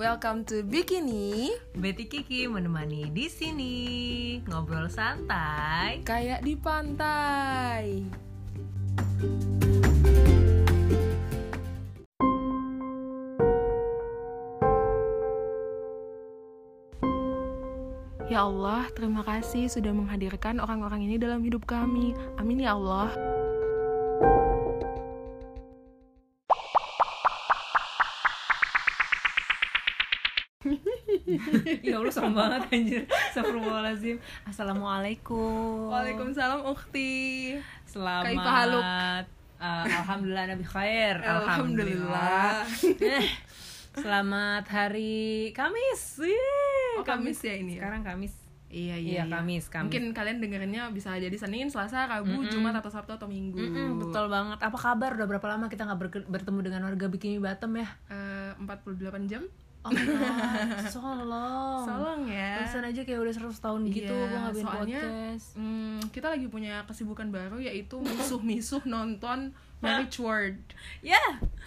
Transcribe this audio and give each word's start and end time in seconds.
Welcome 0.00 0.48
to 0.48 0.64
Bikini 0.64 1.52
Betty 1.76 2.08
Kiki 2.08 2.48
menemani 2.48 3.12
di 3.12 3.28
sini 3.28 3.76
ngobrol 4.48 4.88
santai. 4.88 6.00
Kayak 6.08 6.40
di 6.40 6.56
pantai 6.56 8.08
Ya 18.32 18.48
Allah, 18.48 18.88
terima 18.96 19.20
kasih 19.20 19.68
sudah 19.68 19.92
menghadirkan 19.92 20.64
orang-orang 20.64 21.04
ini 21.04 21.20
dalam 21.20 21.44
hidup 21.44 21.68
kami. 21.68 22.16
Amin 22.40 22.64
ya 22.64 22.72
Allah. 22.72 23.29
Allah 32.00 32.10
serem 32.10 32.32
banget 32.32 32.62
anjir. 32.66 33.02
Astagfirullahalazim. 33.28 34.16
Assalamualaikum. 34.42 35.88
Waalaikumsalam 35.88 36.64
Ukti. 36.64 37.56
Selamat. 37.84 39.24
Uh, 39.60 39.84
Alhamdulillah 39.84 40.44
Nabi 40.48 40.64
khair. 40.64 41.20
Alhamdulillah. 41.20 42.64
Eh, 42.96 43.28
Selamat 43.92 44.64
hari 44.66 45.50
Kamis. 45.50 46.22
Yeay, 46.22 46.96
Oh, 46.96 47.04
Kamis 47.04 47.38
ya 47.40 47.54
ini 47.54 47.76
ya? 47.76 47.84
Sekarang 47.84 48.02
Kamis. 48.02 48.34
Iya 48.70 48.94
Iya, 48.94 49.22
Kamis, 49.26 49.66
Kamis. 49.66 49.90
Mungkin 49.90 50.04
kalian 50.14 50.38
dengerinnya 50.38 50.88
bisa 50.88 51.10
jadi 51.12 51.34
Senin, 51.34 51.66
Selasa, 51.68 52.06
Rabu, 52.06 52.46
Jumat 52.46 52.70
atau 52.72 52.86
Sabtu 52.86 53.12
atau 53.12 53.26
Minggu. 53.26 53.58
Mm-mm, 53.58 53.98
betul 53.98 54.30
banget. 54.30 54.62
Apa 54.62 54.78
kabar? 54.78 55.12
Udah 55.12 55.26
berapa 55.26 55.42
lama 55.44 55.66
kita 55.66 55.82
nggak 55.84 55.98
ber- 55.98 56.28
bertemu 56.30 56.58
dengan 56.62 56.80
warga 56.86 57.06
Bikini 57.06 57.36
Bottom 57.36 57.76
ya? 57.76 57.88
Eh, 58.06 58.50
48 58.56 59.26
jam. 59.26 59.42
Oh 59.80 59.90
solong. 60.86 61.82
Solong 61.84 62.22
ya. 62.28 62.60
Terusan 62.60 62.84
aja 62.84 63.00
kayak 63.00 63.16
udah 63.18 63.34
100 63.34 63.56
tahun 63.56 63.80
gitu 63.88 64.12
Iya, 64.12 64.26
gue 64.26 64.38
ngapain 64.38 64.64
soalnya 64.64 65.00
podcast. 65.00 65.46
hmm, 65.56 65.98
kita 66.12 66.26
lagi 66.28 66.46
punya 66.46 66.84
kesibukan 66.84 67.28
baru 67.28 67.56
yaitu 67.58 67.96
misuh-misuh 67.96 68.84
nonton 68.84 69.56
Marriage 69.80 70.18
Word. 70.18 70.56
Ya, 71.00 71.20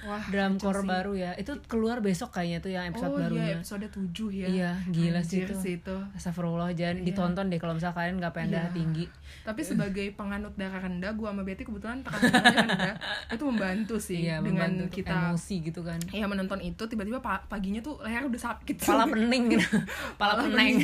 Wah, 0.03 0.21
drum 0.25 0.55
kacau 0.55 0.67
core 0.67 0.81
sih. 0.81 0.87
baru 0.87 1.13
ya. 1.15 1.31
Itu 1.33 1.57
keluar 1.63 1.97
besok 1.99 2.29
kayaknya 2.31 2.59
tuh 2.59 2.71
yang 2.71 2.85
episode 2.87 3.09
oh 3.09 3.17
barunya. 3.19 3.41
iya, 3.43 3.55
episode 3.55 3.85
7 3.87 4.01
ya. 4.31 4.47
Iya, 4.47 4.71
gila 4.87 5.21
sih 5.21 5.37
Anjir 5.39 5.47
itu. 5.47 5.55
sih 5.59 5.73
itu. 5.77 5.95
Astagfirullah, 6.13 6.69
jangan 6.71 7.01
ditonton 7.01 7.45
deh 7.47 7.57
kalau 7.57 7.73
misalnya 7.73 7.93
kalian 7.95 8.15
nggak 8.17 8.31
pengen 8.31 8.47
Iya. 8.47 8.55
darah 8.59 8.71
tinggi. 8.71 9.05
Tapi 9.43 9.61
sebagai 9.61 10.05
penganut 10.11 10.53
darah 10.53 10.77
rendah, 10.79 11.11
gua 11.11 11.29
sama 11.29 11.41
Betty 11.41 11.63
kebetulan 11.63 11.99
tekanan 11.99 12.29
darahnya 12.31 12.57
rendah. 12.67 12.95
Itu 13.33 13.43
membantu 13.43 13.95
sih 13.97 14.19
Iya, 14.19 14.35
dengan 14.39 14.69
membantu 14.71 14.85
kita 14.91 15.13
emosi 15.31 15.55
gitu 15.63 15.81
kan. 15.81 15.99
ya 16.09 16.25
menonton 16.25 16.59
itu 16.59 16.83
tiba-tiba 16.83 17.17
pa- 17.19 17.43
paginya 17.43 17.79
tuh 17.79 17.97
leher 17.99 18.23
udah 18.23 18.41
sakit. 18.43 18.75
Pala 18.79 19.05
pening 19.05 19.43
gitu. 19.51 19.67
Pala 20.19 20.33
Pala 20.35 20.41
peneng. 20.43 20.73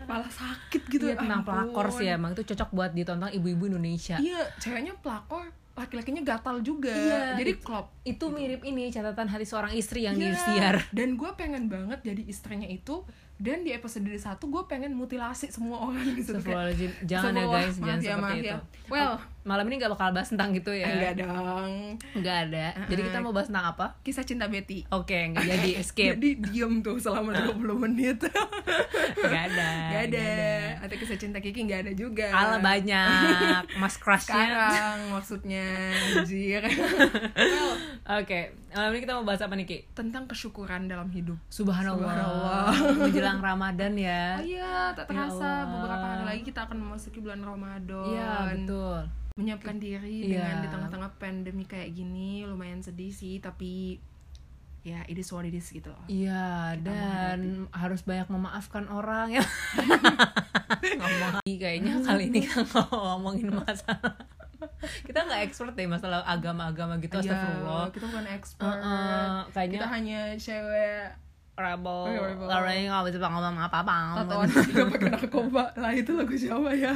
Pala 0.00 0.24
sakit 0.26 0.82
gitu. 0.88 1.04
Iya, 1.06 1.16
tentang 1.16 1.42
ampun. 1.42 1.52
pelakor 1.52 1.86
sih 1.92 2.06
emang 2.06 2.32
itu 2.32 2.42
cocok 2.46 2.70
buat 2.70 2.90
ditonton 2.90 3.28
ibu-ibu 3.30 3.68
Indonesia. 3.68 4.16
Iya, 4.16 4.40
ceweknya 4.56 4.96
pelakor, 4.96 5.17
laki-lakinya 5.78 6.22
gatal 6.26 6.58
juga. 6.60 6.90
Iya, 6.90 7.38
Jadi 7.38 7.52
klop. 7.62 7.94
Itu 8.02 8.34
mirip 8.34 8.66
ini 8.66 8.90
catatan 8.90 9.30
hati 9.30 9.46
seorang 9.46 9.72
istri 9.78 10.04
yang 10.04 10.18
diisiar. 10.18 10.82
Dan 10.90 11.14
gue 11.14 11.30
pengen 11.38 11.70
banget 11.70 12.02
jadi 12.02 12.22
istrinya 12.26 12.66
itu. 12.66 13.06
Dan 13.38 13.62
di 13.62 13.70
episode 13.70 14.10
satu 14.18 14.50
gue 14.50 14.66
pengen 14.66 14.98
mutilasi 14.98 15.54
semua 15.54 15.78
orang 15.86 16.02
gitu. 16.18 16.34
Kayak, 16.42 16.74
Astagfirullahaladzim. 16.74 16.90
Jangan 17.10 17.30
ya 17.30 17.46
Astagfirullah, 17.46 17.62
guys, 17.62 17.76
maaf 17.78 17.86
jangan 17.86 17.98
ya, 18.02 18.02
seperti 18.02 18.18
maaf 18.26 18.34
itu. 18.34 18.50
ya. 18.50 18.58
Well, 18.90 19.12
Malam 19.48 19.64
ini 19.64 19.80
gak 19.80 19.96
bakal 19.96 20.12
bahas 20.12 20.28
tentang 20.28 20.52
gitu 20.52 20.68
ya. 20.70 20.84
enggak 20.86 21.24
dong. 21.24 21.96
Nggak 22.12 22.36
ada. 22.44 22.66
Jadi 22.84 23.00
kita 23.00 23.18
mau 23.18 23.32
bahas 23.32 23.48
tentang 23.48 23.72
apa? 23.72 23.96
Kisah 24.04 24.20
cinta 24.20 24.44
Betty. 24.44 24.84
Oke, 24.92 25.32
nggak 25.32 25.40
jadi 25.56 25.70
escape. 25.80 26.14
Jadi 26.14 26.30
diem 26.44 26.84
tuh 26.84 27.00
selama 27.00 27.32
20 27.48 27.64
menit. 27.80 28.20
Nggak 29.18 29.44
ada. 29.50 29.70
Gak 29.88 30.02
ada. 30.06 30.28
Atau 30.84 30.96
kisah 30.96 31.16
cinta 31.16 31.40
Kiki 31.40 31.64
gak 31.64 31.82
ada 31.82 31.92
juga. 31.92 32.28
Ala 32.28 32.60
banyak. 32.60 33.62
Mas 33.80 33.96
crushnya. 33.96 34.36
Sekarang 34.36 34.98
maksudnya 35.10 35.66
anjir. 36.12 36.62
well, 37.34 37.72
Oke, 38.14 38.40
malam 38.70 38.92
ini 38.92 39.00
kita 39.00 39.12
mau 39.12 39.24
bahas 39.24 39.40
apa 39.40 39.54
nih 39.54 39.64
Ki? 39.64 39.78
tentang 39.92 40.24
kesyukuran 40.24 40.86
dalam 40.86 41.08
hidup. 41.08 41.40
Subhanallah. 41.48 41.98
Subhanallah. 41.98 42.68
Menjelang 43.00 43.40
Ramadan 43.40 43.92
ya. 43.96 44.36
Oh 44.36 44.44
iya, 44.44 44.72
tak 44.92 45.06
Ya 45.06 45.24
terasa 45.26 45.40
Allah. 45.40 45.56
beberapa 45.72 46.06
hari 46.06 46.24
lagi 46.26 46.42
kita 46.44 46.60
akan 46.62 46.76
memasuki 46.78 47.18
bulan 47.18 47.40
Ramadan. 47.40 48.06
Iya, 48.06 48.30
betul. 48.52 49.00
Menyiapkan 49.38 49.78
diri 49.78 50.26
Iya. 50.26 50.42
dengan 50.42 50.56
di 50.58 50.68
tengah-tengah 50.68 51.10
pandemi 51.16 51.62
kayak 51.62 51.90
gini 51.92 52.42
lumayan 52.42 52.82
sedih 52.82 53.08
sih, 53.08 53.38
tapi 53.38 54.02
ya 54.82 55.04
it 55.04 55.14
is 55.14 55.30
what 55.30 55.42
it 55.42 55.52
is 55.52 55.68
gitu 55.68 55.88
loh. 55.88 56.02
Iya, 56.06 56.74
dan 56.78 57.38
harus 57.70 58.02
banyak 58.02 58.26
memaafkan 58.26 58.84
orang 58.86 59.30
ya. 59.32 59.44
Ngomong 60.98 61.42
kayaknya 61.44 61.94
kali 62.04 62.28
ini 62.28 62.40
kan 62.46 62.66
ngomongin 62.88 63.48
masalah 63.48 64.14
kita 65.00 65.18
nggak 65.20 65.42
expert 65.44 65.70
deh 65.72 65.86
masalah 65.86 66.22
agama-agama 66.24 66.98
gitu 66.98 67.14
Iya, 67.16 67.30
astagfirullah 67.30 67.86
kita 67.88 68.06
bukan 68.06 68.26
expert. 68.28 68.66
Uh-uh, 68.76 69.46
kayaknya- 69.48 69.78
kita 69.78 69.86
hanya 69.88 70.20
cewek 70.36 71.02
rebel. 71.58 71.90
Oh, 71.90 72.06
iya, 72.06 72.20
rebel. 72.24 72.46
orang 72.46 72.72
yang 72.72 72.86
nggak 72.88 73.04
bisa 73.08 73.18
ngomong 73.20 73.56
apa-apa 73.58 73.94
tatoan 74.16 74.48
juga 74.48 74.82
pakai 74.88 75.08
narkoba 75.10 75.64
lah 75.74 75.92
itu 75.92 76.10
lagu 76.14 76.34
siapa 76.34 76.70
ya? 76.72 76.94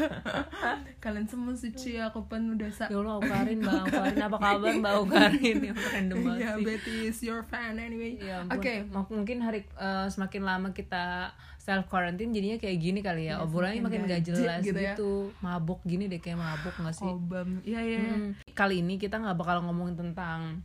Kalian 1.03 1.27
semua 1.27 1.53
suci 1.53 1.99
aku 1.99 2.25
penuh 2.27 2.55
dosa 2.55 2.87
ya 2.87 2.97
Allah 2.97 3.19
Ukarin 3.19 3.59
Mbak 3.59 3.81
Ukarin 3.89 4.19
apa 4.21 4.37
kabar 4.39 4.73
Mbak 4.73 4.95
Ukarin 5.03 5.57
yang 5.61 5.77
random 5.77 6.19
banget 6.25 6.41
ya 6.41 6.51
sih. 6.55 6.65
Betty 6.65 6.95
is 7.05 7.19
your 7.21 7.43
fan 7.43 7.75
anyway. 7.77 8.15
Ya 8.17 8.43
oke. 8.45 8.73
M- 8.85 9.11
mungkin 9.13 9.39
hari 9.41 9.67
eh, 9.67 10.07
semakin 10.09 10.43
lama 10.43 10.69
kita 10.71 11.35
self 11.59 11.87
quarantine 11.87 12.31
jadinya 12.31 12.59
kayak 12.59 12.75
gini 12.77 13.01
kali 13.01 13.27
ya. 13.27 13.39
Iya, 13.39 13.43
obrolannya 13.43 13.83
makin 13.83 14.03
gak 14.05 14.23
jelas 14.25 14.61
gitu 14.61 14.75
gitu, 14.75 15.11
ya. 15.31 15.39
mabuk 15.41 15.79
gini 15.83 16.07
deh 16.07 16.19
kayak 16.19 16.35
mabuk 16.35 16.75
gak 16.77 16.91
sih? 16.93 17.07
Obam. 17.07 17.63
Iya 17.63 17.81
iya 17.81 17.99
Mm. 18.03 18.31
kali 18.51 18.79
ini 18.79 18.99
kita 18.99 19.15
nggak 19.17 19.35
bakal 19.35 19.63
ngomongin 19.63 19.95
tentang 19.95 20.59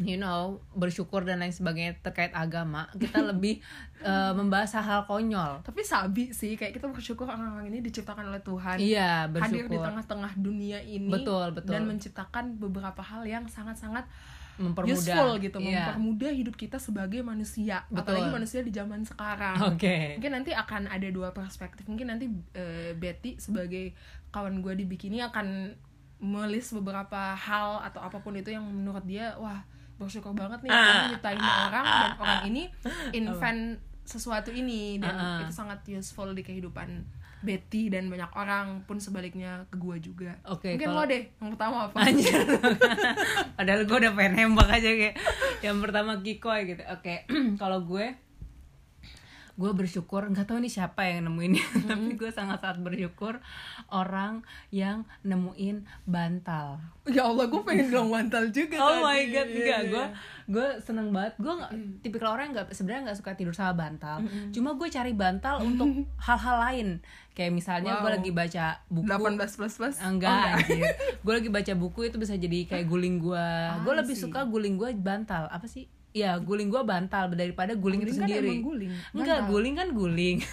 you 0.00 0.16
know 0.16 0.56
bersyukur 0.72 1.20
dan 1.20 1.44
lain 1.44 1.52
sebagainya 1.52 2.00
terkait 2.00 2.32
agama 2.32 2.88
kita 2.96 3.20
lebih 3.30 3.60
eh, 4.00 4.32
membahas 4.32 4.80
hal-hal 4.80 5.04
konyol 5.04 5.60
tapi 5.60 5.84
sabi 5.84 6.32
sih 6.32 6.56
kayak 6.56 6.72
kita 6.72 6.88
bersyukur 6.88 7.28
orang-orang 7.28 7.68
ini 7.68 7.84
diciptakan 7.84 8.32
oleh 8.32 8.40
Tuhan 8.40 8.80
iya 8.80 9.28
hadir 9.28 9.68
di 9.68 9.68
bersyukur 9.68 9.84
tengah-tengah 9.84 10.32
dunia 10.40 10.80
ini 10.80 11.12
Betul, 11.12 11.52
betul. 11.52 11.76
dan 11.76 11.84
menciptakan 11.84 12.56
beberapa 12.56 13.04
hal 13.04 13.28
yang 13.28 13.44
sangat-sangat 13.44 14.08
mempermudah 14.60 14.92
useful 14.96 15.30
gitu 15.40 15.56
Iya. 15.60 15.96
mempermudah 15.96 16.32
hidup 16.32 16.56
kita 16.56 16.76
sebagai 16.76 17.24
manusia 17.24 17.84
Betul. 17.88 18.16
apalagi 18.16 18.28
manusia 18.32 18.60
di 18.60 18.72
zaman 18.72 19.00
sekarang 19.04 19.56
oke 19.76 19.96
mungkin 20.20 20.32
nanti 20.32 20.52
akan 20.52 20.88
ada 20.92 21.08
dua 21.08 21.32
perspektif 21.32 21.84
mungkin 21.88 22.12
nanti 22.12 22.28
eh, 22.52 22.92
Betty 22.96 23.40
sebagai 23.40 23.96
kawan 24.28 24.60
gue 24.60 24.72
di 24.76 24.84
bikini 24.88 25.20
akan 25.24 25.72
melis 26.22 26.70
beberapa 26.70 27.34
hal 27.34 27.82
atau 27.82 27.98
apa 27.98 28.22
pun 28.22 28.36
itu 28.38 28.52
yang 28.54 28.62
menurut 28.62 29.02
dia 29.02 29.34
wah 29.40 29.64
bersyukur 30.02 30.32
banget 30.32 30.60
nih 30.60 30.70
Ah. 30.70 31.08
nyiptain 31.08 31.38
orang 31.38 31.84
dan 31.84 32.12
orang 32.16 32.42
ini 32.44 32.62
invent 33.14 33.62
sesuatu 34.02 34.50
ini 34.50 34.98
dan 34.98 35.12
Ah, 35.12 35.22
ah. 35.22 35.38
itu 35.40 35.52
sangat 35.52 35.78
useful 35.86 36.30
di 36.30 36.40
kehidupan 36.40 37.06
Betty 37.40 37.86
dan 37.86 38.06
banyak 38.06 38.30
orang 38.32 38.66
pun 38.84 38.96
sebaliknya 38.96 39.66
ke 39.66 39.74
gue 39.74 39.98
juga. 40.00 40.30
Oke, 40.44 40.74
mungkin 40.74 40.88
kalau- 40.88 41.02
lo 41.02 41.10
deh 41.10 41.22
yang 41.32 41.50
pertama 41.50 41.76
apa? 41.86 41.98
Anjir. 42.00 42.38
Padahal 43.58 43.82
gue 43.82 43.96
udah 43.98 44.12
pengen 44.12 44.32
nembak 44.36 44.68
aja 44.70 44.90
kayak. 44.92 45.16
Yang 45.58 45.76
pertama 45.80 46.10
Kikoy 46.18 46.60
gitu. 46.66 46.82
Oke 46.88 47.26
Kalau 47.60 47.82
gue 47.82 48.14
Gue 49.54 49.70
bersyukur 49.70 50.24
nggak 50.24 50.44
tahu 50.44 50.58
nih 50.58 50.72
siapa 50.72 51.04
yang 51.04 51.26
nemuin 51.26 51.52
Tapi 51.88 52.08
gue 52.14 52.28
sangat-sangat 52.28 52.80
bersyukur 52.80 53.36
Orang 53.86 54.40
yang 54.68 55.04
nemuin 55.20 55.84
bantal 56.02 56.80
ya 57.04 57.26
Allah 57.26 57.44
gue 57.44 57.58
pengen 57.60 57.90
bilang 57.90 58.08
mantal 58.08 58.46
juga 58.48 58.78
Oh 58.78 58.86
tadi. 58.94 59.02
my 59.02 59.20
god, 59.26 59.46
Iya, 59.46 59.58
enggak 59.58 59.80
iya. 59.80 59.90
gue 59.90 60.04
gue 60.44 60.66
seneng 60.78 61.10
banget. 61.10 61.34
Gue 61.36 61.50
nggak 61.52 61.72
tipikal 61.98 62.30
orang 62.32 62.50
nggak 62.50 62.70
sebenarnya 62.70 63.10
nggak 63.10 63.18
suka 63.18 63.34
tidur 63.34 63.50
sama 63.50 63.74
bantal. 63.74 64.22
Cuma 64.50 64.74
gue 64.74 64.86
cari 64.86 65.10
bantal 65.10 65.62
untuk 65.62 65.90
hal-hal 66.26 66.56
lain. 66.60 66.88
Kayak 67.32 67.52
misalnya 67.52 67.98
gue 67.98 68.06
Wow. 68.06 68.14
lagi 68.14 68.30
baca 68.30 68.64
buku 68.86 69.06
18 69.08 69.58
plus 69.58 69.74
plus 69.76 69.96
enggak 69.98 70.62
anjir. 70.62 70.84
gue 71.18 71.32
lagi 71.32 71.48
baca 71.48 71.72
buku 71.74 72.00
itu 72.04 72.16
bisa 72.16 72.34
jadi 72.34 72.58
kayak 72.66 72.86
guling 72.86 73.18
gue. 73.18 73.48
gue 73.82 73.94
lebih 73.96 74.14
suka 74.14 74.44
guling 74.44 74.76
gue 74.76 74.94
bantal. 74.94 75.46
Apa 75.48 75.66
sih? 75.66 75.90
Ya 76.12 76.36
guling 76.36 76.68
gue 76.68 76.82
bantal 76.82 77.32
daripada 77.32 77.72
guling, 77.72 78.00
itu 78.00 78.12
Guling 78.12 78.18
kan 78.18 78.28
sendiri. 78.28 78.46
emang 78.46 78.60
guling, 78.62 78.92
Enggak, 79.12 79.38
bantal. 79.38 79.48
guling 79.48 79.74
kan 79.74 79.88
guling. 79.90 80.36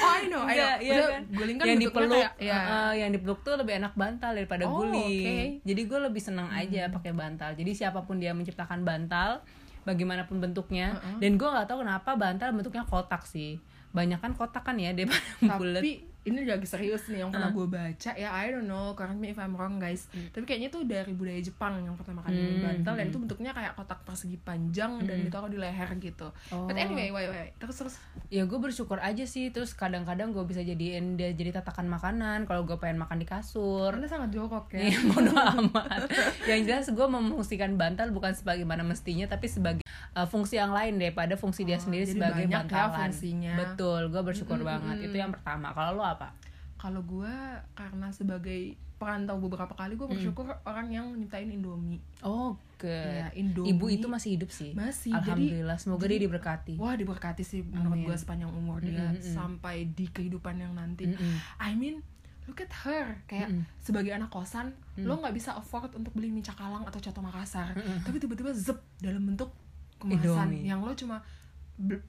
oh 0.00 0.12
I 0.12 0.24
know 0.26 0.42
I 0.42 0.54
know 0.54 0.74
iya 0.80 0.94
Udah, 0.96 1.08
kan? 1.10 1.22
guling 1.28 1.56
kan 1.56 1.66
yang 1.66 1.80
dipeluk, 1.80 2.10
kayak 2.12 2.32
ya 2.40 2.58
uh, 2.60 2.92
yang 2.92 3.10
dipeluk 3.10 3.40
tuh 3.40 3.54
lebih 3.54 3.74
enak 3.76 3.94
bantal 3.94 4.30
daripada 4.32 4.64
Oh, 4.64 4.82
guling. 4.82 5.24
Hmm. 5.24 5.48
Jadi 5.62 5.80
gue 5.84 5.98
lebih 6.00 6.18
seneng 6.18 6.48
aja 6.48 6.88
pakai 6.88 7.12
bantal. 7.12 7.50
Jadi 7.54 7.70
siapa 7.72 8.02
pun 8.02 8.16
dia 8.16 8.32
menciptakan 8.32 8.82
bantal, 8.82 9.42
bagaimanapun 9.82 10.38
bentuknya, 10.38 10.92
dan 11.18 11.34
gue 11.34 11.48
nggak 11.48 11.66
tahu 11.66 11.82
kenapa 11.82 12.10
bantal 12.14 12.50
bentuknya 12.50 12.82
kotak 12.84 13.24
sih. 13.24 13.58
Banyak 13.90 14.18
kan 14.18 14.32
kotak 14.32 14.62
kan 14.62 14.74
ya 14.74 14.90
daripada 14.90 15.22
bulat. 15.58 15.82
tapi 15.82 16.09
ini 16.20 16.44
lagi 16.44 16.64
serius 16.64 17.08
nih 17.08 17.22
yang 17.22 17.30
pernah 17.30 17.48
gue 17.48 17.64
baca. 17.64 18.10
Ya 18.12 18.28
I 18.30 18.50
don't 18.50 18.64
know. 18.64 18.92
Correct 18.92 19.16
me 19.16 19.30
if 19.30 19.38
I'm 19.38 19.52
wrong 19.52 19.76
guys. 19.76 20.04
Tapi 20.06 20.44
kayaknya 20.44 20.68
tuh 20.68 20.84
dari 20.84 21.10
budaya 21.10 21.40
Jepang 21.40 21.80
yang 21.80 21.96
pertama 21.96 22.20
kali 22.20 22.36
Hmm, 22.36 22.60
bantal 22.60 22.94
dan 22.94 23.06
itu 23.06 23.18
bentuknya 23.18 23.50
kayak 23.50 23.72
kotak 23.72 24.00
persegi 24.02 24.36
panjang 24.36 25.00
dan 25.02 25.22
ditaruh 25.22 25.46
di 25.46 25.56
leher 25.56 25.88
gitu. 25.96 26.28
But 26.48 26.70
Oh. 26.70 26.76
anyway 26.76 27.08
wait 27.08 27.28
wait. 27.28 27.52
Terus 27.56 27.76
terus. 27.76 27.94
Ya 28.28 28.44
gue 28.44 28.56
bersyukur 28.56 28.96
aja 28.96 29.24
sih. 29.24 29.48
Terus 29.48 29.72
kadang-kadang 29.72 30.30
gue 30.30 30.44
bisa 30.44 30.60
jadiin 30.60 31.16
dia 31.16 31.32
jadi 31.32 31.54
tatakan 31.54 31.84
makanan 31.84 32.44
kalau 32.44 32.62
gue 32.62 32.76
pengen 32.76 33.00
makan 33.00 33.16
di 33.16 33.24
kasur. 33.24 33.90
Anda 33.90 34.06
sangat 34.06 34.30
jorok 34.30 34.72
ya. 34.72 34.92
Iya, 34.92 34.98
bodo 35.06 35.32
amat. 35.32 36.04
Yang 36.44 36.60
jelas 36.64 36.86
gue 36.90 37.06
memfungsikan 37.06 37.74
bantal 37.74 38.10
bukan 38.10 38.32
sebagaimana 38.32 38.82
mestinya, 38.82 39.24
tapi 39.24 39.46
sebagai 39.46 39.82
uh, 40.20 40.26
fungsi 40.26 40.54
yang 40.54 40.70
lain 40.70 40.94
daripada 40.94 41.32
fungsi 41.34 41.64
dia 41.64 41.74
Oh, 41.74 41.82
sendiri 41.82 42.04
jadi 42.04 42.12
sebagai 42.14 42.44
ya 42.44 42.52
bantalan. 42.60 42.96
fungsinya. 43.08 43.54
Betul, 43.56 44.00
gue 44.06 44.22
bersyukur 44.22 44.60
banget. 44.60 44.96
Itu 45.02 45.16
yang 45.16 45.32
pertama. 45.32 45.72
Kalau 45.72 45.96
lo 45.96 46.04
apa? 46.04 46.36
kalau 46.76 47.00
gue 47.02 47.28
karena 47.74 48.08
sebagai 48.08 48.72
perantau 48.96 49.36
beberapa 49.36 49.68
kali 49.70 49.96
gue 49.96 50.06
bersyukur 50.06 50.48
orang 50.62 50.88
yang 50.88 51.12
nyiptain 51.12 51.44
Indomie 51.46 52.00
Oke. 52.20 52.88
Ya, 52.88 53.28
Indomie. 53.34 53.68
Ibu 53.70 53.84
itu 53.90 54.08
masih 54.08 54.40
hidup 54.40 54.48
sih. 54.48 54.72
Masih, 54.72 55.12
jadi- 55.12 55.60
Alhamdulillah. 55.60 55.76
Semoga 55.76 56.04
dia 56.06 56.16
diberkati. 56.18 56.74
Wah 56.76 56.96
diberkati 56.96 57.40
sih 57.42 57.60
menurut 57.62 58.00
gue 58.02 58.16
sepanjang 58.16 58.48
umur 58.50 58.80
dia 58.80 59.12
sampai 59.20 59.88
di 59.90 60.08
kehidupan 60.08 60.56
yang 60.56 60.72
nanti. 60.72 61.04
Mm-mm. 61.06 61.36
I 61.58 61.72
mean 61.74 62.00
look 62.48 62.56
at 62.58 62.72
her 62.82 63.20
kayak 63.26 63.52
sebagai 63.78 64.10
anak 64.10 64.26
kosan 64.26 64.72
lo 64.96 65.14
nggak 65.16 65.30
bisa 65.30 65.54
afford 65.54 65.92
untuk 65.92 66.10
beli 66.10 66.32
mie 66.32 66.42
cakalang 66.42 66.82
atau 66.82 66.98
coto 66.98 67.20
Makassar 67.20 67.76
tapi 68.02 68.16
tiba-tiba 68.16 68.50
zep 68.50 68.80
dalam 68.98 69.22
bentuk 69.22 69.52
kemasan 70.00 70.24
Indomie. 70.48 70.64
yang 70.64 70.80
lo 70.80 70.92
cuma 70.92 71.20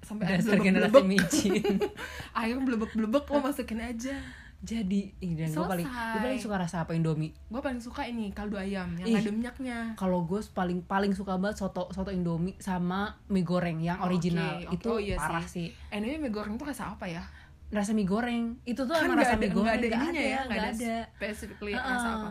sampai 0.01 0.25
Dasar 0.33 0.57
generasi 0.57 0.99
micin. 1.01 1.63
air 2.39 2.57
blebek-blebek 2.57 3.23
lo 3.25 3.39
masukin 3.39 3.79
aja 3.79 4.15
Jadi, 4.61 5.09
ih, 5.17 5.33
dan 5.33 5.49
gue 5.49 5.65
paling, 5.65 5.87
gue 5.89 6.19
paling 6.21 6.37
suka 6.39 6.55
rasa 6.55 6.75
apa 6.81 6.93
Indomie. 6.93 7.33
gue 7.33 7.57
paling 7.57 7.79
suka 7.79 8.05
ini 8.05 8.29
kaldu 8.29 8.55
ayam 8.55 8.93
yang 8.95 9.07
Ih. 9.07 9.17
ada 9.17 9.29
minyaknya 9.29 9.77
Kalau 9.95 10.21
gue 10.21 10.37
paling 10.47 10.81
paling 10.81 11.11
suka 11.11 11.33
banget 11.35 11.57
soto 11.57 11.89
soto 11.89 12.09
Indomie 12.09 12.53
sama 12.57 13.09
mie 13.27 13.41
goreng 13.41 13.79
yang 13.79 13.97
original. 14.01 14.61
oke. 14.63 14.75
Itu 14.75 14.87
Oh, 14.87 14.99
iya 14.99 15.17
parah 15.17 15.41
sih. 15.43 15.73
sih. 15.73 15.89
anyway 15.89 16.15
mie 16.15 16.29
goreng 16.29 16.55
tuh 16.55 16.67
rasa 16.67 16.89
apa 16.89 17.05
ya 17.05 17.25
rasa 17.71 17.95
mie 17.95 18.03
goreng. 18.03 18.59
Itu 18.67 18.83
tuh 18.83 18.93
kan 18.93 19.07
emang 19.07 19.23
rasa 19.23 19.39
ada 19.39 19.47
mie 19.47 19.51
goreng 19.55 19.65
nggak 19.65 19.79
ada 19.79 19.87
nggak 19.87 20.03
ininya 20.03 20.23
ya 20.23 20.39
nggak 20.45 20.59
ada, 20.59 20.71
ada. 20.75 20.95
specifically 21.15 21.73
Uh-uh. 21.73 21.87
rasa 21.87 22.09
apa. 22.19 22.29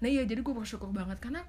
Nah 0.00 0.08
iya 0.08 0.22
jadi 0.24 0.40
gue 0.40 0.54
bersyukur 0.56 0.90
banget 0.90 1.18
karena 1.20 1.40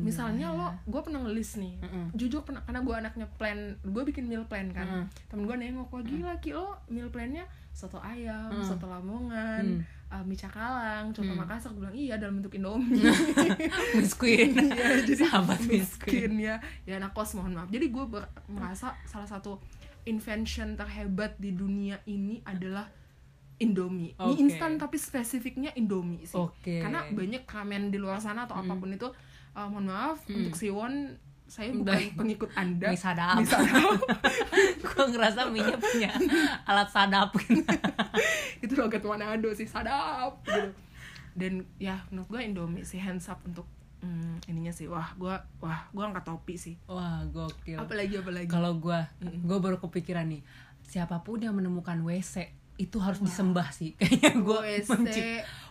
misalnya 0.00 0.48
lo 0.56 0.68
gue 0.88 1.00
pernah 1.04 1.20
ngelis 1.28 1.60
nih. 1.60 1.74
Mm-mm. 1.84 2.04
jujur 2.16 2.40
pernah 2.42 2.64
karena 2.64 2.80
gue 2.80 2.94
anaknya 2.96 3.26
plan 3.36 3.58
gue 3.84 4.02
bikin 4.08 4.24
meal 4.24 4.48
plan 4.48 4.72
kan. 4.72 4.88
Mm-mm. 4.88 5.04
temen 5.28 5.44
gue 5.44 5.56
nengok 5.60 5.92
wah 5.92 6.02
gila 6.02 6.34
ki 6.40 6.56
lo 6.56 6.80
meal 6.88 7.12
plannya 7.12 7.44
soto 7.76 8.00
ayam 8.00 8.64
soto 8.64 8.88
lamongan 8.88 9.84
uh, 10.10 10.22
mie 10.24 10.38
cakalang 10.38 11.10
coto 11.10 11.32
makassar. 11.34 11.70
Gue 11.74 11.86
bilang 11.86 11.96
iya 11.96 12.14
dalam 12.16 12.40
bentuk 12.40 12.54
indomie. 12.54 13.02
Miss 13.98 14.14
Queen 14.20 14.54
Iya, 14.56 15.02
jadi 15.02 15.14
sahabat 15.26 15.58
Miss 15.66 15.98
Queen 15.98 16.32
miskin 16.32 16.32
ya. 16.40 16.56
Ya 16.86 17.02
anak 17.02 17.12
kos 17.12 17.34
mohon 17.34 17.54
maaf. 17.54 17.68
Jadi 17.70 17.90
gue 17.90 18.04
merasa 18.48 18.94
salah 19.04 19.28
satu 19.28 19.58
invention 20.06 20.78
terhebat 20.78 21.36
di 21.36 21.52
dunia 21.52 21.98
ini 22.06 22.40
adalah 22.46 22.86
Indomie 23.56 24.12
mie 24.12 24.20
Oke. 24.20 24.36
instan 24.40 24.76
tapi 24.76 25.00
spesifiknya 25.00 25.72
Indomie 25.74 26.28
sih 26.28 26.36
Oke. 26.36 26.80
karena 26.84 27.08
banyak 27.08 27.48
ramen 27.48 27.88
di 27.88 27.96
luar 27.96 28.20
sana 28.20 28.44
atau 28.44 28.56
apa 28.60 28.72
pun 28.76 28.92
itu 28.92 29.08
uh, 29.56 29.66
mohon 29.68 29.88
maaf 29.88 30.20
untuk 30.28 30.52
Siwon 30.52 31.16
saya 31.46 31.70
bukan 31.72 32.10
pengikut 32.18 32.50
anda 32.58 32.90
mie 32.90 32.98
sadap 32.98 33.38
Mie 33.38 33.48
sadap. 33.48 33.96
gue 34.82 35.04
ngerasa 35.14 35.40
mie 35.48 35.72
punya 35.78 36.12
alat 36.68 36.88
sadap 36.90 37.30
gitu. 37.38 37.64
itu 38.66 38.72
logat 38.76 39.00
Manado 39.06 39.48
sih 39.56 39.64
sadap 39.64 40.42
gitu 40.44 40.70
dan 41.36 41.68
ya 41.76 42.04
menurut 42.12 42.28
gue 42.32 42.40
Indomie 42.44 42.84
sih 42.84 43.00
hands 43.00 43.28
up 43.28 43.40
untuk 43.44 43.64
hmm, 44.06 44.46
ininya 44.46 44.70
sih 44.70 44.86
wah 44.86 45.10
gue 45.18 45.34
wah 45.58 45.80
gue 45.90 46.04
angkat 46.06 46.24
topi 46.24 46.54
sih. 46.54 46.74
Wah 46.86 47.26
gokil. 47.34 47.82
Apalagi 47.82 48.22
apalagi? 48.22 48.46
Kalau 48.46 48.78
gue 48.78 48.98
gue 49.22 49.58
baru 49.58 49.82
kepikiran 49.82 50.30
nih 50.30 50.42
siapa 50.86 51.26
pun 51.26 51.42
yang 51.42 51.58
menemukan 51.58 51.98
WC 52.06 52.46
itu 52.76 52.96
harus 53.00 53.20
disembah 53.24 53.72
sih. 53.72 53.96
Kayaknya 53.98 54.32
gue 54.36 54.58
WC 54.62 54.90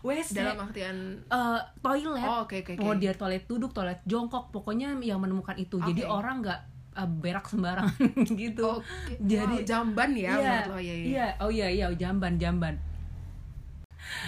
WC 0.01 0.29
dalam 0.33 0.57
artian 0.57 1.21
eh, 1.21 1.61
toilet. 1.79 2.25
Oh, 2.25 2.43
oke, 2.43 2.65
oke, 2.65 2.73
oke. 2.75 2.81
mau 2.81 2.93
dia 2.97 3.13
toilet 3.13 3.45
duduk 3.45 3.71
toilet 3.71 4.01
jongkok 4.09 4.49
pokoknya 4.49 4.97
yang 4.99 5.21
menemukan 5.21 5.55
itu. 5.55 5.77
Jadi 5.79 6.01
Oke. 6.03 6.11
orang 6.11 6.41
nggak 6.41 6.59
eh, 6.97 7.09
berak 7.21 7.45
sembarangan 7.45 8.01
gitu. 8.41 8.81
Oke. 8.81 9.21
jadi 9.21 9.55
Wow, 9.61 9.65
jamban 9.65 10.11
ya 10.17 10.19
iya, 10.19 10.33
menurut 10.33 10.67
lo? 10.67 10.77
Ya, 10.81 10.81
ya. 10.81 10.95
iya. 11.05 11.27
Oh 11.39 11.51
iya 11.53 11.67
iya 11.69 11.85
jamban 11.93 12.41
jamban. 12.41 12.75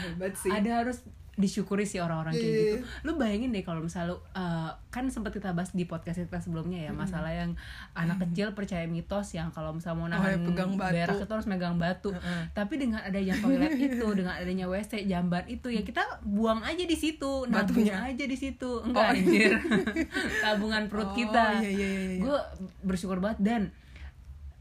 Hebat 0.05 0.33
sih. 0.37 0.53
Ada 0.53 0.85
harus 0.85 1.01
disyukuri 1.37 1.85
sih 1.85 2.01
orang-orang 2.01 2.33
kayak 2.33 2.41
Iya. 2.43 2.61
gitu 2.73 2.75
lu 3.05 3.11
bayangin 3.13 3.53
deh 3.53 3.61
kalau 3.61 3.79
misalnya 3.79 4.09
lu 4.09 4.17
eh, 4.33 4.69
kan 4.89 5.05
sempat 5.05 5.29
kita 5.31 5.53
bahas 5.53 5.69
di 5.71 5.85
podcast 5.85 6.17
kita 6.17 6.37
sebelumnya 6.37 6.81
ya 6.81 6.91
masalah 6.91 7.29
yang 7.29 7.53
anak 7.93 8.17
kecil 8.19 8.51
percaya 8.51 8.83
mitos 8.83 9.31
yang 9.31 9.47
kalau 9.49 9.69
misalnya 9.69 9.95
mau 9.95 10.05
Oh, 10.05 10.11
nahan 10.11 10.33
ya, 10.33 10.37
pegang 10.43 10.71
batu. 10.73 10.91
berak 10.91 11.17
itu 11.19 11.29
harus 11.31 11.45
megang 11.45 11.77
batu. 11.77 12.09
Tapi 12.51 12.73
dengan 12.75 12.99
adanya 12.99 13.37
toilet 13.37 13.69
itu 13.71 14.01
dengan 14.17 14.33
adanya 14.33 14.65
WC 14.65 15.05
jamban 15.05 15.45
itu 15.45 15.69
ya 15.69 15.81
kita 15.81 16.01
buang 16.23 16.59
aja 16.59 16.81
di 16.81 16.97
situ. 16.97 17.45
Nabung 17.45 17.85
Batunya. 17.85 18.01
aja 18.01 18.25
di 18.25 18.33
situ. 18.33 18.71
Enggak 18.81 19.13
anjir. 19.13 19.53
Tabungan 20.43 20.89
perut 20.89 21.05
Oh, 21.05 21.13
kita. 21.13 21.61
iya, 21.61 21.69
iya, 21.69 21.87
iya, 21.87 22.01
iya. 22.11 22.19
gue 22.19 22.37
bersyukur 22.81 23.19
banget. 23.19 23.39
Dan 23.45 23.61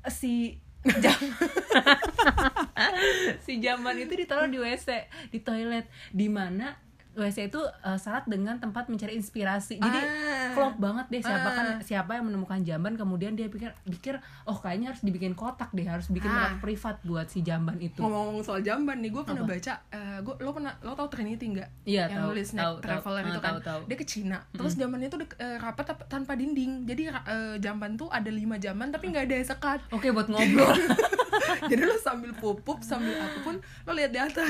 si 0.07 0.61
jam 1.03 1.21
si 3.45 3.59
jamban 3.61 3.99
itu 3.99 4.13
ditaruh 4.15 4.49
di 4.49 4.59
WC 4.59 4.89
di 5.31 5.39
toilet. 5.43 5.87
Di 6.11 6.27
mana 6.31 6.86
WC 7.17 7.49
itu 7.49 7.57
uh, 7.59 7.97
syarat 7.97 8.25
dengan 8.25 8.57
tempat 8.57 8.87
mencari 8.87 9.15
inspirasi. 9.15 9.77
Jadi 9.77 9.99
Ah. 9.99 10.53
klop 10.53 10.77
banget 10.77 11.07
deh 11.09 11.21
siapa 11.21 11.49
kan 11.51 11.67
siapa 11.81 12.13
yang 12.13 12.25
menemukan 12.25 12.61
jamban 12.61 12.95
kemudian 12.95 13.33
dia 13.33 13.47
pikir 13.47 13.73
pikir 13.85 14.17
oh 14.43 14.55
kayaknya 14.55 14.89
harus 14.89 15.01
dibikin 15.01 15.33
kotak 15.33 15.69
deh 15.71 15.85
harus 15.85 16.09
bikin 16.09 16.27
Ah. 16.27 16.49
tempat 16.49 16.63
privat 16.63 16.97
buat 17.03 17.27
si 17.27 17.41
jamban 17.41 17.77
itu. 17.79 17.99
Ngomong-ngomong 17.99 18.41
soal 18.43 18.61
jamban 18.61 18.99
nih 18.99 19.11
gue 19.11 19.23
pernah 19.23 19.43
baca 19.43 19.73
eh, 19.87 20.19
gua 20.21 20.35
lo 20.39 20.51
pernah 20.51 20.73
lo 20.79 20.93
tau 20.93 21.09
Trinity 21.09 21.45
nggak? 21.51 21.69
Iya, 21.85 22.05
yang 22.07 22.21
tahu, 22.23 22.29
nulis 22.31 22.49
tahu, 22.51 22.75
tahu. 22.75 22.75
Traveler 22.83 23.17
Ah, 23.19 23.27
itu 23.27 23.39
kan? 23.39 23.49
tahu, 23.49 23.59
tahu. 23.63 23.81
dia 23.87 23.97
ke 23.97 24.07
Cina. 24.07 24.39
Terus 24.51 24.73
jambannya 24.75 25.09
tuh 25.09 25.19
dek- 25.19 25.39
eh, 25.39 25.57
rapat 25.57 25.85
tanpa 26.07 26.33
dinding. 26.33 26.85
Jadi 26.85 27.03
eh, 27.09 27.55
jamban 27.59 27.95
tuh 27.95 28.09
ada 28.09 28.29
lima 28.29 28.57
jamban 28.57 28.89
tapi 28.89 29.09
nggak 29.09 29.25
ada 29.25 29.37
sekat. 29.43 29.81
Oke 29.91 30.09
buat 30.11 30.27
ngobrol 30.27 30.73
jadi 31.71 31.83
lo 31.83 31.97
sambil 31.97 32.31
pupup 32.33 32.79
sambil 32.81 33.15
apa 33.15 33.39
pun 33.41 33.55
lo 33.59 33.93
lihat 33.93 34.11
di 34.11 34.21
atas. 34.21 34.47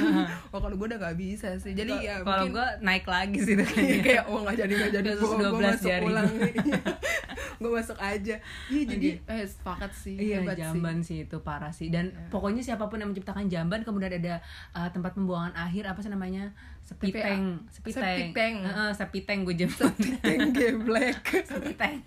Oh 0.51 0.59
kalau 0.59 0.75
gue 0.75 0.87
udah 0.87 0.99
nggak 0.99 1.17
bisa 1.17 1.57
sih. 1.57 1.73
Jadi 1.73 1.93
ya 2.01 2.21
kalau 2.21 2.47
mungkin 2.47 2.53
gue 2.55 2.69
naik 2.81 3.05
lagi 3.05 3.39
sih 3.41 3.55
Iya, 3.57 3.65
kayaknya. 3.67 4.01
kayak 4.03 4.25
oh 4.27 4.39
nggak 4.41 4.57
jadi 4.57 4.73
nggak 4.75 4.93
jadi 4.95 5.09
gue 5.13 5.27
12 5.27 5.57
masuk 5.57 5.89
jari. 5.89 6.05
ulang 6.05 6.31
nih 6.33 6.53
gue 7.61 7.71
masuk 7.71 7.99
aja. 7.99 8.37
Iya 8.69 8.83
jadi 8.87 9.09
eh 9.25 9.47
sepakat 9.47 9.93
sih. 9.93 10.17
Iya 10.17 10.43
jamban 10.55 11.01
sih. 11.03 11.25
itu 11.27 11.37
parah 11.41 11.73
sih. 11.73 11.89
Dan 11.89 12.13
pokoknya 12.29 12.63
siapa 12.63 12.87
pun 12.87 13.01
yang 13.01 13.11
menciptakan 13.11 13.49
jamban 13.49 13.83
kemudian 13.83 14.13
ada 14.13 14.39
uh, 14.77 14.89
tempat 14.93 15.17
pembuangan 15.17 15.57
akhir 15.57 15.89
apa 15.89 16.01
sih 16.05 16.11
namanya? 16.13 16.53
Sepiteng. 16.87 17.67
Sepiteng. 17.67 18.31
Sepiteng. 18.31 18.55
Sepiteng 18.95 19.39
gue 19.43 19.55
jemput. 19.59 19.91
Sih 19.99 20.15
Teng 20.23 20.55
geblek. 20.55 21.19
Sepiteng. 21.51 21.99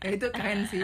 Ya 0.00 0.08
itu 0.16 0.26
keren 0.32 0.64
sih. 0.64 0.80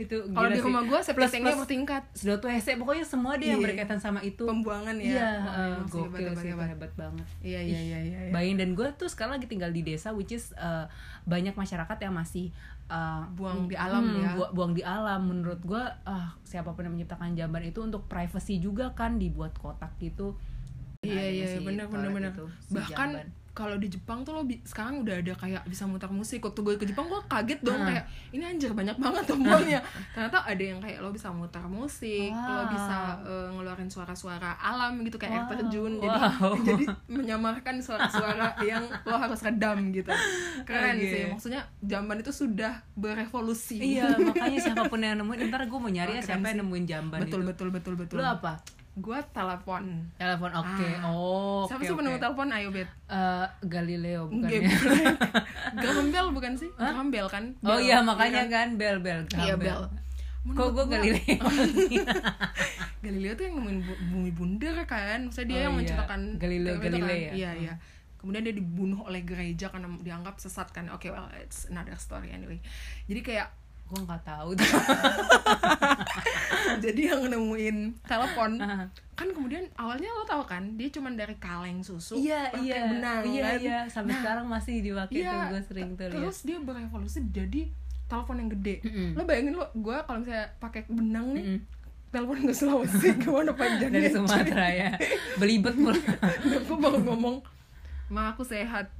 Itu 0.00 0.24
kalau 0.32 0.48
di 0.48 0.56
sih. 0.56 0.64
rumah 0.64 0.82
gue 0.88 1.00
sepitengnya 1.04 1.52
bertingkat. 1.52 2.02
Sedot 2.16 2.40
WC 2.40 2.80
pokoknya 2.80 3.04
semua 3.04 3.36
dia 3.36 3.52
yang 3.52 3.60
Iya. 3.60 3.66
berkaitan 3.68 4.00
sama 4.00 4.24
itu. 4.24 4.48
Pembuangan 4.48 4.96
ya. 4.96 5.20
Iya 5.20 5.30
uh, 5.44 5.76
sih, 5.84 6.00
gokil 6.00 6.32
sih 6.40 6.50
hebat. 6.56 6.68
hebat. 6.72 6.92
banget. 6.96 7.26
Iya 7.44 7.60
iya 7.60 7.80
iya 7.80 7.98
iya 8.00 8.20
iya. 8.28 8.32
Bayangin 8.32 8.56
dan 8.56 8.70
gue 8.72 8.88
tuh 8.96 9.12
sekarang 9.12 9.36
lagi 9.36 9.44
tinggal 9.44 9.68
di 9.68 9.84
desa 9.84 10.16
which 10.16 10.32
is 10.32 10.56
uh, 10.56 10.88
banyak 11.28 11.52
masyarakat 11.52 11.98
yang 12.00 12.16
masih 12.16 12.48
uh, 12.90 13.22
Buang 13.38 13.70
di 13.70 13.78
alam 13.78 14.02
hmm, 14.04 14.20
ya. 14.20 14.32
bu- 14.34 14.52
buang 14.52 14.72
di 14.74 14.82
alam 14.82 15.30
menurut 15.30 15.62
gue 15.62 15.82
ah 16.04 16.34
siapa 16.42 16.74
pun 16.74 16.84
yang 16.84 16.98
menciptakan 16.98 17.38
jamban 17.38 17.62
itu 17.64 17.80
untuk 17.80 18.10
privacy 18.10 18.58
juga 18.58 18.92
kan 18.92 19.16
dibuat 19.16 19.54
kotak 19.56 19.94
gitu 20.02 20.34
iya 21.00 21.24
iya 21.32 21.46
toilet 21.62 22.12
bener 22.12 22.32
itu, 22.36 22.46
si 22.66 22.74
bahkan 22.76 23.08
jamban. 23.16 23.28
Kalau 23.50 23.74
di 23.74 23.86
Jepang 23.86 24.20
tuh 24.20 24.32
lo 24.32 24.42
sekarang 24.62 25.00
udah 25.00 25.16
ada 25.16 25.34
kayak 25.34 25.62
bisa 25.64 25.84
muter 25.84 26.06
musik. 26.08 26.38
Waktu 26.40 26.60
gue 26.60 26.74
ke 26.76 26.84
Jepang 26.84 27.06
gue 27.06 27.18
kaget 27.24 27.60
dong 27.60 27.82
kayak 27.82 28.04
ini 28.30 28.44
anjir 28.44 28.70
banyak 28.70 28.94
banget 28.94 29.26
tombolnya 29.30 29.82
ternyata 30.10 30.38
ada 30.42 30.62
yang 30.64 30.78
kayak 30.78 30.98
lo 30.98 31.10
bisa 31.10 31.28
muter 31.28 31.60
musik 31.64 32.30
lo 32.30 32.38
Wow. 32.56 32.66
bisa 32.68 32.96
eh, 33.22 33.48
ngeluarin 33.50 33.86
suara-suara 33.86 34.54
alam 34.56 35.00
gitu 35.00 35.16
kayak 35.16 35.32
air 35.32 35.42
Wow. 35.42 35.52
terjun. 35.56 35.92
Jadi 35.96 36.08
Wow. 36.12 36.52
jadi 36.68 36.84
menyamarkan 37.06 37.74
suara-suara 37.80 38.46
yang 38.70 38.82
lo 38.86 39.16
harus 39.16 39.40
redam 39.40 39.90
gitu. 39.90 40.14
Keren 40.62 40.96
Oke. 40.96 41.06
sih 41.06 41.22
maksudnya 41.28 41.60
jamban 41.80 42.18
itu 42.18 42.30
sudah 42.30 42.80
berevolusi. 42.94 43.76
Iya 43.98 44.14
makanya 44.16 44.58
siapa 44.62 44.86
pun 44.86 44.98
yang 44.98 45.16
nemuin 45.16 45.48
ntar 45.48 45.64
gue 45.64 45.76
mau 45.76 45.88
nyari 45.88 46.10
Oh, 46.10 46.16
ya 46.16 46.22
siapa 46.24 46.46
yang 46.48 46.62
nemuin 46.62 46.84
jamban 46.84 47.18
betul 47.20 47.42
itu. 47.42 47.48
betul 47.48 47.68
betul 47.70 47.94
betul. 47.94 48.16
Lu 48.16 48.24
apa 48.24 48.62
gue 48.92 49.18
telepon 49.30 49.84
telepon 50.14 50.50
oke 50.52 50.86
Ah. 50.92 51.06
oh 51.06 51.62
siapa 51.64 51.78
oke, 51.78 51.86
sih 51.86 51.94
penemu 51.94 52.16
oke. 52.16 52.22
telepon 52.22 52.48
ayo 52.50 52.68
bet 52.70 52.90
Eh, 53.06 53.46
Galileo 53.64 54.22
bukan 54.26 54.50
ya? 54.50 54.70
Bell 56.10 56.28
bukan 56.30 56.52
sih? 56.54 56.70
Graham 56.72 57.08
Bell 57.08 57.26
kan? 57.26 57.54
Oh 57.60 57.70
Bell, 57.72 57.80
iya 57.80 57.98
makanya 58.00 58.44
kan? 58.44 58.74
kan 58.74 58.76
bel 58.76 58.98
bel 58.98 59.20
Iya 59.32 59.54
Graham 59.54 59.60
Bell. 59.60 59.82
kok 60.50 60.68
gue 60.68 60.74
gua- 60.74 60.88
Galileo 60.90 61.36
Galileo 63.00 63.32
tuh 63.32 63.44
yang 63.44 63.54
nemuin 63.56 63.78
bu- 63.80 64.00
bumi 64.10 64.30
bundar 64.30 64.76
kan 64.84 65.18
maksudnya 65.22 65.46
dia 65.46 65.56
Oh 65.56 65.62
yang 65.62 65.72
iya. 65.72 65.78
menciptakan 65.78 66.20
Galileo 66.36 66.74
teori 66.74 66.88
itu 66.90 66.98
kan. 66.98 67.08
Ya? 67.10 67.32
iya 67.32 67.50
iya 67.56 67.74
kemudian 68.16 68.42
dia 68.42 68.52
dibunuh 68.52 69.00
oleh 69.02 69.22
gereja 69.22 69.68
karena 69.68 69.88
dianggap 69.96 70.36
sesat 70.36 70.68
kan 70.68 70.88
oke 70.88 71.06
well 71.06 71.28
it's 71.36 71.64
another 71.66 71.96
story 71.96 72.28
anyway 72.28 72.60
jadi 73.06 73.20
kayak 73.22 73.48
gue 73.90 74.00
nggak 74.06 74.22
tahu 74.22 74.50
jadi 76.84 77.00
yang 77.10 77.26
nemuin 77.26 77.76
telepon 78.06 78.50
kan 79.18 79.28
kemudian 79.34 79.66
awalnya 79.74 80.08
lo 80.14 80.24
tau 80.24 80.46
kan 80.46 80.78
dia 80.78 80.88
cuman 80.88 81.18
dari 81.18 81.34
kaleng 81.36 81.82
susu 81.82 82.16
iya 82.16 82.48
pakai 82.54 82.64
iya. 82.64 82.78
benang 82.86 83.22
iya 83.26 83.42
kan? 83.42 83.58
iya. 83.60 83.78
Sampai 83.90 84.14
Nah, 84.14 84.20
sekarang 84.22 84.46
masih 84.48 84.74
dipakai 84.80 85.20
iya, 85.20 85.32
tuh 85.34 85.42
gue 85.52 85.62
sering 85.66 85.90
tuh 85.98 86.06
terus 86.08 86.38
dia 86.46 86.56
berevolusi 86.56 87.20
jadi 87.28 87.68
telepon 88.06 88.42
yang 88.42 88.50
gede. 88.50 88.82
Mm-mm. 88.82 89.14
lo 89.14 89.22
bayangin 89.22 89.54
lo 89.54 89.70
gue 89.70 89.94
kalau 90.02 90.18
misalnya 90.18 90.50
pakai 90.58 90.82
benang 90.90 91.30
nih 91.30 91.44
Mm-mm. 91.46 91.60
telepon 92.10 92.42
ke 92.42 92.54
Sulawesi 92.54 93.08
gimana 93.22 93.54
panjangnya 93.54 94.02
dari 94.02 94.10
Sumatera 94.10 94.66
ya. 94.66 94.90
Belibet 95.38 95.78
mulu. 95.78 95.94
Dan 96.50 96.60
gue 96.66 96.78
baru 96.78 96.98
ngomong 97.06 97.36
ma 98.10 98.34
aku 98.34 98.42
sehat. 98.42 98.90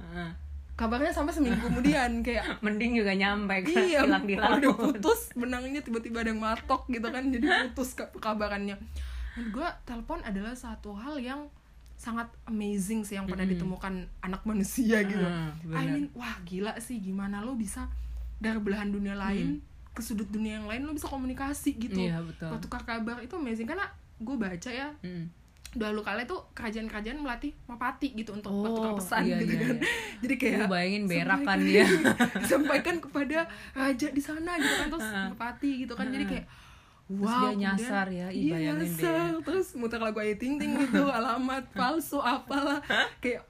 Kabarnya 0.81 1.13
sampai 1.13 1.29
seminggu 1.29 1.61
kemudian 1.61 2.11
kayak 2.19 2.41
mending 2.65 2.97
juga 2.97 3.13
nyampe 3.13 3.53
kan 3.61 3.77
iya 3.77 4.01
hilang 4.01 4.25
di 4.25 4.33
kalau 4.33 4.57
udah 4.57 4.71
laut 4.71 4.81
putus 4.89 5.29
benangnya 5.33 5.79
tiba-tiba 5.79 6.17
ada 6.19 6.29
yang 6.29 6.41
matok 6.41 6.89
gitu 6.89 7.05
kan 7.05 7.29
jadi 7.29 7.45
putus 7.67 7.93
ke 7.93 8.03
kabarannya 8.17 8.81
dan 9.31 9.45
gue 9.47 9.67
telepon 9.85 10.19
adalah 10.21 10.51
satu 10.51 10.91
hal 10.93 11.15
yang 11.15 11.45
sangat 11.95 12.25
amazing 12.43 13.05
sih 13.05 13.13
yang 13.13 13.29
pernah 13.29 13.45
Mm-mm. 13.45 13.61
ditemukan 13.61 13.93
anak 14.19 14.41
manusia 14.41 15.05
gitu 15.05 15.21
Hmm, 15.21 15.53
I 15.71 15.85
mean 15.85 16.09
wah 16.11 16.33
gila 16.41 16.73
sih 16.77 16.97
gimana 16.97 17.39
lo 17.39 17.53
bisa 17.53 17.85
dari 18.37 18.57
belahan 18.57 18.89
dunia 18.89 19.13
lain 19.13 19.61
ke 19.91 20.01
sudut 20.01 20.25
dunia 20.25 20.57
yang 20.57 20.65
lain 20.65 20.81
lo 20.81 20.91
bisa 20.91 21.05
komunikasi 21.05 21.77
gitu 21.77 21.93
Hmm. 21.95 22.09
Iya, 22.09 22.17
betul. 22.23 22.49
bertukar 22.49 22.81
kabar 22.81 23.21
itu 23.21 23.37
amazing 23.37 23.69
karena 23.69 23.85
gue 24.17 24.35
baca 24.35 24.69
ya 24.71 24.89
Mm. 24.99 25.29
Dahulu 25.71 26.01
kala 26.01 26.21
itu 26.21 26.35
kerajaan-kerajaan 26.51 27.17
melatih 27.17 27.55
mapati 27.63 28.11
gitu 28.11 28.31
untuk 28.33 28.49
Oh, 28.49 28.59
bertukar 28.61 28.91
pesan 28.93 29.21
iya, 29.23 29.39
gitu 29.39 29.53
iya, 29.53 29.61
kan. 29.61 29.75
iya. 29.77 29.87
jadi 30.21 30.33
kayak 30.35 30.57
Lu 30.57 30.65
bayangin 30.67 31.03
berak 31.05 31.23
kan 31.23 31.37
sampaikan- 31.47 31.63
dia. 31.63 31.85
disampaikan 32.43 32.95
kepada 32.99 33.39
raja 33.71 34.07
di 34.09 34.21
sana 34.21 34.51
gitu 34.55 34.75
kan 34.77 34.87
terus 34.89 35.07
mapati 35.29 35.71
gitu 35.81 35.93
kan. 35.93 36.07
Jadi 36.07 36.25
kayak 36.27 36.47
Terus 37.03 37.27
wow 37.27 37.43
dia 37.45 37.59
nyasar 37.61 38.07
ya, 38.09 38.27
iya 38.29 38.55
deh. 38.71 38.87
nyasar. 38.87 39.35
terus 39.41 39.75
muter 39.75 39.99
lagu 39.99 40.15
Ayu 40.17 40.31
Ting 40.33 40.55
Ting 40.55 40.71
gitu 40.77 41.03
alamat 41.11 41.67
palsu 41.69 42.15
apalah. 42.17 42.79
Kayak 43.19 43.43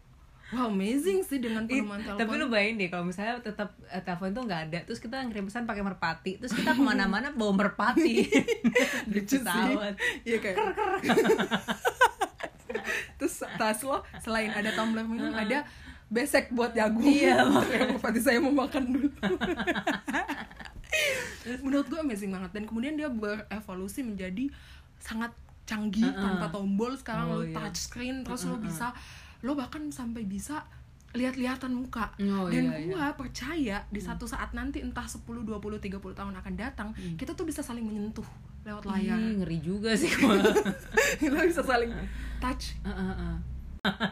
wow 0.52 0.68
amazing 0.68 1.22
sih 1.22 1.38
dengan 1.38 1.64
penemuan 1.64 1.98
telepon. 1.98 2.18
tapi 2.18 2.32
lu 2.36 2.46
bayangin 2.48 2.76
deh 2.78 2.88
kalau 2.90 3.04
misalnya 3.04 3.40
tetap 3.40 3.72
eh, 3.86 4.00
telepon 4.00 4.32
tuh 4.32 4.42
nggak 4.44 4.62
ada 4.68 4.78
terus 4.84 4.98
kita 4.98 5.22
ngirim 5.22 5.46
pesan 5.46 5.64
pakai 5.64 5.82
merpati 5.82 6.32
terus 6.38 6.52
kita 6.52 6.72
ke 6.72 6.82
mana-mana 6.82 7.30
bawa 7.34 7.52
merpati. 7.58 8.24
Di 8.24 9.12
lucu 9.14 9.34
sih. 9.34 9.40
pesawat 9.40 9.94
iya 10.22 10.38
kayak 10.38 10.56
terus 13.18 13.34
tas 13.56 13.80
lo 13.82 14.02
selain 14.18 14.50
ada 14.50 14.70
tumbler 14.72 15.04
minum 15.04 15.32
ada 15.32 15.64
besek 16.08 16.52
buat 16.52 16.72
jagung. 16.72 17.02
Iya, 17.02 17.40
yang 17.72 17.96
merpati 17.96 18.20
saya 18.20 18.38
mau 18.38 18.52
makan 18.52 18.84
dulu. 18.84 19.08
Menurut 21.64 21.86
gue 21.88 21.98
amazing 21.98 22.30
banget. 22.30 22.52
Dan 22.52 22.64
kemudian 22.66 22.94
dia 22.94 23.08
berevolusi 23.08 24.04
menjadi 24.04 24.46
sangat 25.00 25.32
canggih 25.64 26.06
Uh-uh. 26.06 26.20
tanpa 26.20 26.46
tombol. 26.52 26.92
Sekarang 26.94 27.26
Oh, 27.30 27.34
lo 27.34 27.42
iya. 27.42 27.56
touch 27.56 27.78
screen 27.82 28.22
terus 28.22 28.44
lo 28.44 28.60
bisa 28.60 28.92
lo 29.42 29.58
bahkan 29.58 29.90
sampai 29.90 30.24
bisa 30.24 30.64
lihat-lihatan 31.12 31.76
muka. 31.76 32.16
Oh, 32.24 32.48
dan 32.48 32.72
iya, 32.72 32.78
iya. 32.80 32.88
gua 32.88 33.06
percaya 33.20 33.78
di 33.92 34.00
satu 34.00 34.24
saat 34.24 34.56
nanti 34.56 34.80
entah 34.80 35.04
10, 35.04 35.28
20, 35.28 35.44
30 35.44 36.00
tahun 36.00 36.34
akan 36.40 36.54
datang 36.56 36.90
kita 37.20 37.36
tuh 37.36 37.44
bisa 37.44 37.60
saling 37.60 37.84
menyentuh 37.84 38.24
lewat 38.64 38.88
layar. 38.88 39.20
Ih, 39.20 39.44
ngeri 39.44 39.58
juga 39.60 39.92
sih 39.98 40.08
lo 41.32 41.40
bisa 41.44 41.64
saling 41.66 41.92
touch. 42.40 42.78
Heeh, 42.88 42.96
heeh. 43.12 43.38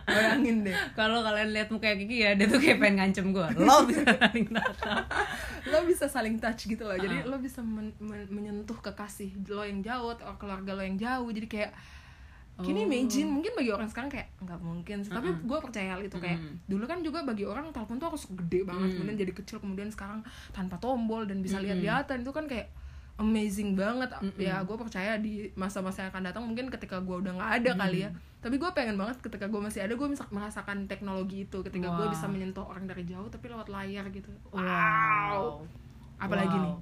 bayangin 0.09 0.65
deh. 0.65 0.73
Kalau 0.97 1.21
kalian 1.21 1.53
lihat 1.53 1.69
muka 1.69 1.93
Kiki 1.93 2.25
ya 2.25 2.33
dia 2.33 2.49
tuh 2.49 2.57
kayak 2.57 2.81
pengen 2.81 3.05
ngancem 3.05 3.29
gua. 3.29 3.53
Lo 3.53 3.85
bisa 3.85 4.01
saling 4.01 4.49
tatap 4.49 5.05
lo 5.69 5.79
bisa 5.85 6.05
saling 6.09 6.35
touch 6.41 6.65
gitu 6.65 6.83
loh. 6.83 6.97
Jadi 6.97 7.21
lo 7.29 7.37
bisa 7.37 7.61
men- 7.61 7.93
men- 8.01 8.27
menyentuh 8.33 8.75
kekasih 8.81 9.29
lo 9.45 9.61
yang 9.61 9.85
jauh 9.85 10.17
atau 10.17 10.33
keluarga 10.41 10.73
lo 10.73 10.81
yang 10.81 10.97
jauh. 10.97 11.29
Jadi 11.29 11.45
kayak 11.45 11.71
Kini 12.59 12.79
Oh. 12.79 12.87
imagine 12.87 13.29
mungkin 13.29 13.51
bagi 13.53 13.71
orang 13.71 13.87
sekarang 13.87 14.09
kayak 14.09 14.27
nggak 14.37 14.59
mungkin 14.59 14.97
sih. 14.99 15.09
Tapi 15.09 15.29
gue 15.39 15.59
percaya 15.59 15.87
hal 15.89 16.01
itu 16.01 16.15
kayak 16.15 16.37
Mm-mm. 16.37 16.55
dulu 16.65 16.83
kan 16.83 16.99
juga 16.99 17.19
bagi 17.21 17.43
orang 17.43 17.69
telepon 17.69 17.95
tuh 17.95 18.07
harus 18.07 18.23
gede 18.25 18.61
banget 18.63 18.89
kemudian 18.93 19.17
jadi 19.17 19.33
kecil 19.33 19.57
kemudian 19.57 19.87
sekarang 19.87 20.19
tanpa 20.49 20.75
tombol 20.77 21.23
dan 21.23 21.39
bisa 21.39 21.57
lihat-lihatan 21.57 22.19
itu 22.19 22.29
kan 22.29 22.45
kayak 22.45 22.67
amazing 23.15 23.73
banget. 23.73 24.11
Ya 24.37 24.59
gue 24.59 24.75
percaya 24.75 25.15
di 25.15 25.51
masa-masa 25.53 26.03
yang 26.03 26.09
akan 26.09 26.23
datang 26.25 26.43
mungkin 26.43 26.67
ketika 26.67 26.99
gue 26.99 27.15
udah 27.17 27.31
nggak 27.33 27.51
ada 27.59 27.71
kali 27.77 27.99
ya. 28.01 28.09
Tapi 28.39 28.55
gue 28.55 28.71
pengen 28.71 28.95
banget 28.95 29.19
ketika 29.19 29.45
gue 29.45 29.59
masih 29.59 29.83
ada 29.83 29.91
gue 29.91 30.07
bisa 30.07 30.23
merasakan 30.29 30.83
teknologi 30.85 31.43
itu. 31.43 31.59
Ketika 31.59 31.91
gue 31.91 32.05
Wow. 32.07 32.11
bisa 32.11 32.25
menyentuh 32.25 32.63
orang 32.63 32.87
dari 32.87 33.03
jauh 33.03 33.27
tapi 33.27 33.47
lewat 33.47 33.67
layar 33.67 34.07
gitu. 34.09 34.31
Wow. 34.49 35.63
Apalagi 36.15 36.51
Wow. 36.53 36.63
nih 36.65 36.75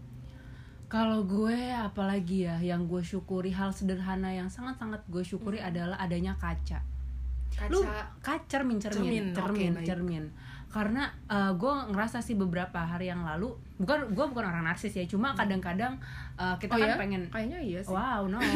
Kalau 0.87 1.27
gue 1.27 1.75
apalagi 1.75 2.47
ya 2.47 2.55
yang 2.63 2.87
gue 2.87 3.03
syukuri 3.03 3.51
hal 3.51 3.75
sederhana 3.75 4.31
yang 4.31 4.47
sangat-sangat 4.47 5.03
gue 5.11 5.19
syukuri 5.19 5.59
adalah 5.59 5.99
adanya 5.99 6.39
kaca. 6.39 6.79
Lu 7.67 7.83
kaca 8.23 8.45
cermin 8.47 8.79
Cermin, 8.79 9.03
cermin 9.03 9.33
cermin 9.35 9.71
baik. 9.75 9.87
cermin. 9.87 10.23
Karena 10.71 11.11
eh, 11.27 11.51
gue 11.59 11.73
ngerasa 11.91 12.23
sih 12.23 12.39
beberapa 12.39 12.79
hari 12.79 13.11
yang 13.11 13.27
lalu 13.27 13.51
bukan 13.77 14.09
gue 14.09 14.25
bukan 14.27 14.43
orang 14.43 14.63
narsis 14.63 14.89
ya 14.91 15.05
cuma 15.05 15.31
kadang-kadang 15.31 16.01
eh, 16.33 16.55
kita 16.57 16.71
oh 16.71 16.77
kan 16.77 16.87
ya 16.87 16.95
pengen 16.95 17.21
kayaknya 17.27 17.59
iya 17.59 17.79
sih 17.79 17.93
Wow, 17.93 18.25
no. 18.25 18.41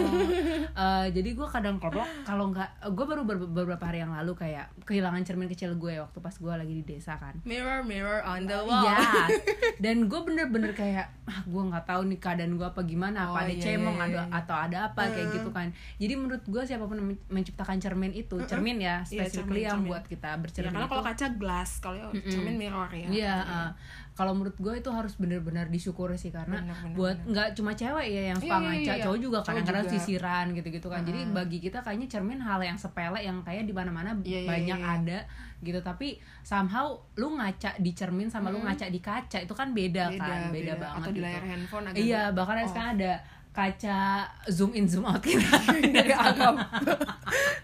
Eh, 0.74 1.06
jadi 1.10 1.30
gue 1.32 1.46
kadang 1.46 1.78
kalau 1.78 2.02
kalau 2.22 2.50
nggak, 2.50 2.66
gue 2.88 3.06
baru 3.06 3.22
ber- 3.22 3.46
beberapa 3.48 3.82
hari 3.84 4.00
yang 4.00 4.10
lalu 4.12 4.34
kayak 4.34 4.70
kehilangan 4.84 5.22
cermin 5.22 5.46
kecil 5.48 5.74
gue 5.76 5.94
waktu 5.96 6.18
pas 6.18 6.34
gue 6.34 6.50
lagi 6.52 6.74
di 6.74 6.84
desa 6.84 7.16
kan. 7.16 7.38
mirror 7.44 7.82
mirror 7.82 8.22
on 8.24 8.44
the 8.44 8.58
wall 8.58 8.82
Iya. 8.82 8.98
Dan 9.84 10.06
gue 10.06 10.20
bener-bener 10.20 10.72
kayak, 10.72 11.10
ah 11.24 11.42
gue 11.44 11.62
nggak 11.64 11.86
tahu 11.86 12.02
nih 12.08 12.18
keadaan 12.18 12.54
gue 12.54 12.64
apa 12.64 12.82
gimana, 12.84 13.18
Oh, 13.24 13.34
apa 13.34 13.46
ada 13.46 13.54
iya, 13.54 13.64
cemong, 13.64 13.94
iya, 13.96 14.06
ada 14.08 14.20
iya. 14.20 14.24
atau 14.36 14.56
ada 14.56 14.78
apa 14.88 15.02
kayak 15.08 15.28
gitu 15.32 15.50
kan. 15.50 15.68
Jadi 15.96 16.14
menurut 16.16 16.44
gue 16.44 16.64
siapa 16.64 16.84
pun 16.84 16.98
menciptakan 17.28 17.78
cermin 17.78 18.12
itu, 18.12 18.36
cermin 18.44 18.78
ya, 18.78 19.02
Iya, 19.04 19.26
specifically 19.28 19.38
cermin, 19.60 19.68
yang 19.68 19.78
cermin. 19.80 19.90
buat 19.92 20.04
kita 20.08 20.30
Ya, 20.30 20.38
bercermin 20.40 20.70
karena 20.72 20.82
itu. 20.82 20.92
kalau 20.92 21.04
kaca 21.04 21.28
glass 21.36 21.70
kalau 21.78 21.98
cermin 22.24 22.56
mirror 22.56 22.90
ya 22.90 23.08
Iya, 23.08 23.36
uh, 23.44 23.70
kalau 24.12 24.32
menurut 24.32 24.54
gue 24.54 24.74
itu 24.76 24.88
harus 24.88 25.16
bener-bener 25.16 25.66
disyukuri 25.66 26.14
sih 26.14 26.30
karena 26.30 26.60
Bener, 26.60 26.76
bener, 26.76 26.94
buat 26.94 27.18
nggak 27.24 27.48
cuma 27.56 27.72
cewek 27.72 28.06
ya 28.06 28.24
yang 28.30 28.38
suka 28.38 28.52
Iya, 28.52 28.60
iya, 28.60 28.68
ngaca, 28.70 28.94
iya. 28.94 29.04
cowok 29.04 29.20
juga 29.20 29.40
kadang-kadang 29.42 29.86
sisiran 29.88 30.46
gitu-gitu 30.52 30.88
kan. 30.88 31.02
Jadi 31.02 31.20
bagi 31.32 31.58
kita 31.58 31.80
kayaknya 31.80 32.08
cermin 32.08 32.38
hal 32.38 32.60
yang 32.60 32.76
sepele 32.76 33.18
yang 33.18 33.40
kayak 33.40 33.64
di 33.64 33.72
mana-mana 33.72 34.12
Iya, 34.22 34.38
iya, 34.38 34.50
banyak 34.50 34.78
iya, 34.78 34.86
iya. 34.86 35.00
ada 35.00 35.20
gitu. 35.62 35.80
Tapi 35.80 36.08
somehow 36.42 36.92
lu 37.16 37.34
ngaca 37.34 37.72
di 37.78 37.92
cermin 37.92 38.28
sama 38.28 38.50
lu 38.50 38.60
ngaca 38.60 38.86
di 38.86 39.00
kaca 39.00 39.40
itu 39.40 39.54
kan 39.54 39.72
beda, 39.72 40.12
kan, 40.14 40.52
beda, 40.52 40.74
banget. 40.76 41.00
atau 41.00 41.10
di 41.10 41.16
gitu. 41.16 41.26
layar 41.26 41.44
handphone 41.48 41.86
agak 41.88 41.98
Iya, 41.98 42.22
bahkan 42.32 42.56
Oh. 42.58 42.68
sekarang 42.68 42.92
ada 42.96 43.12
kaca 43.52 44.00
zoom 44.48 44.72
in 44.72 44.86
zoom 44.86 45.04
out 45.04 45.20
kita 45.20 45.44
dari 45.92 46.10
Arab 46.10 46.56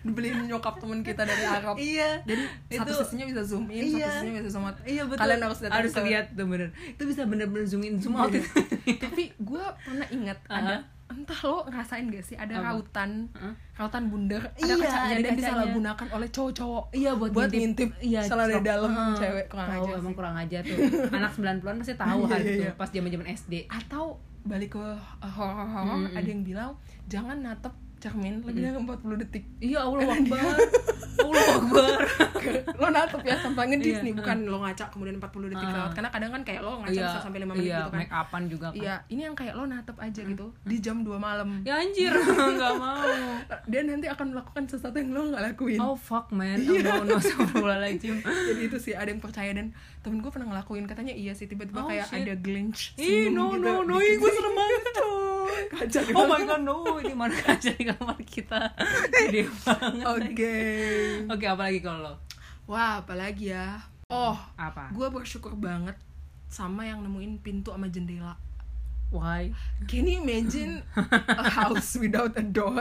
dibeliin 0.01 0.43
nyokap 0.49 0.77
temen 0.77 0.99
kita 0.99 1.23
dari 1.23 1.43
Arab 1.43 1.75
iya 1.75 2.19
jadi 2.21 2.43
satu 2.73 2.91
Itu- 2.91 2.99
sisinya 3.01 3.25
bisa 3.25 3.41
zoom 3.45 3.65
in 3.69 3.83
Iya. 3.89 4.03
satu 4.03 4.11
sisinya 4.19 4.33
bisa 4.37 4.49
zoom 4.51 4.65
out 4.65 4.75
Iya 4.83 5.03
betul. 5.05 5.19
kalian 5.19 5.39
harus 5.41 5.59
datang 5.59 5.77
harus 5.77 5.93
ke- 5.93 6.03
lihat 6.03 6.25
tuh 6.29 6.45
bener. 6.45 6.69
Itu 6.89 7.03
bisa 7.03 7.21
bener-bener 7.23 7.65
zoom 7.65 7.81
in 7.81 7.95
zoom 7.97 8.15
out. 8.15 8.29
itu. 8.29 8.43
tapi 8.99 9.31
gue 9.33 9.63
pernah 9.79 10.07
ingat 10.09 10.37
ada 10.45 10.75
entah 11.07 11.39
lo 11.41 11.63
ngerasain 11.63 12.03
gak 12.05 12.19
sih 12.21 12.35
ada 12.35 12.51
Apa? 12.53 12.67
rautan 12.69 13.31
Hah? 13.33 13.55
rautan 13.77 14.03
bundar 14.05 14.43
ada 14.43 14.59
Iya, 14.59 14.75
kacanya 14.75 14.91
dan 15.07 15.23
kacanya. 15.23 15.35
disalahgunakan 15.37 16.07
oleh 16.11 16.27
cowok-cowok 16.29 16.83
Iya 16.91 17.11
buat, 17.13 17.31
buat 17.31 17.47
ngintip 17.49 17.89
iya, 18.01 18.21
celana 18.21 18.51
cok- 18.53 18.65
dalam 18.65 18.91
Heeh. 18.91 19.15
cewek 19.15 19.45
kurang 19.47 19.67
tahu 19.69 19.79
ajar 19.79 19.95
emang 19.95 20.03
sih. 20.05 20.17
kurang 20.19 20.35
aja 20.35 20.57
tuh 20.61 20.77
anak 21.09 21.31
90-an 21.31 21.75
pasti 21.77 21.93
tahu 21.95 22.19
Iya, 22.19 22.27
hal 22.27 22.37
iya, 22.37 22.51
itu 22.51 22.61
iya. 22.61 22.71
pas 22.75 22.89
zaman-zaman 22.89 23.27
SD 23.29 23.53
atau 23.65 24.05
balik 24.47 24.79
ke 24.79 24.81
uh, 24.81 25.31
horor-horor 25.35 26.09
ada 26.15 26.27
yang 26.27 26.43
bilang 26.43 26.71
jangan 27.05 27.37
natep 27.39 27.75
cermin 28.07 28.39
lebih 28.39 28.61
dari 28.63 28.77
40 28.77 29.19
detik. 29.19 29.43
Iya 29.59 29.79
Allah 29.81 30.07
Akbar. 30.09 30.55
Allah 31.17 31.47
Akbar. 31.53 31.99
Lo 32.79 32.87
natep 32.89 33.21
ya 33.21 33.35
sampai 33.37 33.63
ngedis 33.67 33.99
Iya. 33.99 34.05
nih 34.05 34.13
bukan 34.13 34.37
lo 34.45 34.57
ngaca 34.59 34.85
kemudian 34.87 35.17
40 35.17 35.27
detik 35.49 35.65
Ah. 35.65 35.73
lewat. 35.75 35.91
Karena 35.91 36.09
kadang 36.09 36.31
kan 36.31 36.41
kayak 36.43 36.61
lo 36.61 36.71
ngaca 36.77 36.93
iya 36.93 37.05
bisa 37.05 37.19
sampai 37.19 37.39
5 37.39 37.49
menit 37.49 37.63
iya 37.65 37.77
gitu 37.77 37.89
kan. 37.89 37.99
make 37.99 38.13
upan 38.13 38.41
juga 38.47 38.67
kan. 38.69 38.77
Iya 38.77 38.95
ini 39.07 39.21
yang 39.23 39.35
kayak 39.35 39.53
lo 39.53 39.63
natep 39.65 39.97
aja 39.97 40.21
gitu 40.23 40.45
di 40.63 40.77
jam 40.77 40.97
2 41.01 41.17
malam. 41.17 41.49
Ya 41.61 41.75
anjir. 41.75 42.13
Nggak 42.55 42.73
mau. 42.77 43.03
Dia 43.65 43.81
nanti 43.83 44.07
akan 44.07 44.25
melakukan 44.31 44.63
sesuatu 44.65 44.95
yang 44.95 45.11
lo 45.11 45.21
nggak 45.27 45.43
lakuin. 45.45 45.79
Oh 45.79 45.93
fuck 45.93 46.31
man. 46.31 46.63
No 46.63 47.03
no 47.03 47.17
Astagfirullahaladzim 47.17 48.21
jadi 48.21 48.61
itu 48.63 48.77
sih 48.77 48.93
ada 48.93 49.07
yang 49.07 49.19
percaya 49.19 49.51
dan 49.51 49.73
temen 49.99 50.21
gue 50.21 50.29
pernah 50.29 50.47
ngelakuin. 50.47 50.85
Katanya 50.85 51.11
iya 51.11 51.33
sih 51.33 51.45
tiba-tiba 51.45 51.79
Oh, 51.79 51.87
kayak 51.87 52.07
shit. 52.07 52.21
ada 52.21 52.33
glitch 52.35 52.95
Ih, 52.95 53.27
no, 53.27 53.51
gitu. 53.51 53.63
no, 53.63 53.83
no, 53.83 53.97
ih, 53.97 54.15
gue 54.15 54.29
serem 54.29 54.53
banget 54.53 54.81
tuh. 54.93 55.36
Kaca 55.71 55.99
di 56.03 56.11
Oh 56.13 56.25
my 56.27 56.41
god, 56.43 56.61
no, 56.61 56.97
ini 56.99 57.13
mana 57.13 57.35
kaca 57.47 57.69
di 57.73 57.83
kamar 57.83 58.19
kita? 58.23 58.59
Gede 59.11 59.47
banget 59.63 60.05
oke. 60.05 60.55
Oke, 61.33 61.45
apa 61.47 61.61
lagi 61.67 61.79
kalau 61.81 62.01
lo? 62.07 62.13
wah 62.67 62.99
apalagi 62.99 63.55
ya? 63.55 63.79
Oh 64.11 64.35
Apa? 64.59 64.91
gue 64.91 65.07
bersyukur 65.07 65.55
banget 65.55 65.95
sama 66.47 66.83
yang 66.83 66.99
nemuin 67.03 67.39
pintu 67.39 67.71
sama 67.71 67.87
jendela. 67.87 68.35
Why? 69.07 69.55
Can 69.87 70.03
you 70.03 70.19
imagine 70.19 70.83
a 71.31 71.47
house 71.63 71.95
without 71.95 72.35
a 72.35 72.43
door? 72.43 72.75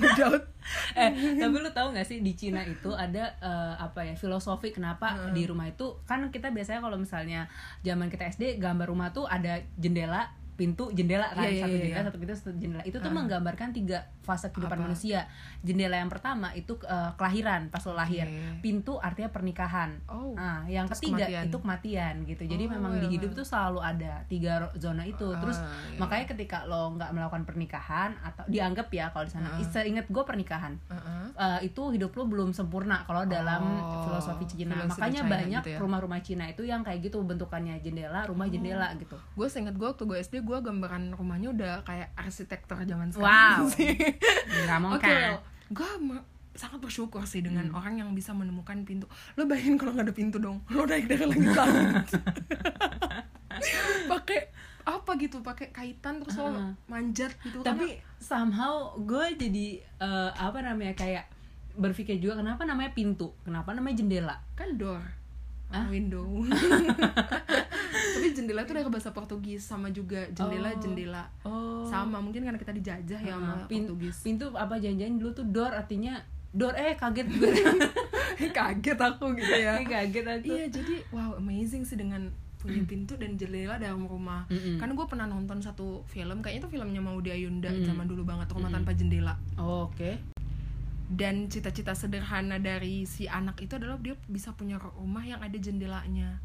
Without 0.00 0.48
eh 0.96 1.12
tapi 1.36 1.56
lu 1.60 1.68
tahu 1.68 1.92
nggak 1.92 2.08
sih 2.08 2.24
di 2.24 2.32
Cina 2.32 2.64
itu 2.64 2.88
ada 2.96 3.36
eh, 3.36 3.74
apa 3.76 4.00
ya 4.00 4.14
filosofi 4.16 4.72
kenapa 4.72 5.28
di 5.36 5.44
rumah 5.44 5.68
itu 5.68 6.00
kan 6.08 6.24
kita 6.32 6.48
biasanya 6.48 6.80
kalau 6.80 6.96
misalnya 6.96 7.52
zaman 7.84 8.08
kita 8.08 8.32
SD 8.32 8.56
gambar 8.56 8.88
rumah 8.88 9.12
tuh 9.12 9.28
ada 9.28 9.60
jendela 9.76 10.32
pintu 10.62 10.84
jendela 10.90 11.26
kan 11.28 11.42
Iya, 11.42 11.50
iya, 11.50 11.58
satu 11.58 11.66
iya, 11.66 11.76
jendela 11.76 11.96
iya. 11.96 12.06
satu 12.06 12.16
pintu 12.16 12.32
satu 12.32 12.50
jendela 12.54 12.82
itu 12.84 12.96
tuh 12.96 13.10
menggambarkan 13.10 13.68
tiga 13.72 13.98
fase 14.20 14.46
kehidupan 14.48 14.78
Apa? 14.78 14.84
manusia 14.84 15.26
jendela 15.60 15.96
yang 15.96 16.06
pertama 16.06 16.54
itu 16.54 16.78
eh, 16.80 17.10
kelahiran 17.12 17.66
pas 17.66 17.82
lo 17.82 17.94
lahir 17.94 18.22
Oke. 18.24 18.62
pintu 18.62 18.94
artinya 18.96 19.26
pernikahan 19.28 19.98
Oh, 20.04 20.32
nah 20.32 20.62
yang 20.66 20.86
terus 20.86 21.00
ketiga 21.00 21.26
kematian. 21.26 21.42
itu 21.44 21.56
kematian 21.58 22.14
gitu 22.24 22.42
jadi 22.46 22.64
Oh, 22.64 22.70
memang 22.70 22.92
di 22.94 23.06
iya, 23.06 23.12
hidup 23.12 23.30
tuh 23.32 23.42
selalu 23.42 23.80
ada 23.82 24.12
tiga 24.24 24.52
zona 24.76 25.02
itu 25.02 25.26
terus 25.34 25.58
Ah, 25.58 25.66
iya. 25.88 25.98
makanya 25.98 26.26
ketika 26.28 26.62
lo 26.64 26.92
nggak 26.92 27.10
melakukan 27.10 27.42
pernikahan 27.42 28.14
atau 28.20 28.46
dianggap 28.46 28.86
ya 28.88 29.10
kalau 29.10 29.24
di 29.24 29.32
sana 29.32 29.48
Ah. 29.50 29.64
seingat 29.64 30.06
gue 30.06 30.22
pernikahan 30.22 30.78
uh-uh. 30.84 31.26
eh, 31.34 31.66
itu 31.66 31.82
hidup 31.90 32.12
lo 32.12 32.24
belum 32.24 32.50
sempurna 32.50 33.02
kalau 33.02 33.24
dalam 33.24 33.62
Oh, 33.64 34.04
filosofi 34.04 34.44
Cina. 34.46 34.76
filosofi 34.76 35.00
Makanya 35.00 35.20
China 35.20 35.32
banyak 35.32 35.60
gitu 35.60 35.70
ya. 35.70 35.78
rumah-rumah 35.80 36.20
Cina 36.20 36.44
itu 36.46 36.62
yang 36.62 36.80
kayak 36.80 37.02
gitu 37.02 37.18
bentukannya 37.18 37.80
jendela, 37.80 38.22
rumah 38.24 38.44
Oh. 38.44 38.52
jendela 38.52 38.88
gitu. 38.94 39.16
gue 39.16 39.46
seinget 39.46 39.72
gue 39.72 39.88
waktu 39.88 40.04
gue 40.04 40.18
SD 40.20 40.34
gue 40.42 40.51
gambaran 40.58 41.14
rumahnya 41.14 41.48
udah 41.48 41.72
kayak 41.82 42.12
arsitektur 42.14 42.76
zaman 42.82 43.08
Wow. 43.08 43.16
sekarang 43.16 43.70
sih 43.70 43.94
Nggak 44.60 44.78
mau 44.78 44.92
Oke, 44.92 45.06
kan? 45.06 45.38
gue 45.70 45.90
sangat 46.52 46.78
bersyukur 46.78 47.24
sih 47.24 47.40
dengan 47.40 47.64
Hmm. 47.64 47.78
orang 47.78 47.94
yang 47.96 48.10
bisa 48.10 48.30
menemukan 48.30 48.76
pintu. 48.82 49.08
Lo 49.34 49.46
bayangin 49.46 49.80
kalau 49.80 49.96
nggak 49.96 50.04
ada 50.04 50.12
pintu 50.12 50.36
dong, 50.36 50.60
lo 50.68 50.84
naik 50.84 51.08
dari 51.08 51.24
langit-langit. 51.24 52.12
pakai 54.10 54.40
apa 54.82 55.10
gitu, 55.16 55.40
pakai 55.40 55.70
kaitan 55.70 56.18
terus 56.18 56.36
lo 56.36 56.50
Uh-uh. 56.50 56.74
manjat 56.86 57.32
gitu. 57.40 57.62
Tapi 57.62 57.96
somehow 58.18 58.92
gue 58.98 59.32
jadi 59.38 59.66
eh, 59.80 60.30
apa 60.34 60.60
namanya 60.60 60.92
kayak 60.92 61.24
berpikir 61.72 62.18
juga 62.18 62.36
kenapa 62.36 62.66
namanya 62.66 62.92
pintu, 62.92 63.32
kenapa 63.40 63.72
namanya 63.72 63.96
jendela? 63.96 64.36
Karena 64.52 64.68
kan 64.68 64.76
door, 64.76 65.02
ah, 65.70 65.86
window. 65.88 66.26
Tapi 68.22 68.30
jendela 68.32 68.62
itu 68.62 68.70
dari 68.70 68.86
bahasa 68.86 69.10
Portugis 69.10 69.62
sama 69.62 69.90
juga 69.90 70.22
jendela 70.30 70.70
Oh. 70.70 70.78
jendela. 70.78 71.24
Oh. 71.42 71.82
Sama 71.84 72.16
mungkin 72.16 72.40
karena 72.40 72.54
kita 72.56 72.70
dijajah 72.70 73.18
ya 73.20 73.34
sama 73.34 73.66
pintu, 73.66 73.92
Portugis. 73.92 74.22
pintu 74.22 74.46
apa 74.52 74.78
janjian 74.78 75.16
dulu 75.16 75.34
tuh 75.34 75.44
door 75.44 75.70
artinya 75.70 76.22
door 76.48 76.70
eh 76.72 76.94
kaget 76.94 77.26
gue 77.28 77.50
Kaget 78.54 78.98
aku 78.98 79.34
gitu 79.34 79.50
ya. 79.52 79.82
kaget 79.82 80.26
aku 80.28 80.46
Iya 80.48 80.66
jadi 80.70 80.94
wow 81.10 81.34
amazing 81.36 81.82
sih 81.82 81.96
dengan 81.96 82.30
punya 82.56 82.78
pintu 82.84 83.16
dan 83.16 83.34
jendela 83.34 83.74
dalam 83.76 84.06
rumah. 84.06 84.46
Mm-mm. 84.46 84.78
Karena 84.78 84.92
gue 84.92 85.06
pernah 85.08 85.26
nonton 85.26 85.58
satu 85.58 86.06
film, 86.06 86.38
kayaknya 86.38 86.62
itu 86.62 86.68
filmnya 86.70 87.00
Maudy 87.00 87.30
Ayunda 87.32 87.66
Mm. 87.68 87.82
zaman 87.82 88.06
dulu 88.06 88.22
banget, 88.22 88.46
rumah 88.48 88.70
tanpa 88.70 88.92
jendela. 88.92 89.34
Oh, 89.56 89.88
oke 89.88 90.14
Dan 91.08 91.44
cita-cita 91.46 91.92
sederhana 91.92 92.56
dari 92.56 93.02
si 93.04 93.26
anak 93.26 93.60
itu 93.60 93.74
adalah 93.74 93.98
dia 93.98 94.14
bisa 94.26 94.48
punya 94.50 94.78
rumah 94.78 95.20
yang 95.20 95.40
ada 95.40 95.52
jendelanya, 95.54 96.38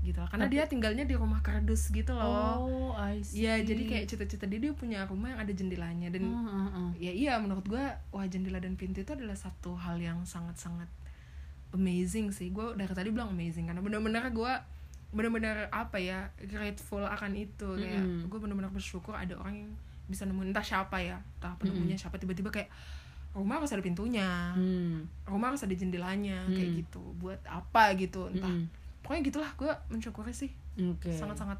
gitu 0.00 0.16
lah. 0.16 0.26
Karena 0.26 0.46
Tapi- 0.46 0.54
dia 0.54 0.64
tinggalnya 0.64 1.04
di 1.04 1.12
rumah 1.12 1.40
kardus 1.40 1.90
gitu 1.90 2.10
loh. 2.10 2.24
oh 2.60 2.90
I 2.94 3.18
see 3.20 3.42
Iya 3.42 3.60
jadi 3.62 3.82
kayak 3.84 4.04
cita-cita 4.06 4.44
dia 4.44 4.58
dia 4.58 4.72
punya 4.72 5.02
rumah 5.04 5.30
yang 5.30 5.40
ada 5.40 5.50
jendelanya 5.50 6.08
dan 6.08 6.22
Oh, 6.24 6.38
oh, 6.38 6.68
oh. 6.70 6.90
ya 6.96 7.10
iya 7.10 7.36
menurut 7.36 7.64
gue 7.64 7.82
wah 8.08 8.24
jendela 8.24 8.58
dan 8.58 8.74
pintu 8.74 9.00
itu 9.00 9.10
adalah 9.10 9.34
satu 9.34 9.74
hal 9.74 9.96
yang 9.96 10.22
sangat-sangat 10.24 10.86
amazing 11.70 12.30
sih 12.30 12.48
gue 12.48 12.64
dari 12.74 12.88
tadi 12.88 13.10
bilang 13.10 13.28
amazing 13.30 13.66
karena 13.66 13.78
benar-benar 13.78 14.30
gue 14.30 14.52
benar-benar 15.08 15.68
apa 15.70 15.96
ya 15.96 16.28
grateful 16.42 17.00
akan 17.00 17.32
itu 17.34 17.68
kayak 17.74 17.98
Mm-mm. 17.98 18.24
gue 18.26 18.38
benar-benar 18.38 18.68
bersyukur 18.70 19.12
ada 19.12 19.36
orang 19.36 19.56
yang 19.58 19.70
bisa 20.04 20.24
nemuin 20.24 20.52
entah 20.52 20.64
siapa 20.64 20.96
ya 20.98 21.20
entah 21.36 21.52
penemunya 21.56 21.92
siapa 21.94 22.16
tiba-tiba 22.16 22.48
kayak 22.48 22.68
rumah 23.30 23.60
harus 23.60 23.68
ada 23.70 23.80
pintunya 23.80 24.52
Hmm. 24.52 25.04
rumah 25.22 25.52
harus 25.52 25.60
ada 25.60 25.72
jendelanya 25.72 26.48
kayak 26.48 26.70
Mm. 26.70 26.78
gitu 26.80 27.02
buat 27.16 27.40
apa 27.44 27.92
gitu 27.94 28.24
entah 28.26 28.48
Mm-mm. 28.48 28.77
Pokoknya 29.08 29.24
gitulah 29.24 29.50
gue 29.56 29.72
mensyukuri 29.88 30.36
sih 30.36 30.52
Oke. 30.76 31.16
sangat-sangat 31.16 31.56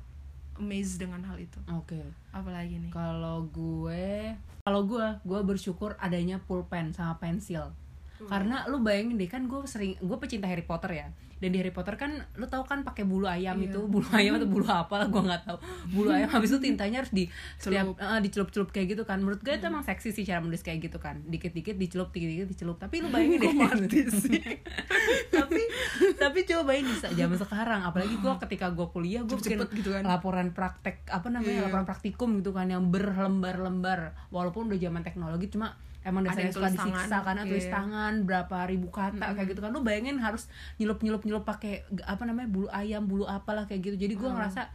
amazed 0.61 1.01
dengan 1.01 1.25
hal 1.25 1.41
itu 1.41 1.57
Oke. 1.73 1.97
apalagi 2.29 2.77
nih 2.77 2.93
Kalau 2.93 3.49
gue, 3.49 4.37
kalau 4.69 4.85
gue, 4.85 5.07
gue 5.25 5.41
bersyukur 5.49 5.97
adanya 5.97 6.37
pulpen 6.45 6.93
sama 6.93 7.17
pensil. 7.17 7.73
Karena 8.21 8.67
lu 8.67 8.81
bayangin 8.81 9.15
deh 9.15 9.27
kan 9.27 9.45
gue 9.45 9.63
sering, 9.65 9.95
gue 9.95 10.17
pecinta 10.17 10.45
Harry 10.45 10.63
Potter 10.63 10.91
ya. 10.93 11.09
Dan 11.39 11.55
di 11.55 11.63
Harry 11.63 11.71
Potter 11.71 11.95
kan 11.95 12.11
lu 12.35 12.45
tahu 12.45 12.67
kan 12.67 12.83
pakai 12.83 13.07
bulu 13.07 13.23
ayam 13.25 13.55
Iya. 13.57 13.71
itu, 13.71 13.81
bulu 13.85 14.11
ayam 14.11 14.35
atau 14.35 14.49
bulu 14.49 14.67
apa 14.67 14.91
lah 14.97 15.07
gue 15.07 15.23
nggak 15.23 15.43
tahu. 15.45 15.59
Bulu 15.93 16.11
ayam 16.11 16.27
habis 16.29 16.51
itu 16.51 16.59
tintanya 16.59 16.99
harus 16.99 17.15
di 17.15 17.31
setiap 17.55 17.95
eh, 17.95 18.19
dicelup-celup 18.21 18.69
kayak 18.69 18.87
gitu 18.93 19.03
kan. 19.05 19.23
Menurut 19.23 19.39
gue 19.39 19.55
itu 19.55 19.63
emang 19.63 19.81
seksi 19.81 20.11
sih 20.11 20.27
cara 20.27 20.43
menulis 20.43 20.61
kayak 20.61 20.83
gitu 20.83 20.99
kan. 20.99 21.23
Dikit-dikit 21.23 21.79
dicelup, 21.79 22.11
dikit-dikit 22.11 22.51
dicelup. 22.51 22.77
Tapi 22.77 22.99
lu 22.99 23.09
bayangin 23.15 23.39
deh. 23.39 23.55
tapi 25.31 25.63
tapi 26.19 26.39
coba 26.45 26.63
bayangin 26.67 26.91
di 26.91 27.15
zaman 27.15 27.39
sekarang 27.39 27.81
apalagi 27.83 28.15
gue 28.17 28.33
ketika 28.43 28.67
gue 28.71 28.87
kuliah 28.89 29.23
gue 29.23 29.37
bikin 29.37 29.63
gitu 29.73 29.91
kan. 29.93 30.03
laporan 30.03 30.51
praktek 30.51 31.07
apa 31.07 31.29
namanya 31.29 31.47
Iya. 31.55 31.65
laporan 31.65 31.87
praktikum 31.87 32.35
gitu 32.37 32.51
kan 32.51 32.67
yang 32.67 32.91
berlembar-lembar 32.91 34.13
walaupun 34.29 34.69
udah 34.69 34.77
zaman 34.77 35.01
teknologi 35.01 35.49
cuma 35.49 35.79
emang 36.09 36.25
dasarnya 36.25 36.51
suka 36.51 36.69
disiksa 36.73 37.17
karena 37.21 37.43
tulis 37.45 37.67
iya. 37.69 37.75
tangan 37.77 38.13
berapa 38.25 38.59
ribu 38.67 38.89
kata 38.89 39.37
kayak 39.37 39.49
gitu 39.53 39.61
kan. 39.61 39.71
Lu 39.71 39.81
bayangin 39.81 40.17
harus 40.19 40.49
nyelup 40.77 40.99
nyelup 41.01 41.23
nyelup 41.23 41.45
pakai 41.45 41.85
apa 42.03 42.25
namanya 42.25 42.49
bulu 42.49 42.69
ayam 42.73 43.05
bulu 43.05 43.25
apalah 43.25 43.69
kayak 43.69 43.85
gitu. 43.85 43.97
Jadi 44.01 44.15
gue 44.17 44.29
ngerasa 44.29 44.69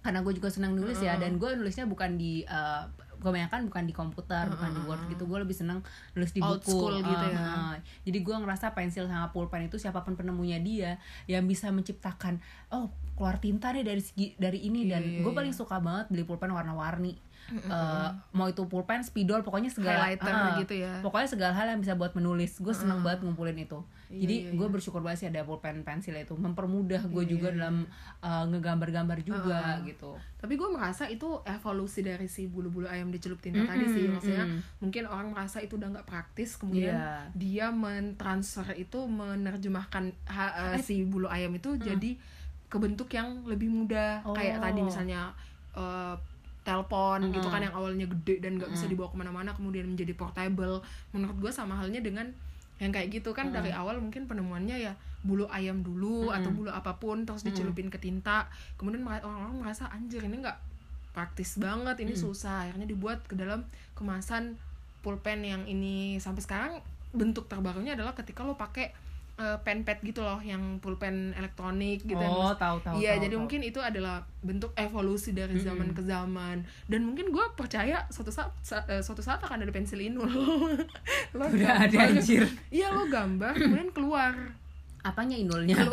karena 0.00 0.24
gue 0.24 0.32
juga 0.32 0.48
senang 0.48 0.72
nulis 0.72 0.96
ya 0.98 1.14
dan 1.16 1.36
gue 1.36 1.50
nulisnya 1.54 1.84
bukan 1.84 2.16
di 2.16 2.40
eh, 2.42 2.82
kebanyakan 3.20 3.68
bukan 3.68 3.84
di 3.84 3.92
komputer 3.92 4.48
bukan 4.48 4.70
di 4.72 4.80
word 4.84 5.02
gitu. 5.12 5.28
Gue 5.28 5.38
lebih 5.44 5.52
senang 5.52 5.84
nulis 6.12 6.32
di 6.32 6.40
Old 6.40 6.64
buku. 6.64 6.72
school 6.72 6.94
gitu 7.04 7.24
Eh, 7.28 7.36
ya. 7.36 7.76
eh. 7.76 7.76
jadi 8.08 8.18
gue 8.24 8.36
ngerasa 8.40 8.72
pensil 8.72 9.04
sama 9.06 9.28
pulpen 9.28 9.68
itu 9.68 9.76
siapa 9.76 10.00
pun 10.00 10.16
penemunya 10.16 10.56
dia 10.58 10.96
yang 11.28 11.44
bisa 11.44 11.68
menciptakan 11.68 12.40
oh 12.72 12.88
keluar 13.20 13.36
tinta 13.36 13.68
nih 13.68 13.84
dari 13.84 14.00
segi 14.00 14.32
dari 14.34 14.64
ini. 14.64 14.88
Dan 14.88 15.04
Iya, 15.04 15.12
iya, 15.12 15.20
gue 15.20 15.28
iya. 15.28 15.36
paling 15.36 15.52
suka 15.52 15.76
banget 15.76 16.08
beli 16.08 16.24
pulpen 16.24 16.48
warna-warni. 16.48 17.20
Eh, 17.50 18.08
mau 18.30 18.46
itu 18.46 18.62
pulpen 18.64 19.02
spidol 19.02 19.42
pokoknya 19.42 19.68
segala 19.68 20.06
Highlighter 20.06 20.30
eh, 20.30 20.52
gitu 20.62 20.74
ya. 20.76 21.02
pokoknya 21.02 21.26
segala 21.26 21.52
hal 21.52 21.66
yang 21.68 21.80
bisa 21.82 21.98
buat 21.98 22.14
menulis. 22.14 22.56
Gue 22.56 22.70
seneng 22.70 23.02
banget 23.02 23.26
ngumpulin 23.26 23.58
itu. 23.58 23.80
Iya, 24.06 24.20
jadi 24.22 24.34
iya, 24.38 24.50
gue 24.54 24.68
bersyukur 24.70 25.02
banget 25.02 25.18
sih 25.18 25.28
ada 25.28 25.42
pulpen 25.42 25.82
pensil 25.82 26.14
itu. 26.14 26.30
Mempermudah 26.32 27.10
gue 27.10 27.24
juga 27.26 27.50
dalam 27.50 27.90
eh, 28.22 28.44
ngegambar-gambar 28.46 29.18
juga 29.20 29.82
gitu. 29.82 30.14
Tapi 30.38 30.54
gue 30.54 30.68
merasa 30.70 31.04
itu 31.04 31.42
evolusi 31.42 32.00
dari 32.00 32.24
si 32.24 32.46
bulu-bulu 32.46 32.86
ayam 32.86 33.10
dicelup 33.10 33.42
tinta 33.42 33.66
tadi 33.66 33.84
sih 33.88 34.06
maksudnya 34.06 34.46
mm. 34.46 34.80
mungkin 34.80 35.04
orang 35.04 35.28
merasa 35.30 35.58
itu 35.58 35.74
udah 35.74 35.90
nggak 35.90 36.06
praktis 36.06 36.54
kemudian 36.54 36.96
Iya. 36.96 37.12
dia 37.34 37.66
mentransfer 37.68 38.72
itu 38.74 39.04
menerjemahkan 39.04 40.14
ha- 40.28 40.54
eh, 40.72 40.80
si 40.80 41.02
bulu 41.02 41.26
ayam 41.26 41.52
itu 41.52 41.76
jadi 41.76 42.16
ke 42.70 42.78
bentuk 42.78 43.10
yang 43.10 43.42
lebih 43.44 43.66
mudah 43.66 44.22
kayak 44.32 44.62
Oh. 44.62 44.64
tadi 44.64 44.80
misalnya 44.86 45.34
eh, 45.74 46.14
telepon 46.60 47.32
gitu 47.32 47.48
kan 47.48 47.64
yang 47.64 47.74
awalnya 47.74 48.06
gede 48.06 48.44
dan 48.44 48.60
nggak 48.60 48.70
bisa 48.70 48.86
dibawa 48.86 49.08
ke 49.10 49.16
mana-mana 49.18 49.50
kemudian 49.56 49.90
menjadi 49.90 50.12
portable. 50.14 50.84
Menurut 51.10 51.36
gue 51.40 51.52
sama 51.52 51.74
halnya 51.74 51.98
dengan 51.98 52.30
yang 52.80 52.92
kayak 52.94 53.12
gitu 53.12 53.36
kan 53.36 53.52
dari 53.52 53.68
awal 53.76 54.00
mungkin 54.00 54.24
penemuannya 54.24 54.76
ya 54.80 54.92
bulu 55.20 55.44
ayam 55.52 55.84
dulu 55.84 56.32
atau 56.32 56.48
bulu 56.48 56.72
apa 56.72 56.96
pun 56.96 57.28
terus 57.28 57.44
dicelupin 57.44 57.92
ke 57.92 57.98
tinta. 58.00 58.48
Kemudian 58.80 59.04
orang-orang 59.04 59.60
merasa 59.60 59.88
anjir 59.92 60.24
ini 60.24 60.40
nggak 60.40 60.58
praktis 61.12 61.58
banget 61.60 61.96
ini 62.00 62.14
susah. 62.16 62.68
Akhirnya 62.68 62.88
dibuat 62.88 63.24
ke 63.26 63.36
dalam 63.36 63.66
kemasan 63.98 64.56
pulpen 65.04 65.44
yang 65.44 65.64
ini. 65.68 66.20
Sampai 66.20 66.44
sekarang 66.44 66.72
bentuk 67.10 67.50
terbarunya 67.50 67.98
adalah 67.98 68.14
ketika 68.14 68.46
lo 68.46 68.54
pakai 68.54 68.94
eh, 69.40 69.56
pen 69.58 69.80
pad 69.80 69.96
gitu 70.00 70.20
loh 70.20 70.36
yang 70.38 70.60
pulpen 70.78 71.32
elektronik 71.32 72.04
gitu 72.04 72.14
yang 72.14 72.28
oh 72.28 72.52
tahu 72.52 72.76
tahu 72.78 72.94
Iya, 72.94 73.16
jadi 73.18 73.32
tahu. 73.32 73.40
mungkin 73.40 73.60
itu 73.62 73.80
adalah 73.80 74.20
bentuk 74.40 74.76
evolusi 74.76 75.32
dari 75.32 75.56
zaman 75.58 75.90
ke 75.90 76.02
zaman. 76.02 76.60
Dan 76.84 77.00
mungkin 77.02 77.28
gue 77.28 77.44
percaya 77.54 78.04
suatu 78.06 78.28
saat 78.28 78.52
sa- 78.60 78.84
eh, 78.84 79.00
suatu 79.00 79.20
saat 79.20 79.40
akan 79.40 79.64
ada 79.64 79.72
pensil 79.72 79.96
inul. 79.98 80.28
lo 81.32 81.44
Udah 81.46 81.74
ada, 81.80 81.96
anjir. 82.06 82.44
Iya, 82.68 82.92
lo 82.92 83.08
gambar 83.08 83.56
kemudian 83.56 83.90
keluar. 83.90 84.36
apanya 85.00 85.32
inulnya 85.34 85.80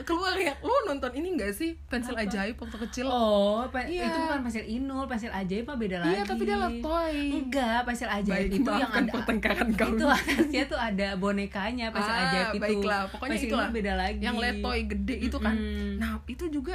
Keluar 0.00 0.34
ya. 0.34 0.54
Lo 0.58 0.72
nonton 0.84 1.07
ini 1.18 1.28
enggak 1.30 1.52
sih? 1.52 1.74
Pensil 1.84 2.14
ajaib 2.14 2.54
waktu 2.54 2.78
kecil. 2.80 3.06
oh 3.06 3.66
Iya. 3.68 4.04
itu 4.04 4.18
bukan 4.20 4.40
pensil 4.40 4.64
inul 4.64 5.04
pensil 5.04 5.30
ajaib 5.30 5.64
mah 5.64 5.74
beda 5.74 5.96
lagi 5.98 6.12
iya, 6.12 6.22
tapi 6.22 6.42
dia 6.42 6.56
letoy. 6.56 7.16
enggak 7.34 7.78
pensil 7.82 8.08
ajaib 8.08 8.46
Baik, 8.46 8.56
itu 8.56 8.70
yang 8.72 8.92
ada 8.92 9.10
pertengkaran 9.12 9.68
kami. 9.72 9.92
itu 9.92 10.06
atasnya 10.06 10.62
tuh 10.64 10.78
ada 10.78 11.08
bonekanya 11.14 11.86
pensil 11.90 12.10
Ah, 12.10 12.22
ajaib 12.24 12.46
itu 12.48 12.62
baiklah. 12.62 13.02
Pokoknya 13.08 13.30
pensil 13.34 13.48
itulah. 13.48 13.68
beda 13.68 13.92
lagi 13.94 14.20
Yang 14.20 14.36
letoy 14.38 14.78
gede 14.86 15.16
itu 15.20 15.36
kan. 15.36 15.54
Mm-mm. 15.54 15.90
Nah, 15.96 16.10
itu 16.24 16.44
juga 16.48 16.74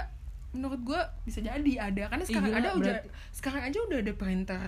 menurut 0.51 0.81
gue 0.83 1.01
bisa 1.23 1.39
jadi 1.39 1.71
ada 1.81 2.03
karena 2.07 2.23
sekarang 2.23 2.47
Iya, 2.47 2.59
ada 2.59 2.69
udah 2.75 2.95
sekarang 3.31 3.61
aja 3.63 3.77
udah 3.81 3.97
ada 3.99 4.13
printer 4.13 4.61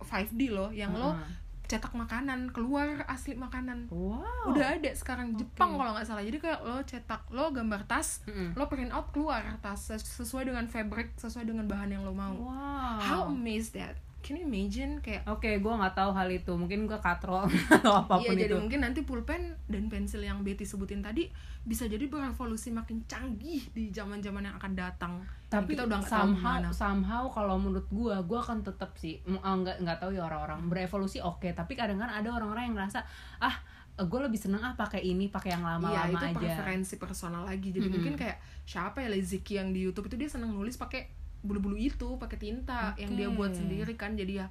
5D 0.00 0.40
loh 0.48 0.70
yang 0.70 0.92
lo 0.92 1.10
Heeh. 1.12 1.42
Cetak 1.64 1.92
makanan 1.92 2.52
keluar 2.52 3.02
asli 3.06 3.32
makanan. 3.34 3.88
Wow. 3.88 4.52
Udah 4.52 4.76
ada 4.76 4.90
sekarang 4.92 5.32
Jepang 5.34 5.74
kalau 5.74 5.96
nggak 5.96 6.04
salah. 6.04 6.20
Jadi 6.20 6.36
kayak 6.36 6.60
lo 6.60 6.78
cetak 6.80 7.24
lo 7.30 7.48
gambar 7.50 7.84
tas 7.84 8.20
Mm-mm. 8.24 8.52
lo 8.52 8.68
print 8.68 8.92
out 8.92 9.08
keluar 9.10 9.40
tas 9.58 9.80
ses- 9.80 10.04
sesuai 10.04 10.44
dengan 10.46 10.64
fabric 10.66 11.16
sesuai 11.16 11.44
dengan 11.44 11.64
bahan 11.64 11.88
yang 11.90 12.02
lo 12.04 12.12
mau. 12.12 12.36
Wow. 12.36 13.00
How 13.00 13.20
amazed 13.28 13.72
that 13.74 13.96
can 14.24 14.40
you 14.40 14.48
imagine 14.48 15.04
kayak 15.04 15.28
oke 15.28 15.44
gue 15.44 15.72
nggak 15.76 15.92
tahu 15.92 16.16
hal 16.16 16.24
itu. 16.32 16.48
Mungkin 16.56 16.88
gue 16.88 16.96
katrol 16.96 17.44
atau 17.76 17.92
apa 18.00 18.16
pun 18.16 18.32
iya 18.32 18.48
jadi 18.48 18.56
itu. 18.56 18.60
mungkin 18.64 18.80
nanti 18.80 19.04
pulpen 19.04 19.52
dan 19.68 19.92
pensil 19.92 20.24
yang 20.24 20.40
Betty 20.40 20.64
sebutin 20.64 21.04
tadi 21.04 21.28
bisa 21.60 21.84
jadi 21.84 22.08
berevolusi 22.08 22.72
makin 22.72 23.04
canggih 23.04 23.60
di 23.76 23.92
zaman-zaman 23.92 24.48
yang 24.48 24.56
akan 24.56 24.72
datang. 24.72 25.12
Yang 25.20 25.52
tapi 25.52 25.70
kita 25.76 25.82
udah 25.84 25.98
nggak 26.00 26.08
tahu 26.08 26.24
somehow 26.32 26.72
somehow 26.72 27.22
kalau 27.28 27.60
menurut 27.60 27.84
gue 27.92 28.16
gue 28.24 28.38
akan 28.40 28.64
tetap 28.64 28.96
sih 28.96 29.20
ah, 29.44 29.54
nggak 29.54 29.84
nggak 29.84 29.98
tahu 30.00 30.16
ya 30.16 30.24
orang-orang 30.24 30.64
berevolusi 30.66 31.20
oke. 31.20 31.52
Tapi 31.52 31.76
kadang-kadang 31.76 32.16
ada 32.24 32.28
orang-orang 32.32 32.72
yang 32.72 32.76
ngerasa 32.80 33.04
ah 33.38 33.56
gue 33.94 34.20
lebih 34.26 34.40
seneng 34.40 34.58
ah 34.58 34.74
pakai 34.74 35.06
ini 35.06 35.30
pakai 35.30 35.54
yang 35.54 35.62
Iya 35.62 35.78
lama-lama 35.78 36.18
itu 36.18 36.26
aja. 36.26 36.34
preferensi 36.34 36.94
personal 36.98 37.44
lagi. 37.44 37.70
Jadi 37.70 37.86
Mm-mm. 37.86 37.94
mungkin 37.94 38.14
kayak 38.18 38.40
siapa 38.64 39.04
ya 39.04 39.12
Leziki 39.12 39.60
yang 39.60 39.70
di 39.70 39.84
YouTube 39.84 40.10
itu 40.10 40.16
dia 40.18 40.26
seneng 40.26 40.50
nulis 40.50 40.74
pakai 40.74 41.23
bulu-bulu 41.44 41.76
itu 41.76 42.16
pakai 42.16 42.40
tinta 42.40 42.96
yang 42.96 43.12
dia 43.12 43.28
buat 43.28 43.52
sendiri 43.52 43.94
kan. 43.94 44.16
Jadi 44.16 44.40
ya 44.40 44.48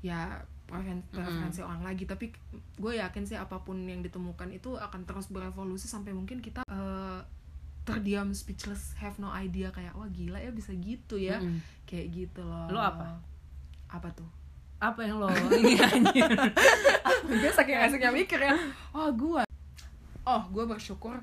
ya 0.00 0.20
preferen- 0.64 1.08
preferensi 1.10 1.60
orang 1.60 1.80
lagi. 1.80 2.04
Tapi 2.04 2.28
gue 2.76 2.92
yakin 2.94 3.24
sih 3.24 3.34
apa 3.34 3.58
pun 3.58 3.80
yang 3.82 3.98
ditemukan 3.98 4.52
itu 4.52 4.76
akan 4.76 5.02
terus 5.02 5.26
berevolusi 5.26 5.88
sampai 5.88 6.12
mungkin 6.12 6.38
kita 6.38 6.60
eh, 6.62 7.20
terdiam 7.82 8.30
speechless 8.30 8.92
have 8.94 9.16
no 9.16 9.28
idea. 9.28 9.68
Kayak 9.68 9.92
wah 9.94 10.06
gila 10.06 10.36
ya 10.36 10.50
bisa 10.50 10.70
gitu 10.74 11.16
ya. 11.16 11.40
Mm-mm. 11.40 11.64
kayak 11.84 12.06
gitu 12.10 12.40
loh. 12.40 12.68
Lo 12.68 12.78
apa? 12.78 13.16
apa 13.86 14.08
tuh? 14.10 14.28
Apa 14.76 15.00
yang 15.00 15.16
lo 15.16 15.32
ini 15.54 15.78
anjir? 15.78 16.28
Gue 17.30 17.50
saking 17.50 17.78
asiknya 17.78 18.10
mikir 18.10 18.36
ya. 18.36 18.52
Oh 18.90 19.08
gue. 19.08 19.42
Oh 20.22 20.42
gue 20.46 20.64
bersyukur 20.64 21.20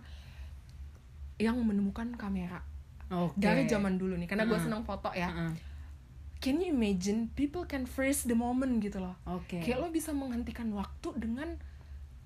yang 1.38 1.58
menemukan 1.58 2.06
kamera 2.16 2.62
Oke. 3.12 3.36
dari 3.36 3.64
zaman 3.66 3.96
dulu 3.96 4.16
nih 4.16 4.26
karena 4.26 4.44
gue 4.46 4.56
Mm. 4.56 4.66
seneng 4.66 4.82
foto 4.82 5.12
ya 5.12 5.30
can 6.38 6.58
you 6.58 6.70
imagine 6.70 7.30
people 7.32 7.62
can 7.64 7.86
freeze 7.86 8.24
the 8.24 8.34
moment 8.34 8.80
gitu 8.80 8.98
loh 8.98 9.14
oke 9.26 9.60
kayak 9.60 9.78
lo 9.78 9.88
bisa 9.88 10.10
menghentikan 10.12 10.72
waktu 10.72 11.10
dengan 11.16 11.60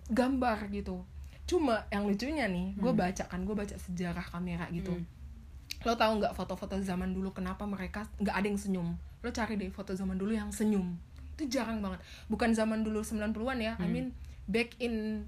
gambar 0.08 0.70
gitu 0.70 1.02
cuma 1.46 1.86
yang 1.90 2.06
lucunya 2.06 2.46
nih 2.46 2.74
gue 2.74 2.88
Hmm. 2.88 3.02
baca 3.02 3.24
kan 3.24 3.42
gue 3.42 3.54
baca 3.54 3.76
sejarah 3.76 4.24
kamera 4.24 4.66
gitu 4.70 4.94
Mm. 4.94 5.06
lo 5.84 5.94
tahu 5.94 6.12
nggak 6.18 6.34
foto-foto 6.34 6.78
zaman 6.80 7.12
dulu 7.12 7.30
kenapa 7.32 7.66
mereka 7.66 8.06
nggak 8.16 8.34
ada 8.34 8.48
yang 8.48 8.58
senyum 8.58 8.88
lo 9.20 9.30
cari 9.30 9.54
deh 9.56 9.70
foto 9.70 9.92
zaman 9.92 10.16
dulu 10.16 10.32
yang 10.32 10.50
senyum 10.50 10.98
itu 11.36 11.52
jarang 11.52 11.82
banget 11.82 12.00
bukan 12.26 12.50
zaman 12.52 12.82
dulu 12.82 13.02
90-an 13.02 13.58
ya 13.60 13.74
I 13.76 13.84
Hmm. 13.84 13.92
mean 13.92 14.08
back 14.46 14.78
in 14.80 15.26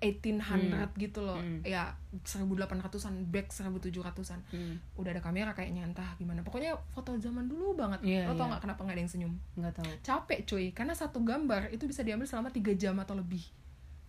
1800 0.00 0.96
gitu 0.96 1.20
loh. 1.20 1.36
Hmm. 1.36 1.60
ya 1.60 1.92
1800-an 2.24 3.14
back 3.30 3.52
1700-an 3.52 4.40
Mm. 4.50 4.74
udah 4.98 5.10
ada 5.12 5.22
kamera 5.22 5.52
kayaknya 5.52 5.84
entah 5.86 6.16
gimana. 6.16 6.40
Pokoknya 6.42 6.74
foto 6.90 7.14
zaman 7.20 7.46
dulu 7.46 7.76
banget. 7.76 8.00
Iya, 8.02 8.26
lo 8.26 8.34
tau 8.34 8.48
iya. 8.48 8.56
nggak 8.56 8.62
kenapa 8.64 8.80
nggak 8.82 8.96
ada 8.96 9.02
yang 9.04 9.12
senyum? 9.12 9.34
Nggak 9.54 9.74
tahu. 9.76 9.90
Capek 10.02 10.38
cuy. 10.48 10.66
Karena 10.72 10.94
satu 10.96 11.20
gambar 11.22 11.70
itu 11.70 11.84
bisa 11.86 12.00
diambil 12.02 12.26
selama 12.26 12.48
tiga 12.50 12.72
jam 12.74 12.96
atau 12.98 13.14
lebih. 13.14 13.44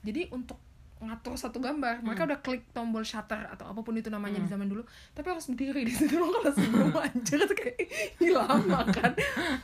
Jadi 0.02 0.32
untuk 0.34 0.58
ngatur 1.02 1.34
satu 1.34 1.58
gambar. 1.58 2.00
Mereka 2.02 2.24
udah 2.24 2.40
klik 2.40 2.70
tombol 2.72 3.02
shutter 3.02 3.42
atau 3.50 3.66
apa 3.68 3.82
pun 3.82 3.94
itu 3.94 4.08
namanya 4.08 4.38
di 4.38 4.46
zaman 4.46 4.66
dulu 4.66 4.86
tapi 5.12 5.28
harus 5.28 5.50
berdiri 5.50 5.82
di 5.82 5.92
situ 5.92 6.14
kalau 6.14 6.46
sebelum 6.48 6.94
anjir 6.96 7.42
tuh 7.42 7.58
kayak 7.58 7.78
"Ih, 8.18 8.32
lama 8.32 8.86
kan. 8.88 9.12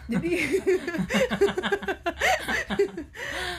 Jadi 0.08 0.30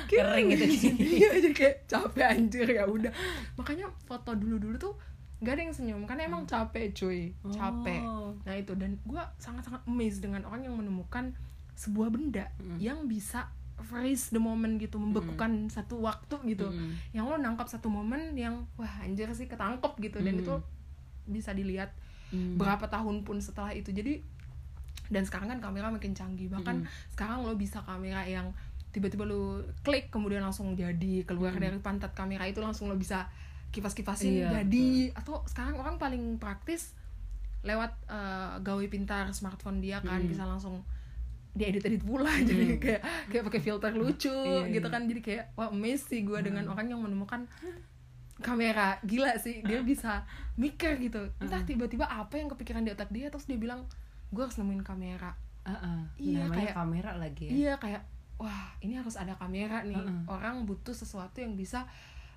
Kering 0.09 0.47
gitu 0.51 0.65
iya 1.21 1.29
jadi 1.37 1.51
kayak 1.53 1.77
capek 1.87 2.25
anjir 2.27 2.67
ya 2.67 2.85
udah. 2.85 3.13
Makanya 3.55 3.93
foto 4.05 4.33
dulu 4.35 4.57
dulu 4.59 4.77
tuh 4.77 4.95
gak 5.39 5.55
ada 5.55 5.63
yang 5.63 5.75
senyum 5.75 6.03
karena 6.03 6.27
emang 6.27 6.43
capek 6.45 6.91
cuy. 6.93 7.31
Capek. 7.47 8.03
Oh. 8.03 8.35
nah 8.43 8.55
itu. 8.57 8.73
Dan 8.75 8.99
gue 9.01 9.23
sangat-sangat 9.39 9.85
amazed 9.87 10.21
dengan 10.21 10.43
orang 10.45 10.67
yang 10.67 10.75
menemukan 10.75 11.37
sebuah 11.79 12.11
benda 12.11 12.51
Mm. 12.59 12.79
yang 12.83 12.99
bisa 13.07 13.47
freeze 13.81 14.29
the 14.29 14.39
moment 14.39 14.77
gitu 14.77 14.97
membekukan 14.97 15.67
satu 15.69 15.99
waktu 15.99 16.35
gitu. 16.49 16.67
Mm. 16.67 16.93
yang 17.13 17.25
lo 17.25 17.37
nangkap 17.37 17.67
satu 17.67 17.87
momen 17.87 18.35
yang 18.35 18.67
wah 18.75 18.91
anjir 19.01 19.31
sih 19.31 19.47
ketangkep 19.47 19.93
gitu. 20.01 20.19
Dan 20.19 20.37
Mm. 20.37 20.43
itu 20.43 20.55
bisa 21.25 21.51
dilihat 21.53 21.95
Mm. 22.29 22.57
berapa 22.57 22.85
tahun 22.85 23.23
pun 23.23 23.39
setelah 23.39 23.71
itu. 23.71 23.89
Jadi 23.89 24.21
dan 25.09 25.25
sekarang 25.25 25.49
kan 25.49 25.61
kamera 25.63 25.89
makin 25.89 26.13
canggih. 26.13 26.49
Bahkan 26.49 26.85
sekarang 27.11 27.41
lo 27.43 27.55
bisa 27.55 27.81
kamera 27.81 28.23
yang 28.23 28.53
tiba-tiba 28.89 29.23
lo 29.23 29.61
klik 29.83 30.09
kemudian 30.09 30.41
langsung 30.41 30.73
jadi 30.73 31.23
keluar 31.23 31.53
dari 31.55 31.77
pantat 31.79 32.13
kamera 32.13 32.45
itu 32.45 32.59
langsung 32.59 32.89
lo 32.89 32.97
bisa 32.97 33.29
kipas-kipasin 33.69 34.33
Iya, 34.43 34.65
jadi. 34.65 35.13
atau 35.13 35.45
sekarang 35.45 35.77
orang 35.77 35.97
paling 35.97 36.37
praktis 36.37 36.97
lewat 37.61 37.93
eh, 38.09 38.55
gawe 38.59 38.85
pintar 38.89 39.29
smartphone 39.31 39.79
dia 39.79 40.01
kan. 40.01 40.21
Mm. 40.21 40.29
bisa 40.29 40.45
langsung 40.45 40.81
diedit-edit 41.51 42.01
pula 42.01 42.31
jadi 42.49 42.77
kayak 42.77 43.03
kayak 43.29 43.45
pakai 43.45 43.61
filter 43.61 43.91
lucu 43.93 44.31
Iya, 44.31 44.71
gitu 44.71 44.85
iya. 44.85 44.95
kan. 44.95 45.03
Jadi 45.05 45.21
kayak 45.21 45.45
wah 45.55 45.69
amazed 45.69 46.07
sih 46.07 46.23
gue 46.23 46.39
dengan 46.39 46.67
orang 46.67 46.89
yang 46.89 47.01
menemukan 47.01 47.49
kamera 48.39 49.03
gila 49.03 49.35
sih. 49.37 49.63
Dia 49.63 49.83
bisa 49.83 50.23
mikir 50.55 50.99
gitu. 51.01 51.27
Entah 51.39 51.63
tiba-tiba 51.63 52.05
apa 52.05 52.35
yang 52.35 52.47
kepikiran 52.49 52.83
di 52.83 52.91
otak 52.91 53.09
dia 53.09 53.29
terus 53.29 53.45
dia 53.45 53.57
bilang 53.57 53.87
gue 54.29 54.41
harus 54.41 54.57
nemuin 54.57 54.83
kamera. 54.83 55.35
Uh-uh. 55.65 56.01
Iya, 56.17 56.47
namanya 56.47 56.57
kayak- 56.65 56.77
kamera 56.77 57.11
lagi 57.15 57.45
ya. 57.45 57.53
iya 57.53 57.73
kayak 57.77 58.03
wah 58.37 58.71
ini 58.79 58.95
harus 58.95 59.15
ada 59.15 59.35
kamera 59.35 59.83
nih. 59.83 59.99
Heeh. 59.99 60.21
orang 60.27 60.63
butuh 60.63 60.93
sesuatu 60.93 61.39
yang 61.39 61.55
bisa 61.55 61.85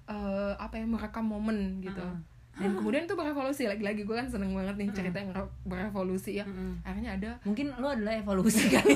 eh, 0.03 0.53
apa 0.57 0.75
ya 0.75 0.85
merekam 0.85 1.23
momen 1.23 1.79
gitu. 1.79 2.01
Heeh. 2.01 2.17
Dan 2.59 2.75
kemudian 2.75 3.07
itu 3.07 3.15
berevolusi 3.15 3.63
lagi-lagi 3.65 4.03
gue 4.03 4.15
kan 4.15 4.27
seneng 4.27 4.51
banget 4.51 4.75
nih 4.75 4.89
cerita 4.91 5.17
yang 5.23 5.31
berevolusi 5.63 6.43
ya. 6.43 6.45
Akhirnya 6.83 7.15
ada 7.15 7.29
mungkin 7.47 7.71
lo 7.79 7.87
adalah 7.89 8.19
evolusi 8.19 8.67
kali. 8.67 8.95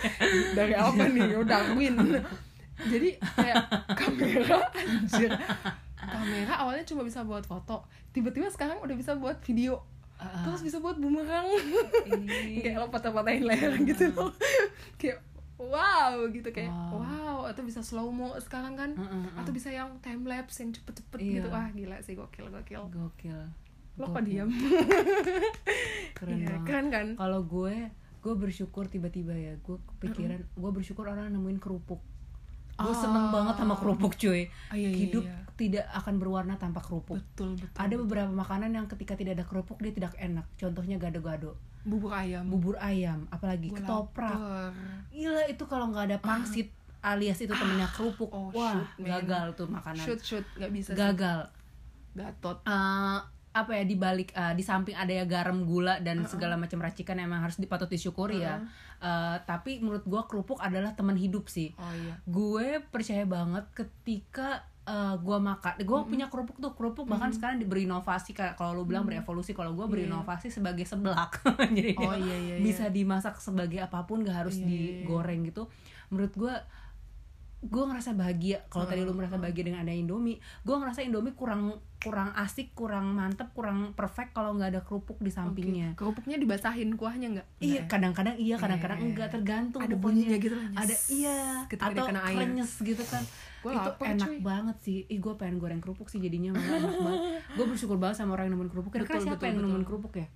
Dari 0.58 0.74
apa 0.74 1.04
nih? 1.12 1.36
Oh, 1.36 1.44
Darwin. 1.44 1.94
Jadi 2.80 3.20
kayak 3.20 3.64
kamera 3.92 4.58
anjir. 4.72 5.30
Kamera 6.00 6.52
awalnya 6.64 6.84
cuma 6.88 7.04
bisa 7.04 7.22
buat 7.22 7.44
foto 7.44 7.84
tiba-tiba 8.14 8.48
sekarang 8.48 8.80
udah 8.80 8.96
bisa 8.96 9.12
buat 9.18 9.38
video. 9.44 9.82
Uh-uh. 10.14 10.46
terus 10.46 10.62
bisa 10.62 10.78
buat 10.78 10.94
bumerang. 10.94 11.42
Kayak 12.62 12.78
lo 12.78 12.86
patah-patahin 12.86 13.50
leher 13.50 13.74
gitu 13.82 14.14
loh. 14.14 14.30
Kayak 14.94 15.18
wow 15.56 16.14
gitu 16.28 16.48
kayak 16.48 16.68
Wow. 16.68 16.98
wow, 16.98 17.38
atau 17.46 17.62
bisa 17.62 17.80
slow 17.80 18.08
mo 18.08 18.34
sekarang 18.38 18.74
kan? 18.74 18.90
Uh-uh. 18.92 19.36
atau 19.36 19.50
bisa 19.50 19.68
yang 19.68 19.98
time 19.98 20.22
lapse 20.24 20.58
yang 20.58 20.70
cepet-cepet 20.70 21.18
Iya. 21.18 21.32
gitu. 21.36 21.48
Wah 21.48 21.68
gila 21.70 21.96
sih 22.00 22.12
gokil 22.12 22.48
gokil. 22.48 22.82
Gokil. 22.88 23.38
Lo 23.94 24.08
kok 24.08 24.22
diam 24.22 24.50
keren 26.16 26.36
Iya, 26.36 26.48
banget. 26.52 26.64
keren 26.64 26.86
kan? 26.88 27.06
Kalau 27.14 27.40
gue 27.42 27.74
gue 28.20 28.34
bersyukur 28.34 28.84
tiba-tiba 28.86 29.32
ya. 29.32 29.54
Gue 29.60 29.78
kepikiran 29.92 30.42
gue 30.42 30.70
bersyukur 30.72 31.06
orang 31.06 31.30
nemuin 31.30 31.58
kerupuk 31.58 32.00
gue 32.76 32.84
Ah. 32.84 32.96
seneng 32.96 33.30
banget 33.30 33.54
sama 33.54 33.74
kerupuk 33.74 34.12
cuy. 34.14 34.50
Ah, 34.66 34.74
iya, 34.74 34.88
iya, 34.88 34.98
hidup 35.00 35.22
iya. 35.22 35.36
tidak 35.54 35.86
akan 35.94 36.14
berwarna 36.16 36.54
tanpa 36.54 36.78
kerupuk. 36.78 37.16
Betul 37.16 37.54
betul 37.54 37.76
ada 37.76 37.94
beberapa 37.96 38.28
makanan 38.28 38.70
yang 38.72 38.86
ketika 38.86 39.14
tidak 39.14 39.38
ada 39.38 39.44
kerupuk 39.44 39.78
dia 39.78 39.90
tidak 39.90 40.12
enak. 40.16 40.42
Contohnya 40.54 40.96
gado-gado. 40.96 41.54
Bubur 41.82 42.10
ayam. 42.10 42.48
Bubur 42.48 42.74
ayam 42.76 43.28
apalagi 43.28 43.68
Gua 43.68 43.78
ketoprak. 43.78 44.32
lapar. 44.32 44.72
gila 45.08 45.42
itu 45.46 45.64
kalau 45.64 45.86
nggak 45.88 46.04
ada 46.08 46.18
pangsit 46.18 46.68
alias 47.00 47.36
itu 47.38 47.52
temennya 47.52 47.84
kerupuk. 47.86 48.32
Oh, 48.32 48.48
wah 48.50 48.74
shoot, 48.74 48.88
man. 48.98 49.08
gagal 49.20 49.46
tuh 49.54 49.68
makanan. 49.68 50.00
Shoot 50.00 50.20
shoot 50.20 50.46
nggak 50.56 50.72
bisa 50.72 50.90
sih. 50.90 50.98
gagal. 50.98 51.40
Gatot. 52.14 52.58
Eh, 52.64 53.18
apa 53.54 53.70
ya 53.72 53.86
di 53.86 53.94
balik 53.94 54.30
eh, 54.30 54.50
di 54.50 54.60
samping 54.60 54.92
ada 54.92 55.14
ya 55.14 55.24
garam 55.24 55.62
gula 55.62 55.96
dan 55.98 56.26
segala 56.26 56.58
macam 56.58 56.76
racikan 56.76 57.14
yang 57.14 57.30
emang 57.30 57.40
harus 57.40 57.56
dipatut 57.56 57.86
disyukuri 57.86 58.42
ya. 58.42 58.58
Eh, 58.98 59.36
tapi 59.40 59.78
menurut 59.78 60.02
gua 60.04 60.24
kerupuk 60.24 60.58
adalah 60.58 60.92
teman 60.92 61.14
hidup 61.14 61.46
sih. 61.46 61.70
Oh 61.74 61.94
iya. 61.94 62.18
Gue 62.24 62.82
percaya 62.82 63.22
banget 63.22 63.62
ketika 63.72 64.48
eh, 64.82 65.14
gua 65.16 65.38
makan 65.38 65.78
gue 65.78 66.00
punya 66.04 66.26
kerupuk 66.26 66.58
tuh 66.58 66.72
kerupuk 66.72 67.06
bahkan 67.06 67.30
sekarang 67.30 67.56
di- 67.56 67.64
berinovasi 67.64 68.32
kayak 68.32 68.52
kalau 68.52 68.74
lu 68.74 68.84
bilang 68.84 69.06
berevolusi 69.06 69.52
kalau 69.52 69.72
gue 69.72 69.86
berinovasi 69.86 70.50
sebagai 70.50 70.82
seblak. 70.82 71.38
Jadi 71.72 71.94
Oh, 71.96 72.12
iya, 72.12 72.36
iya, 72.36 72.54
bisa 72.58 72.90
dimasak 72.90 73.38
sebagai 73.38 73.78
apa 73.78 74.02
pun 74.02 74.20
gak 74.20 74.44
harus 74.44 74.58
Iya, 74.58 74.66
iya, 74.66 74.74
iya. 74.74 74.82
digoreng 75.00 75.40
gitu. 75.46 75.70
Menurut 76.10 76.34
gue 76.34 76.54
gue 77.64 77.80
ngerasa 77.82 78.12
bahagia 78.12 78.60
kalau 78.66 78.84
tadi 78.84 79.00
lu 79.00 79.10
merasa 79.10 79.34
bahagia 79.34 79.64
dengan 79.64 79.80
ada 79.80 79.90
Indomie 79.90 80.36
gue 80.60 80.74
ngerasa 80.74 81.00
Indomie 81.00 81.32
kurang 81.32 81.72
kurang 81.98 82.28
asik 82.34 82.72
kurang 82.72 83.12
mantep 83.12 83.48
kurang 83.50 83.92
perfect 83.92 84.30
kalau 84.30 84.52
nggak 84.52 84.68
ada 84.68 84.80
kerupuk 84.80 85.16
di 85.18 85.32
sampingnya 85.32 85.96
kerupuknya 85.96 86.36
dibasahin 86.36 86.92
kuahnya 86.94 87.32
nggak 87.32 87.48
Iya, 87.58 87.74
ya? 87.74 87.82
kadang-kadang 87.86 88.36
iya, 88.36 88.54
kadang-kadang 88.54 88.98
Iya. 88.98 89.08
enggak 89.08 89.28
tergantung 89.30 89.80
Ada 89.80 89.96
bunyinya 89.96 90.36
gitu 90.36 90.52
nyes. 90.52 90.76
Ada 90.76 90.96
iya, 91.08 91.38
Ketika 91.64 91.88
atau 91.90 92.04
kena 92.04 92.20
air. 92.22 92.36
krenyes 92.36 92.72
gitu 92.78 93.00
kan. 93.02 93.24
Gua 93.58 93.72
itu 93.72 93.88
lapar, 93.88 94.06
enak 94.06 94.28
cuy. 94.28 94.38
banget 94.38 94.76
sih. 94.78 94.98
Ih, 95.08 95.16
gue 95.16 95.32
pengen 95.34 95.56
goreng 95.56 95.80
kerupuk 95.80 96.06
sih 96.06 96.20
jadinya 96.20 96.52
malah 96.52 96.76
enak 96.76 96.92
banget. 97.08 97.20
Gue 97.50 97.64
bersyukur 97.66 97.96
banget 97.96 98.16
sama 98.18 98.36
orang 98.36 98.46
yang 98.46 98.60
nemuin 98.60 98.70
kerupuk. 98.70 98.92
Kira-kira 98.92 99.16
Betul, 99.16 99.26
siapa 99.26 99.40
betul, 99.40 99.48
yang 99.48 99.58
nemuin 99.64 99.86
kerupuk 99.86 100.14
ya? 100.14 100.26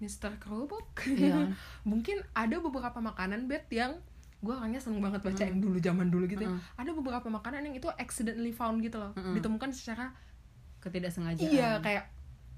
Mister 0.00 0.32
kerupuk 0.34 0.88
Iya 1.04 1.52
mungkin 1.84 2.24
ada 2.32 2.56
beberapa 2.56 2.96
makanan 2.98 3.44
bet 3.44 3.68
yang 3.68 4.00
gue 4.40 4.50
orangnya 4.50 4.78
seneng 4.78 5.00
banget 5.00 5.20
baca 5.20 5.42
yang 5.42 5.58
dulu 5.58 5.76
zaman 5.78 6.08
dulu 6.08 6.24
gitu 6.24 6.40
ya. 6.40 6.50
ada 6.74 6.90
beberapa 6.90 7.28
makanan 7.28 7.60
yang 7.62 7.76
itu 7.76 7.88
accidentally 7.94 8.50
found 8.50 8.80
gitu 8.80 8.96
loh 8.96 9.12
ditemukan 9.12 9.68
secara 9.70 10.16
Ketidaksengajaan. 10.78 11.44
iya 11.46 11.76
kayak 11.78 12.08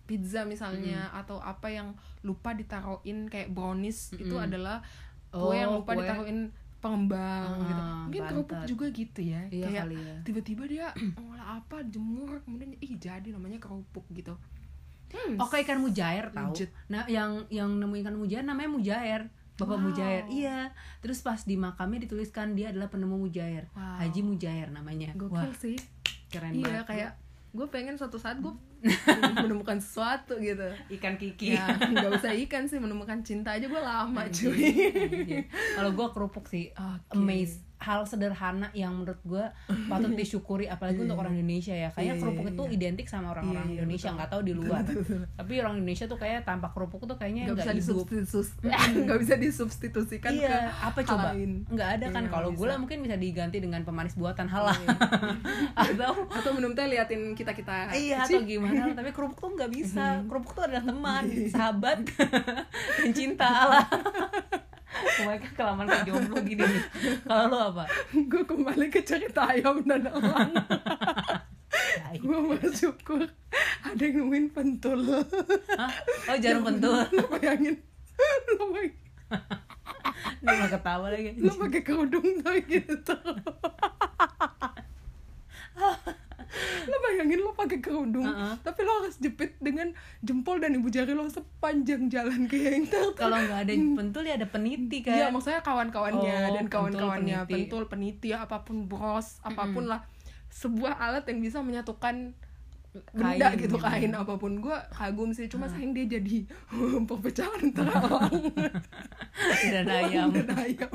pizza 0.05 0.42
misalnya 0.45 1.11
atau 1.11 1.38
apa 1.38 1.66
yang 1.66 1.90
lupa 2.23 2.53
ditaruhin 2.53 3.27
kayak 3.27 3.51
brownies 3.51 4.14
itu 4.14 4.35
adalah 4.37 4.79
kue 5.29 5.55
yang 5.55 5.71
Oh, 5.71 5.81
lupa 5.81 5.92
kue. 5.92 6.03
ditaruhin 6.03 6.40
pengembang 6.79 7.47
Ah, 7.57 7.62
gitu 7.62 7.83
mungkin 8.05 8.23
kerupuk 8.29 8.51
pantat. 8.53 8.68
juga 8.68 8.87
gitu 8.90 9.21
ya 9.23 9.40
Iya 9.49 9.64
kayak 9.64 9.85
ya. 9.88 10.14
tiba-tiba 10.23 10.62
dia 10.66 10.87
ngolah 11.16 11.59
apa 11.59 11.83
jemur 11.85 12.38
kemudian 12.40 12.75
ih 12.77 12.95
jadi 12.97 13.29
namanya 13.29 13.59
kerupuk 13.59 14.03
gitu 14.11 14.35
hmm, 15.11 15.35
Oh 15.37 15.47
kayak 15.47 15.66
ikan 15.66 15.79
mujair 15.79 16.31
tahu. 16.31 16.51
Legit. 16.53 16.71
Nah 16.88 17.07
yang 17.07 17.42
yang 17.49 17.71
nemu 17.73 17.95
ikan 18.01 18.14
mujair 18.14 18.42
namanya 18.42 18.71
mujair. 18.71 19.23
Bapak 19.55 19.75
Wow. 19.75 19.85
Mujair, 19.87 20.25
iya. 20.29 20.73
Terus 20.99 21.21
pas 21.21 21.38
di 21.38 21.55
makamnya 21.55 22.03
dituliskan 22.03 22.53
dia 22.53 22.69
adalah 22.69 22.88
penemu 22.88 23.17
Mujair, 23.17 23.69
Wow. 23.71 23.99
Haji 23.99 24.21
Mujair 24.23 24.69
namanya. 24.69 25.12
gokil 25.12 25.33
Wah, 25.45 25.55
sih 25.55 25.77
keren 26.27 26.53
iya 26.53 26.81
banget. 26.81 26.87
kayak 26.87 27.11
gue 27.53 27.67
pengen 27.69 27.95
suatu 27.95 28.17
saat 28.17 28.41
gue 28.41 28.49
menemukan 29.38 29.77
sesuatu 29.77 30.35
gitu 30.37 30.65
ikan 30.91 31.15
kiki. 31.15 31.53
ya 31.53 31.69
nggak 31.77 32.11
usah 32.15 32.33
ikan 32.41 32.65
sih 32.65 32.77
menemukan 32.77 33.21
cinta 33.21 33.53
aja 33.53 33.65
gue 33.65 33.77
lama 33.79 34.25
cuy. 34.27 34.73
Kalau 35.71 35.93
gue 35.93 36.07
kerupuk 36.09 36.47
sih, 36.47 36.73
Oke. 36.73 37.12
amaze. 37.12 37.61
Hal 37.83 38.07
sederhana 38.07 38.71
yang 38.73 38.95
menurut 38.95 39.18
gue 39.27 39.45
patut 39.90 40.14
disyukuri, 40.14 40.71
apalagi 40.71 41.03
untuk 41.03 41.18
orang 41.18 41.35
Indonesia 41.35 41.75
ya. 41.75 41.90
Kayaknya 41.90 42.14
Iya, 42.14 42.23
kerupuk 42.23 42.45
iya, 42.47 42.53
itu 42.55 42.62
iya. 42.62 42.75
identik 42.79 43.07
sama 43.11 43.27
orang-orang 43.35 43.66
Iya, 43.66 43.73
iya, 43.73 43.77
Indonesia, 43.83 44.09
nggak 44.14 44.31
tahu 44.31 44.42
di 44.47 44.53
luar. 44.55 44.83
Tapi 45.35 45.53
orang 45.59 45.75
Indonesia 45.77 46.05
tuh 46.07 46.18
kayak 46.18 46.40
tanpa 46.47 46.71
kerupuk 46.71 47.03
tuh 47.05 47.16
kayaknya 47.18 47.51
nggak 47.51 47.59
bisa 47.59 47.73
hidup. 47.73 48.07
disubstitusi 48.07 48.53
nggak 49.05 49.18
bisa 49.18 49.35
disubstitusikan 49.37 50.31
iya, 50.31 50.49
ke 50.49 50.59
apa 50.87 51.01
coba? 51.03 51.29
Nggak 51.68 51.88
ada 51.99 52.07
kan. 52.09 52.23
Iya, 52.23 52.31
Kalau 52.31 52.49
gula 52.55 52.75
mungkin 52.79 53.03
bisa 53.03 53.16
diganti 53.18 53.59
dengan 53.59 53.83
pemanis 53.83 54.14
buatan 54.14 54.47
halal. 54.47 54.79
atau 55.83 56.12
atau 56.29 56.51
minum 56.55 56.71
teh 56.73 56.87
liatin 56.87 57.35
kita 57.35 57.51
kita 57.51 57.90
iya 57.97 58.23
atau 58.23 58.45
gimana 58.45 58.92
tapi 58.92 59.11
kerupuk 59.11 59.40
tuh 59.40 59.51
nggak 59.57 59.73
bisa 59.73 60.21
kerupuk 60.29 60.53
tuh 60.53 60.68
adalah 60.68 60.85
teman 60.85 61.25
sahabat 61.49 61.99
dan 63.01 63.11
cinta 63.11 63.47
Allah 63.49 63.87
mereka 65.25 65.49
kelamaan 65.55 65.87
ke 65.88 65.99
jomblo 66.09 66.37
gini 66.43 66.62
nih. 66.62 66.85
Kalau 67.27 67.45
lo 67.51 67.59
apa? 67.75 67.85
Gue 68.12 68.43
kembali 68.47 68.87
ke 68.88 69.01
cerita 69.03 69.51
ayam 69.51 69.83
dan 69.87 70.09
elang 70.09 70.53
gue 72.23 72.38
bersyukur 72.55 73.25
ada 73.83 74.03
yang 74.03 74.15
nemuin 74.25 74.47
pentul. 74.55 75.01
Hah? 75.75 75.93
oh 76.31 76.37
jarum 76.38 76.62
pentul. 76.65 76.93
Lo 77.12 77.25
bayangin. 77.33 77.77
Lo 78.55 78.71
bayangin. 78.71 79.01
Dia 80.43 80.55
mah 80.59 80.69
ketawa 80.71 81.07
lagi. 81.11 81.35
Lo 81.41 81.53
pakai 81.57 81.83
kerudung 81.83 82.43
tuh 82.45 82.55
gitu 82.69 83.17
lo 86.85 86.97
bayangin 87.01 87.41
lo 87.41 87.53
pakai 87.53 87.81
kerudung 87.81 88.25
Uh-uh. 88.25 88.55
tapi 88.61 88.85
lo 88.85 88.93
harus 89.01 89.17
jepit 89.17 89.57
dengan 89.59 89.88
jempol 90.21 90.61
dan 90.61 90.77
ibu 90.77 90.87
jari 90.87 91.12
lo 91.12 91.25
sepanjang 91.25 92.07
jalan 92.07 92.45
kayak 92.45 92.73
yang 92.73 92.87
kalau 93.17 93.37
nggak 93.37 93.65
ada 93.65 93.73
pentul 93.73 94.23
ya 94.23 94.35
ada 94.37 94.45
peniti 94.45 95.01
kan? 95.01 95.17
Iya, 95.17 95.27
maksudnya 95.29 95.61
kawan-kawannya 95.61 96.37
Oh, 96.43 96.55
dan 96.55 96.67
kawan-kawannya 96.67 97.37
pentul, 97.43 97.49
peniti. 97.49 97.55
pentul, 97.55 97.83
peniti, 97.88 98.29
apa 98.33 98.57
pun 98.62 98.85
bros, 98.85 99.41
apa 99.41 99.65
pun 99.69 99.88
lah. 99.88 100.05
Sebuah 100.49 101.01
alat 101.01 101.25
yang 101.27 101.41
bisa 101.41 101.59
menyatukan 101.61 102.37
benda 103.17 103.49
Kain, 103.49 103.57
gitu 103.57 103.81
ya. 103.81 103.88
kain 103.88 104.12
apa 104.12 104.37
pun. 104.37 104.61
Gue 104.61 104.77
kagum 104.93 105.33
sih 105.33 105.49
cuma 105.49 105.65
sayang 105.65 105.97
dia 105.97 106.05
jadi 106.07 106.45
perpecahan 107.09 107.73
antara 107.73 107.93
elang 107.97 108.37
dan 109.73 109.87
ayam 109.88 110.29
dan 110.29 110.49
ayam 110.53 110.93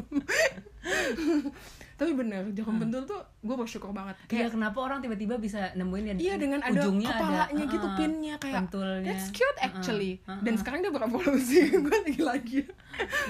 tapi 1.98 2.14
bener 2.14 2.54
jarum 2.54 2.78
pentul 2.78 3.10
tuh 3.10 3.26
gue 3.42 3.56
bersyukur 3.58 3.90
banget. 3.90 4.14
Kayak 4.30 4.30
kayak 4.30 4.52
kenapa 4.54 4.78
orang 4.86 5.02
tiba-tiba 5.02 5.42
bisa 5.42 5.74
nemuin 5.74 6.06
ya 6.06 6.14
iya 6.22 6.36
dengan 6.38 6.62
ada 6.62 6.78
ujungnya 6.78 7.10
kepalanya 7.10 7.66
ada, 7.66 7.74
gitu 7.74 7.88
uh-uh, 7.90 7.98
pinnya 7.98 8.36
kayak 8.38 8.56
pentulnya. 8.70 9.10
that's 9.10 9.28
cute 9.34 9.60
actually. 9.66 10.22
Uh-uh, 10.30 10.38
dan 10.46 10.54
uh-uh. 10.54 10.62
sekarang 10.62 10.80
dia 10.86 10.94
berevolusi 10.94 11.60
gue 11.90 11.98
lagi 12.06 12.22
lagi 12.22 12.60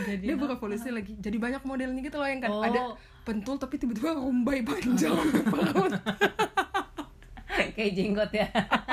Jadi 0.03 0.23
dia 0.27 0.35
berevolusi 0.35 0.89
lagi. 0.91 1.15
Jadi 1.15 1.37
banyak 1.39 1.63
modelnya 1.63 2.01
gitu 2.03 2.19
loh 2.19 2.27
yang 2.27 2.43
kan 2.43 2.51
Oh. 2.51 2.63
ada 2.63 2.81
pentul 3.23 3.55
tapi 3.55 3.79
tiba-tiba 3.79 4.19
rumbai 4.19 4.59
panjang. 4.67 5.15
Kayak 7.77 7.91
jenggot 7.93 8.31
ya 8.33 8.47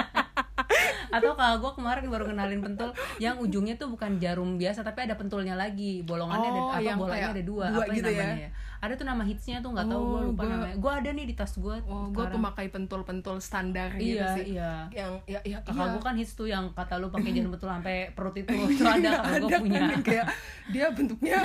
atau 1.14 1.32
kalau 1.32 1.56
gue 1.58 1.72
kemarin 1.74 2.04
baru 2.06 2.24
kenalin 2.26 2.60
pentul 2.60 2.90
yang 3.16 3.38
ujungnya 3.38 3.74
tuh 3.74 3.88
bukan 3.88 4.16
jarum 4.16 4.54
biasa 4.54 4.82
tapi 4.82 5.02
ada 5.02 5.14
pentulnya 5.14 5.54
lagi. 5.54 6.02
Bolongannya 6.02 6.50
Oh, 6.50 6.54
ada 6.54 6.62
apa 6.68 6.78
yang 6.80 6.98
bolanya 6.98 7.28
ada 7.30 7.42
dua, 7.42 7.64
dua 7.68 7.80
apa 7.80 7.92
gitu 7.92 8.08
ya? 8.08 8.18
namanya 8.20 8.38
ya? 8.40 8.50
Ada 8.76 8.94
tuh 8.94 9.06
nama 9.06 9.22
hitsnya 9.22 9.56
tuh 9.58 9.70
nggak 9.70 9.86
tahu 9.86 10.02
gue 10.02 10.12
Oh, 10.14 10.24
lupa 10.26 10.40
gua- 10.40 10.52
namanya. 10.52 10.74
Gue 10.76 10.92
ada 10.94 11.10
nih 11.10 11.24
di 11.24 11.34
tas 11.34 11.52
gue 11.56 11.76
oh 11.80 12.04
gue 12.06 12.24
pemakai 12.26 12.66
pentul-pentul 12.68 13.36
standar 13.38 13.88
gitu 13.94 14.18
iya 14.18 14.28
sih. 14.34 14.44
iya. 14.52 14.72
Yang 14.90 15.12
ya 15.24 15.40
ya 15.42 15.58
kakak 15.60 15.78
iya. 15.78 15.90
gue 15.90 16.02
kan 16.02 16.14
hits 16.14 16.32
tuh 16.34 16.46
yang 16.46 16.64
kata 16.70 16.94
lu 16.96 17.08
pakai 17.08 17.30
jarum 17.30 17.50
betul 17.50 17.68
sampai 17.68 17.96
perut 18.10 18.34
itu 18.34 18.50
itu 18.66 18.82
ada 18.82 19.10
kakak 19.16 19.38
gue 19.38 19.48
ada 19.48 19.58
punya. 19.58 19.80
kan 19.88 20.00
kayak 20.02 20.26
dia 20.68 20.86
bentuknya 20.90 21.38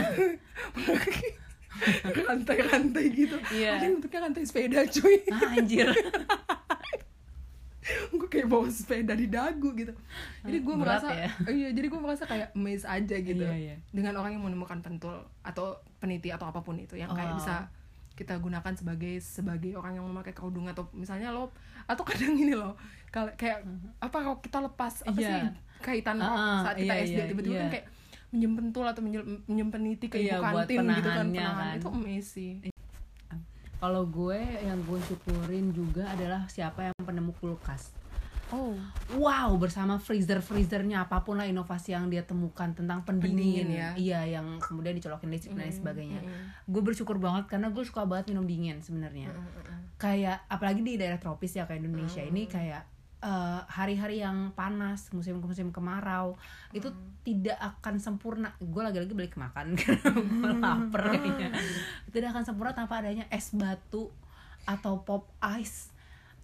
rantai-rantai 2.27 3.05
gitu. 3.09 3.37
Iya. 3.49 3.71
ada 3.77 3.85
bentuknya 3.89 4.19
rantai 4.21 4.43
sepeda 4.43 4.83
cuy. 4.85 5.15
Ah 5.29 5.53
anjir 5.53 5.87
gue 8.13 8.27
kayak 8.27 8.47
bawa 8.47 8.67
sepeda 8.67 9.13
di 9.13 9.25
dagu 9.25 9.73
gitu 9.73 9.93
jadi 10.41 10.57
gue 10.57 10.75
merasa 10.75 11.07
ya? 11.09 11.29
iya 11.57 11.69
jadi 11.69 11.87
gue 11.87 11.97
merasa 11.97 12.23
kayak 12.23 12.53
amazed 12.53 12.85
aja 12.85 13.15
gitu 13.15 13.41
Iya, 13.41 13.55
iya. 13.55 13.75
dengan 13.89 14.13
orang 14.15 14.33
yang 14.33 14.43
menemukan 14.43 14.79
pentul 14.79 15.13
atau 15.39 15.65
peniti 15.97 16.29
atau 16.29 16.45
apa 16.45 16.59
pun 16.59 16.75
itu 16.75 16.93
yang 16.93 17.09
kayak 17.09 17.29
Oh. 17.29 17.37
bisa 17.37 17.69
kita 18.11 18.35
gunakan 18.35 18.73
sebagai 18.73 19.15
sebagai 19.17 19.73
orang 19.73 19.95
yang 19.95 20.05
memakai 20.05 20.31
kerudung 20.31 20.67
atau 20.67 20.87
misalnya 20.91 21.29
lo 21.29 21.55
atau 21.85 22.03
kadang 22.03 22.35
ini 22.35 22.51
loh 22.51 22.75
kalau 23.07 23.31
kayak 23.33 23.63
apa 23.97 24.17
kalau 24.19 24.37
kita 24.37 24.59
lepas 24.59 25.01
apa 25.01 25.13
Mhm. 25.13 25.19
Iya. 25.19 25.29
sih 25.29 25.41
kaitan 25.79 26.17
Ah, 26.17 26.61
saat 26.61 26.75
kita 26.77 26.93
iya, 26.93 27.03
SD 27.05 27.15
iya, 27.15 27.25
tiba-tiba 27.25 27.53
iya. 27.53 27.61
kan 27.61 27.69
kayak 27.71 27.85
minjem 28.29 28.53
pentul 28.53 28.85
atau 28.85 29.01
minjem, 29.01 29.25
minjem 29.43 29.69
peniti 29.69 30.05
ke 30.05 30.21
ibu 30.21 30.37
buat 30.37 30.69
kantin 30.69 30.85
gitu 30.91 31.09
kan 31.09 31.25
penahan 31.25 31.55
kan. 31.55 31.75
itu 31.75 31.87
amazing 31.89 32.55
kalau 33.79 34.03
gue 34.05 34.39
yang 34.61 34.79
gue 34.83 34.99
syukurin 35.07 35.71
juga 35.71 36.11
adalah 36.11 36.45
siapa 36.51 36.91
yang 36.91 36.95
penemu 36.99 37.31
kulkas 37.39 37.95
oh 38.51 38.75
Wow, 39.09 39.57
bersama 39.57 39.97
freezer-freezernya 39.97 41.09
apa 41.09 41.25
pun 41.25 41.41
lah 41.41 41.49
inovasi 41.49 41.97
yang 41.97 42.13
dia 42.13 42.21
temukan 42.21 42.69
tentang 42.77 43.01
pendingin, 43.01 43.65
Pendingin 43.65 43.67
ya. 43.73 43.89
Iya, 43.97 44.21
yang 44.37 44.61
kemudian 44.61 44.93
dicolokin 44.93 45.33
listrik 45.33 45.57
dan 45.57 45.65
lain 45.65 45.73
sebagainya. 45.73 46.21
mm. 46.21 46.69
Gue 46.69 46.81
bersyukur 46.85 47.17
banget 47.17 47.49
karena 47.49 47.73
gue 47.73 47.81
suka 47.81 48.05
banget 48.05 48.29
minum 48.29 48.45
dingin 48.45 48.85
sebenarnya. 48.85 49.33
Kayak 49.97 50.45
apalagi 50.45 50.85
di 50.85 50.93
daerah 51.01 51.17
tropis 51.17 51.57
ya 51.57 51.65
kayak 51.65 51.81
Indonesia 51.81 52.21
ini 52.21 52.45
kayak 52.45 52.85
eh, 53.19 53.61
hari-hari 53.67 54.23
yang 54.23 54.51
panas, 54.55 55.11
musim-musim 55.11 55.69
kemarau 55.69 56.39
itu 56.71 56.87
tidak 57.23 57.57
akan 57.59 57.99
sempurna. 57.99 58.55
Gue 58.57 58.81
lagi-lagi 58.83 59.13
balik 59.13 59.35
makan 59.35 59.75
karena 59.79 60.09
gue 60.15 60.51
lapar 60.59 61.03
kayaknya. 61.15 61.49
Tidak 62.09 62.29
akan 62.31 62.43
sempurna 62.47 62.71
tanpa 62.71 63.03
adanya 63.03 63.27
es 63.31 63.51
batu 63.51 64.07
atau 64.67 65.01
pop 65.03 65.27
ice 65.59 65.91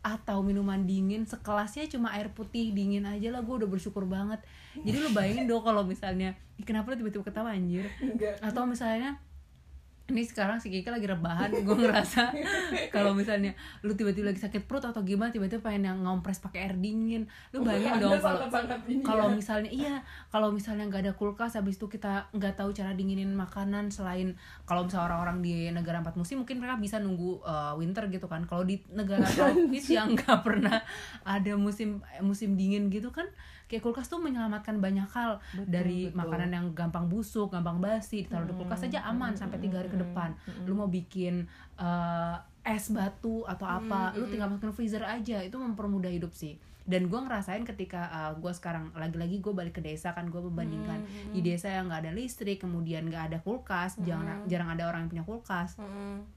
atau 0.05 0.45
minuman 0.45 0.85
dingin. 0.85 1.25
Sekelasnya 1.25 1.89
cuma 1.89 2.13
air 2.13 2.29
putih 2.29 2.69
dingin 2.75 3.09
aja 3.09 3.33
lah. 3.33 3.41
Gue 3.41 3.65
udah 3.65 3.69
bersyukur 3.69 4.05
banget. 4.05 4.37
Jadi 4.77 4.97
lu 5.01 5.09
bayangin 5.15 5.49
dong 5.49 5.65
kalau 5.65 5.81
misalnya 5.81 6.37
"Ih, 6.59 6.65
kenapa 6.67 6.93
lu 6.93 7.01
tiba-tiba 7.01 7.25
ketawa 7.25 7.55
anjir? 7.55 7.89
Enggak. 8.03 8.37
atau 8.43 8.67
misalnya 8.69 9.17
ini 10.05 10.21
sekarang 10.21 10.61
si 10.61 10.69
Kiki 10.69 10.85
lagi 10.85 11.09
rebahan 11.09 11.49
gue 11.49 11.75
ngerasa 11.81 12.29
kalau 12.93 13.17
misalnya 13.17 13.57
lu 13.81 13.97
tiba-tiba 13.97 14.29
lagi 14.29 14.37
sakit 14.37 14.69
perut 14.69 14.85
atau 14.85 15.01
gimana 15.01 15.33
tiba-tiba 15.33 15.65
pengen 15.65 15.89
yang 15.89 15.97
ngompres 16.05 16.37
pakai 16.45 16.69
air 16.69 16.77
dingin 16.77 17.25
lu 17.49 17.65
bayangin 17.65 17.97
Anda 17.97 18.21
dong 18.21 18.21
kalau 18.21 18.39
ini 18.85 19.01
kalau 19.01 19.27
ya. 19.29 19.33
misalnya 19.33 19.71
iya 19.73 19.95
kalau 20.29 20.53
misalnya 20.53 20.85
nggak 20.85 21.09
ada 21.09 21.13
kulkas 21.17 21.57
habis 21.57 21.81
itu 21.81 21.89
kita 21.89 22.29
nggak 22.37 22.53
tahu 22.53 22.69
cara 22.69 22.93
dinginin 22.93 23.33
makanan 23.33 23.89
selain 23.89 24.37
kalau 24.69 24.85
misalnya 24.85 25.09
orang-orang 25.09 25.41
di 25.41 25.73
negara 25.73 26.05
empat 26.05 26.13
musim 26.21 26.45
mungkin 26.45 26.61
mereka 26.61 26.77
bisa 26.77 27.01
nunggu 27.01 27.41
uh, 27.41 27.73
winter 27.73 28.05
gitu 28.13 28.29
kan 28.29 28.45
kalau 28.45 28.61
di 28.61 28.77
negara 28.93 29.25
tropis 29.33 29.89
yang 29.89 30.13
nggak 30.13 30.45
pernah 30.45 30.85
ada 31.25 31.57
musim 31.57 32.05
musim 32.21 32.53
dingin 32.53 32.93
gitu 32.93 33.09
kan 33.09 33.25
kayak 33.65 33.81
kulkas 33.81 34.07
tuh 34.07 34.21
menyelamatkan 34.21 34.77
banyak 34.77 35.07
hal. 35.11 35.41
Dari 35.65 36.09
betul. 36.09 36.19
makanan 36.21 36.49
yang 36.53 36.65
gampang 36.77 37.09
busuk 37.09 37.53
gampang 37.53 37.81
basi 37.81 38.25
ditaruh 38.25 38.47
di 38.49 38.55
kulkas 38.55 38.85
aja 38.85 39.05
aman 39.09 39.33
sampai 39.33 39.57
tiga 39.61 39.81
hari 39.81 39.89
ke 39.89 39.99
depan. 39.99 40.33
lu 40.65 40.73
mau 40.77 40.89
bikin 40.89 41.45
uh, 41.77 42.37
es 42.65 42.89
batu 42.89 43.45
atau 43.45 43.65
apa 43.69 44.17
lu 44.17 44.25
tinggal 44.29 44.49
masukin 44.49 44.73
freezer 44.73 45.03
aja. 45.05 45.41
Itu 45.41 45.61
mempermudah 45.61 46.09
hidup 46.09 46.33
sih. 46.33 46.57
Dan 46.85 47.09
gue 47.09 47.17
ngerasain 47.17 47.65
ketika 47.65 48.13
uh, 48.13 48.31
gue 48.37 48.53
sekarang 48.53 48.93
lagi-lagi 48.93 49.41
gue 49.41 49.49
balik 49.49 49.81
ke 49.81 49.81
desa 49.81 50.13
kan 50.13 50.29
gue 50.29 50.37
membandingkan. 50.37 51.01
Di 51.33 51.41
desa 51.41 51.73
yang 51.73 51.89
nggak 51.89 52.05
ada 52.05 52.11
listrik 52.13 52.61
kemudian 52.61 53.09
nggak 53.09 53.33
ada 53.33 53.37
kulkas 53.41 53.97
jarang 54.05 54.45
jarang 54.45 54.69
ada 54.69 54.85
orang 54.85 55.09
yang 55.09 55.11
punya 55.11 55.25
kulkas. 55.25 55.81
Mm. 55.81 56.34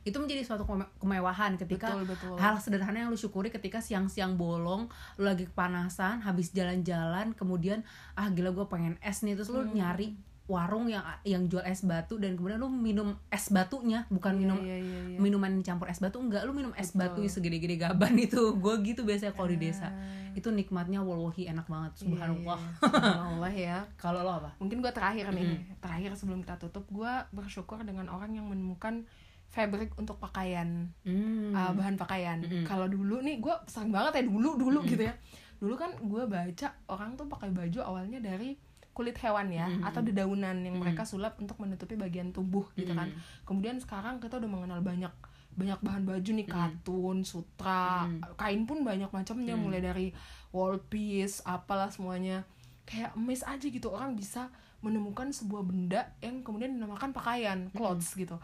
Itu 0.00 0.14
menjadi 0.14 0.42
suatu 0.42 0.62
keme- 0.62 0.90
kemewahan 0.96 1.56
ketika 1.56 1.90
Betul, 1.92 2.04
betul. 2.08 2.34
hal 2.36 2.54
sederhana 2.56 2.98
yang 2.98 3.08
lu 3.08 3.16
syukuri 3.16 3.48
ketika 3.48 3.78
siang-siang 3.78 4.34
bolong 4.34 4.86
lu 5.14 5.24
lagi 5.24 5.44
kepanasan 5.44 6.20
habis 6.20 6.50
jalan-jalan 6.50 7.32
kemudian 7.32 7.82
ah 8.14 8.28
gila 8.28 8.50
gue 8.50 8.66
pengen 8.66 8.94
es 9.00 9.20
nih 9.20 9.34
terus 9.34 9.48
lu 9.48 9.66
nyari 9.66 10.14
warung 10.46 10.88
yang 10.88 11.04
yang 11.22 11.44
jual 11.44 11.60
es 11.60 11.82
batu 11.82 12.16
dan 12.16 12.32
kemudian 12.32 12.56
lu 12.56 12.68
minum 12.68 13.12
es 13.28 13.48
batunya 13.48 14.08
bukan 14.08 14.32
Iya, 14.32 14.40
minum 14.40 14.58
iya, 14.58 14.76
iya, 14.76 14.98
iya. 15.06 15.18
minuman 15.18 15.50
yang 15.50 15.60
dicampur 15.60 15.86
es 15.86 15.98
batu 15.98 16.16
enggak 16.16 16.40
lu 16.42 16.52
minum 16.52 16.72
es 16.72 16.88
Betul. 16.88 17.20
batu 17.20 17.28
segede-gede 17.28 17.76
gaban 17.76 18.16
itu 18.26 18.56
gue 18.56 18.74
gitu 18.82 19.02
biasanya 19.02 19.32
kalau 19.32 19.44
di 19.46 19.60
desa 19.60 19.92
Ah. 19.92 20.32
itu 20.32 20.48
nikmatnya 20.48 21.00
wallahi 21.00 21.46
enak 21.46 21.66
banget 21.66 21.92
Iya, 21.94 22.00
subhanallah 22.00 22.56
iya. 22.56 22.80
Subhanallah 22.80 23.52
ya 23.52 23.78
kalau 23.96 24.20
lo 24.22 24.32
apa 24.34 24.50
mungkin 24.56 24.80
gue 24.80 24.88
terakhir 24.88 25.28
nih 25.28 25.46
terakhir 25.76 26.10
sebelum 26.14 26.40
kita 26.40 26.56
tutup 26.56 26.88
gue 26.88 27.12
bersyukur 27.30 27.82
dengan 27.82 28.08
orang 28.08 28.32
yang 28.32 28.46
menemukan 28.46 29.04
fabric 29.48 29.96
untuk 29.96 30.20
pakaian 30.20 30.92
hmm. 31.02 31.56
uh, 31.56 31.72
bahan 31.72 31.96
pakaian. 31.96 32.38
Mm-mm. 32.44 32.64
kalau 32.68 32.84
dulu 32.84 33.24
nih 33.24 33.40
gue 33.40 33.54
sering 33.64 33.88
banget 33.88 34.20
ya 34.20 34.24
dulu 34.28 34.60
dulu 34.60 34.84
gitu 34.84 35.08
ya. 35.08 35.14
Dulu 35.58 35.74
kan 35.74 35.90
gue 35.98 36.22
baca 36.28 36.68
orang 36.86 37.18
tuh 37.18 37.26
pakai 37.26 37.50
baju 37.50 37.80
awalnya 37.82 38.20
dari 38.22 38.54
kulit 38.92 39.16
hewan 39.18 39.48
ya 39.50 39.66
Mm-mm. 39.66 39.86
atau 39.88 40.04
dedaunan 40.04 40.58
yang 40.62 40.76
mereka 40.78 41.02
sulap 41.06 41.38
untuk 41.40 41.56
menutupi 41.58 41.96
bagian 41.96 42.30
tubuh 42.30 42.68
gitu 42.76 42.92
kan. 42.92 43.08
Kemudian 43.48 43.80
sekarang 43.80 44.20
kita 44.20 44.38
udah 44.38 44.50
mengenal 44.50 44.80
banyak 44.84 45.10
banyak 45.58 45.80
bahan 45.82 46.06
baju 46.06 46.30
nih 46.38 46.46
katun 46.46 47.26
sutra 47.26 48.06
kain 48.38 48.62
pun 48.62 48.86
banyak 48.86 49.10
macamnya 49.10 49.58
mulai 49.58 49.82
dari 49.82 50.14
wall 50.54 50.78
piece 50.86 51.42
apalah 51.42 51.90
semuanya. 51.90 52.44
Kayak 52.84 53.16
emes 53.16 53.42
aja 53.42 53.66
gitu 53.66 53.90
orang 53.90 54.14
bisa 54.14 54.52
menemukan 54.78 55.34
sebuah 55.34 55.66
benda 55.66 56.14
yang 56.22 56.46
kemudian 56.46 56.78
dinamakan 56.78 57.10
pakaian 57.10 57.66
clothes 57.74 58.14
gitu 58.14 58.38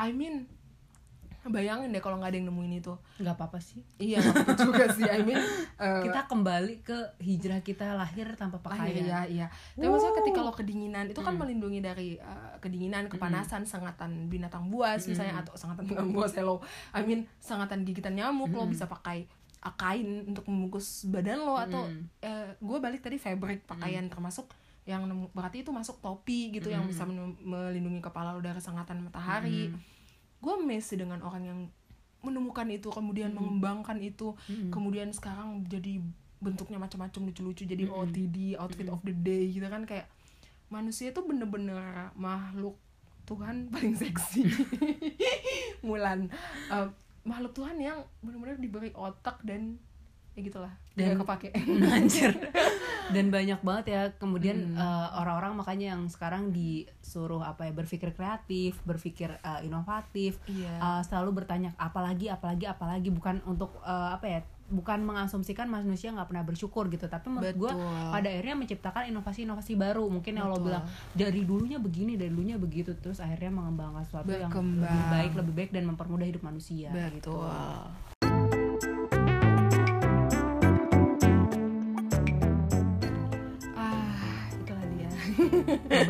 I 0.00 0.16
mean 0.16 0.48
bayangin 1.48 1.88
deh 1.88 2.04
kalau 2.04 2.20
nggak 2.20 2.36
ada 2.36 2.36
yang 2.36 2.48
nemuin 2.52 2.84
itu. 2.84 2.92
Nggak 3.16 3.34
apa-apa 3.40 3.64
sih. 3.64 3.80
Iya 3.96 4.20
juga 4.60 4.92
sih. 4.92 5.08
I 5.08 5.24
mean 5.24 5.40
eh, 5.84 6.02
kita 6.04 6.28
kembali 6.28 6.84
ke 6.84 7.16
hijrah 7.24 7.64
kita 7.64 7.96
lahir 7.96 8.28
tanpa 8.36 8.60
lahir 8.68 8.92
pakaian. 8.92 9.08
ya 9.08 9.20
iya. 9.24 9.46
Tapi 9.72 9.88
maksudnya 9.88 10.14
ketika 10.20 10.40
lo 10.44 10.52
kedinginan 10.52 11.08
itu 11.08 11.20
kan 11.24 11.40
melindungi 11.40 11.80
dari 11.80 12.20
eh, 12.20 12.52
kedinginan 12.60 13.08
kepanasan 13.08 13.64
sengatan 13.64 14.28
binatang 14.28 14.68
buas 14.68 15.00
misalnya 15.08 15.40
atau 15.40 15.56
sengatan 15.56 15.88
binatang 15.88 16.12
buas 16.16 16.36
hello. 16.36 16.60
I 16.92 17.08
mean 17.08 17.24
sengatan 17.40 17.88
gigitan 17.88 18.20
nyamuk 18.20 18.52
lo 18.52 18.68
bisa 18.68 18.84
pakai 18.84 19.24
eh, 19.64 19.74
kain 19.80 20.28
untuk 20.28 20.44
membungkus 20.44 21.08
badan 21.08 21.40
lo 21.40 21.56
atau 21.56 21.88
gue 22.60 22.78
balik 22.84 23.00
tadi 23.00 23.16
fabric 23.16 23.64
pakaian 23.64 24.04
termasuk 24.12 24.44
yang 24.90 25.06
berarti 25.30 25.62
itu 25.62 25.70
masuk 25.70 26.02
topi 26.02 26.50
gitu 26.50 26.66
yang 26.68 26.82
bisa 26.84 27.06
men- 27.06 27.38
melindungi 27.40 28.02
kepala 28.02 28.34
lo 28.34 28.42
dari 28.42 28.58
sengatan 28.58 29.06
matahari. 29.06 29.70
Gue 30.40 30.52
amazed 30.56 30.90
sih 30.90 30.98
dengan 30.98 31.22
orang 31.22 31.42
yang 31.44 31.60
menemukan 32.20 32.66
itu 32.66 32.90
kemudian 32.90 33.30
mengembangkan 33.32 34.02
itu. 34.02 34.34
Kemudian 34.68 35.08
sekarang 35.10 35.62
jadi 35.64 36.02
bentuknya 36.40 36.76
macam-macam 36.76 37.20
lucu-lucu 37.28 37.62
jadi 37.64 37.84
OTD 37.86 38.36
outfit 38.56 38.88
of 38.88 39.00
the 39.00 39.14
day 39.14 39.46
gitu 39.48 39.64
kan. 39.64 39.86
Kayak 39.86 40.10
manusia 40.68 41.12
itu 41.12 41.20
bener-bener 41.22 42.10
makhluk 42.14 42.74
Tuhan 43.24 43.66
paling 43.72 43.94
seksi. 43.94 44.42
Mulan. 45.86 46.28
Eh, 46.68 46.88
makhluk 47.22 47.52
Tuhan 47.52 47.76
yang 47.76 48.00
bener-bener 48.20 48.56
diberi 48.56 48.90
otak 48.92 49.40
dan 49.44 49.76
ya 50.40 50.42
gitulah 50.42 50.72
Dan- 50.90 51.12
dan 51.12 51.20
kepake 51.20 51.48
Anjir. 51.92 52.32
dan 53.10 53.26
banyak 53.28 53.60
banget 53.60 53.84
ya 53.86 54.02
kemudian 54.14 54.72
eh, 54.72 55.08
orang-orang 55.14 55.52
makanya 55.54 55.92
yang 55.92 56.06
sekarang 56.06 56.48
disuruh 56.50 57.42
apa 57.42 57.64
ya 57.64 57.72
berpikir 57.72 58.10
kreatif 58.10 58.80
berpikir 58.82 59.36
eh, 59.36 59.60
inovatif 59.62 60.40
Iya. 60.46 60.72
eh, 60.74 61.02
selalu 61.04 61.30
bertanya 61.36 61.76
apalagi 61.76 62.26
apalagi 62.26 62.64
apalagi 62.64 63.08
bukan 63.08 63.44
untuk 63.44 63.76
eh, 63.80 64.10
apa 64.10 64.26
ya 64.26 64.40
bukan 64.70 65.02
mengasumsikan 65.02 65.66
manusia 65.66 66.14
nggak 66.14 66.30
pernah 66.30 66.46
bersyukur 66.46 66.86
gitu 66.86 67.04
tapi 67.04 67.26
menurut 67.26 67.58
gue 67.58 67.72
pada 68.06 68.30
akhirnya 68.30 68.54
menciptakan 68.54 69.10
inovasi-inovasi 69.10 69.74
baru 69.74 70.06
mungkin 70.06 70.38
yang 70.38 70.46
lo 70.46 70.62
bilang 70.62 70.86
dari 71.10 71.42
dulunya 71.42 71.74
begini 71.76 72.14
dari 72.14 72.30
dulunya 72.30 72.54
begitu 72.54 72.94
terus 72.94 73.18
akhirnya 73.18 73.50
mengembangkan 73.50 74.06
sesuatu 74.06 74.30
yang 74.30 74.46
Berkembang. 74.46 74.86
lebih 74.86 75.04
baik 75.10 75.32
lebih 75.34 75.54
baik 75.56 75.70
dan 75.74 75.90
mempermudah 75.90 76.22
hidup 76.24 76.46
manusia 76.46 76.86
gitu. 77.10 77.34
betul 77.34 77.50
ah 77.50 78.09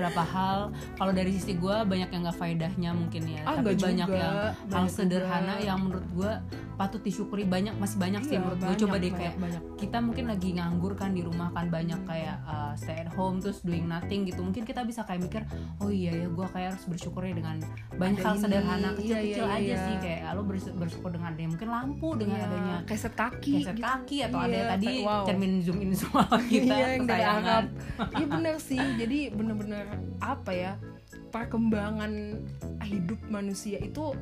beberapa 0.01 0.25
hal 0.25 0.59
kalau 0.97 1.13
dari 1.13 1.31
sisi 1.31 1.53
gue 1.55 1.77
banyak 1.85 2.09
yang 2.09 2.23
nggak 2.25 2.39
faedahnya 2.39 2.91
mungkin 2.91 3.23
ya 3.29 3.43
Ah, 3.43 3.55
tapi 3.55 3.77
banyak 3.77 4.09
juga. 4.09 4.17
yang 4.17 4.33
hal 4.33 4.49
Banyak 4.67 4.91
sederhana 4.91 5.55
juga. 5.55 5.67
yang 5.67 5.79
menurut 5.79 6.07
gue 6.11 6.33
patut 6.75 7.03
disyukuri 7.03 7.45
banyak 7.45 7.77
masih 7.77 8.01
banyak 8.01 8.23
sih 8.25 8.33
Iya, 8.33 8.41
menurut 8.41 8.59
gue 8.59 8.77
coba 8.79 8.97
deh 8.97 9.05
banyak, 9.05 9.19
kayak 9.21 9.35
banyak. 9.37 9.63
kita 9.77 9.99
mungkin 10.01 10.25
lagi 10.27 10.49
nganggur 10.51 10.93
kan 10.95 11.11
di 11.11 11.21
rumah 11.21 11.49
kan 11.51 11.69
banyak 11.69 12.01
kayak 12.03 12.41
uh, 12.43 12.73
stay 12.73 12.97
at 12.97 13.13
home 13.13 13.37
terus 13.37 13.61
doing 13.61 13.85
nothing 13.85 14.25
gitu 14.25 14.41
mungkin 14.41 14.65
kita 14.65 14.81
bisa 14.83 15.05
kayak 15.05 15.21
mikir 15.21 15.43
oh 15.79 15.93
iya 15.93 16.17
ya 16.17 16.27
gue 16.27 16.47
kayak 16.49 16.73
harus 16.73 16.85
bersyukur 16.87 17.21
ya 17.21 17.37
dengan 17.37 17.61
banyak 17.93 18.17
Ada 18.17 18.25
hal 18.25 18.35
ini, 18.35 18.41
sederhana 18.41 18.81
iya, 18.81 18.97
kecil-kecil 18.97 19.45
iya, 19.45 19.53
aja 19.53 19.61
iya. 19.61 19.77
sih 19.85 19.95
kayak 19.99 20.21
lo 20.31 20.43
bersyukur, 20.47 21.11
dengan 21.11 21.29
adanya 21.31 21.51
mungkin 21.51 21.69
lampu 21.69 22.09
dengan 22.17 22.39
Iya, 22.39 22.47
adanya 22.49 22.77
keset 22.87 23.13
kaki 23.13 23.53
keset 23.61 23.77
gitu. 23.77 23.85
kaki 23.85 24.17
atau 24.25 24.39
ada 24.41 24.49
Iya, 24.51 24.65
tadi 24.71 24.87
kayak, 24.89 25.05
wow. 25.05 25.25
cermin 25.29 25.53
zoom 25.61 25.79
in 25.79 25.93
semua 26.01 26.25
kita 26.41 26.65
iya, 26.73 26.87
yang 26.97 27.05
dari 27.05 27.25
iya 28.11 28.27
bener 28.27 28.57
sih 28.57 28.81
jadi 28.97 29.19
bener-bener 29.31 29.85
apa 30.21 30.51
ya 30.53 30.73
perkembangan 31.31 32.39
hidup 32.85 33.19
manusia 33.31 33.79
itu 33.81 34.13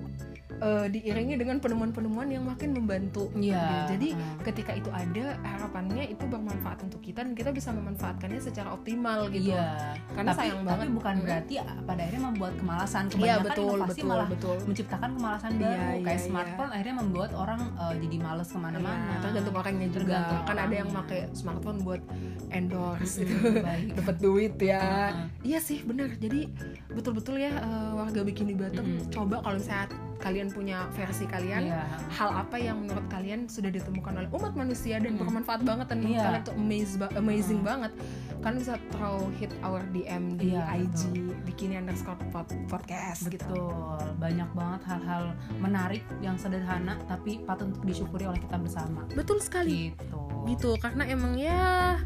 eh, 0.58 0.86
diiringi 0.88 1.34
dengan 1.34 1.56
penemuan-penemuan 1.56 2.28
yang 2.28 2.44
makin 2.44 2.70
membantu 2.72 3.30
Iya, 3.32 3.54
gitu. 3.54 3.74
jadi 3.90 4.08
heeh. 4.12 4.34
ketika 4.42 4.72
itu 4.72 4.90
ada 4.90 5.26
harapannya 5.40 6.04
itu 6.06 6.24
bermanfaat 6.24 6.78
untuk 6.82 7.00
kita 7.00 7.20
dan 7.20 7.32
kita 7.32 7.50
bisa 7.50 7.70
memanfaatkannya 7.70 8.38
secara 8.38 8.68
optimal 8.70 9.28
gitu 9.28 9.50
Iya. 9.50 9.94
Karena 10.10 10.30
tapi, 10.30 10.40
sayang 10.44 10.60
tapi 10.60 10.68
banget. 10.68 10.88
bukan 10.92 11.14
Mm. 11.14 11.24
berarti 11.24 11.54
pada 11.84 12.00
akhirnya 12.00 12.22
membuat 12.24 12.52
kemalasan. 12.56 13.04
Iya 13.04 13.12
Kebanyakan 13.12 13.44
betul 13.44 13.68
inovasi 13.70 13.88
betul 13.94 14.08
malah 14.08 14.28
betul 14.28 14.56
menciptakan 14.64 15.10
kemalasan 15.12 15.50
Iya, 15.50 15.60
baru. 15.60 15.72
iya, 15.72 16.04
Kayak 16.04 16.12
iya. 16.14 16.26
smartphone 16.26 16.70
akhirnya 16.70 16.96
membuat 16.96 17.30
orang 17.32 17.60
eh, 17.74 17.94
jadi 17.98 18.16
males 18.18 18.48
ke 18.48 18.58
mana-mana. 18.58 19.06
Iya, 19.08 19.16
tergantung 19.20 19.54
orangnya 19.54 19.88
juga 19.88 20.00
Tergantung 20.08 20.40
kan 20.44 20.56
ada 20.58 20.74
yang 20.74 20.90
pakai 20.90 21.20
smartphone 21.32 21.78
buat 21.80 22.02
endorse 22.48 23.14
Mm, 23.18 23.28
gitu 23.28 23.50
dapat 23.94 24.16
duit 24.18 24.54
ya 24.58 24.80
Heeh. 24.80 25.12
iya 25.44 25.58
sih 25.58 25.82
bener 25.82 26.16
jadi 26.16 26.48
betul-betul 26.88 27.36
ya 27.36 27.52
eh, 27.52 27.90
warga 27.92 28.20
bikini 28.22 28.54
bottom 28.54 28.84
Mm-mm. 28.84 29.10
coba 29.10 29.40
kalau 29.40 29.56
misalnya 29.56 29.86
kalian 30.18 30.47
punya 30.50 30.88
versi 30.90 31.24
kalian 31.24 31.62
Iya. 31.64 31.82
hal 32.10 32.30
apa 32.38 32.56
yang 32.56 32.80
menurut 32.80 33.04
kalian 33.06 33.46
sudah 33.46 33.68
ditemukan 33.68 34.12
oleh 34.14 34.28
umat 34.30 34.52
manusia 34.52 34.96
dan 34.96 35.14
Mm. 35.14 35.20
bermanfaat 35.20 35.60
banget 35.62 35.86
dan 35.86 35.98
Iya. 36.00 36.22
kalian 36.22 36.42
tuh 36.42 36.54
amaze 36.54 36.94
ba- 36.96 37.14
amazing 37.14 37.60
banget 37.60 37.92
kalian 38.38 38.58
bisa 38.58 38.74
throw 38.90 39.18
hit 39.34 39.50
our 39.60 39.82
DM 39.88 40.34
di 40.34 40.54
Iya, 40.54 40.62
IG 40.78 41.00
bikini 41.42 41.74
underscore 41.76 42.14
pod- 42.28 42.54
podcast 42.66 43.26
gitu 43.26 43.42
Betul, 43.44 43.98
banyak 44.16 44.48
banget 44.52 44.80
hal-hal 44.84 45.24
menarik 45.56 46.02
yang 46.18 46.34
sederhana 46.34 46.94
tapi 47.04 47.42
patut 47.42 47.68
untuk 47.68 47.82
disyukuri 47.82 48.24
oleh 48.24 48.38
kita 48.38 48.56
bersama. 48.56 49.02
betul 49.10 49.38
sekali 49.38 49.90
Gitu. 49.90 50.20
gitu 50.46 50.70
karena 50.78 51.02
emang 51.04 51.34
ya 51.34 51.98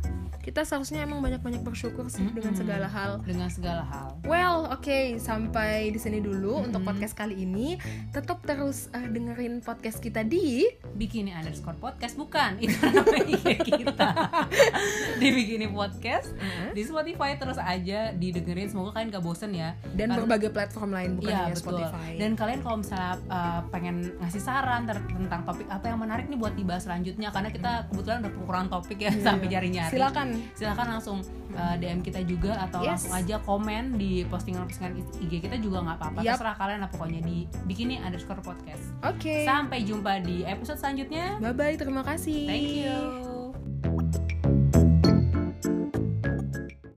kita 0.42 0.61
seharusnya 0.61 1.00
emang 1.00 1.18
banyak-banyak 1.18 1.62
bersyukur 1.62 2.07
sih 2.07 2.26
dengan 2.26 2.50
Mm-mm. 2.50 2.59
segala 2.59 2.87
hal 2.87 3.22
Dengan 3.22 3.46
segala 3.46 3.83
hal. 3.85 4.09
Well, 4.22 4.66
oke, 4.68 4.83
sampai 5.16 5.88
di 5.88 5.96
sini 5.96 6.18
dulu 6.18 6.59
Mm-mm. 6.59 6.66
untuk 6.66 6.83
podcast 6.83 7.14
kali 7.14 7.38
ini. 7.38 7.78
Tetap 8.11 8.42
terus 8.42 8.90
eh, 8.90 9.07
dengerin 9.07 9.61
podcast 9.61 9.98
kita 9.98 10.22
di 10.22 10.66
Bikini 10.92 11.31
underscore 11.31 11.78
podcast 11.78 12.14
bukan 12.14 12.59
itu 12.62 12.74
namanya 12.76 13.22
IG 13.24 13.46
kita 13.78 14.09
di 15.22 15.28
Bikini 15.31 15.66
podcast 15.66 16.35
di 16.70 16.83
Spotify 16.83 17.35
terus 17.35 17.57
aja 17.57 18.11
didengerin 18.11 18.66
semoga 18.66 18.92
kalian 18.92 19.09
gak 19.11 19.22
bosen 19.22 19.52
ya 19.52 19.72
dan 19.92 20.11
Karena- 20.11 20.18
berbagai 20.18 20.50
platform 20.50 20.90
lain 20.90 21.11
bukan 21.16 21.28
Iya 21.28 21.38
hanya 21.40 21.55
betul. 21.55 21.64
Spotify. 21.78 22.11
Dan 22.18 22.31
kalian 22.35 22.61
kalau 22.61 22.76
misalnya 22.78 23.14
uh, 23.26 23.61
pengen 23.68 23.96
ngasih 24.18 24.42
saran 24.42 24.83
tentang 24.85 25.42
topik 25.44 25.66
apa 25.68 25.87
yang 25.87 25.98
menarik 25.98 26.26
nih 26.26 26.37
buat 26.37 26.52
dibahas 26.52 26.83
selanjutnya 26.83 27.31
karena 27.31 27.48
kita 27.48 27.70
kebetulan 27.88 28.18
udah 28.20 28.33
kekurangan 28.33 28.68
topik 28.70 28.98
ya 28.98 29.11
Iya. 29.12 29.22
sampai 29.22 29.46
nyari-nyari. 29.46 29.92
Silakan. 29.92 30.28
Silakan 30.54 30.86
langsung 30.98 31.18
uh, 31.52 31.74
DM 31.76 32.00
kita 32.00 32.20
juga 32.24 32.56
atau 32.60 32.80
Yes. 32.82 33.04
langsung 33.06 33.14
aja 33.14 33.36
komen 33.42 33.96
di 33.96 34.24
postingan-postingan 34.26 34.92
IG 35.22 35.32
kita 35.44 35.56
juga 35.58 35.82
nggak 35.84 35.96
apa-apa. 35.98 36.18
Yap. 36.24 36.38
Terserah 36.38 36.56
kalian 36.56 36.80
lah 36.84 36.90
pokoknya 36.90 37.20
di 37.22 37.36
bikini 37.64 38.00
underscore 38.00 38.40
podcast. 38.40 38.84
Oke. 39.02 39.44
Sampai 39.44 39.84
jumpa 39.84 40.22
di 40.22 40.42
episode 40.44 40.78
selanjutnya. 40.78 41.38
Bye 41.38 41.54
bye, 41.54 41.74
terima 41.76 42.02
kasih. 42.02 42.46
Thank 42.48 42.70
you. 42.84 43.41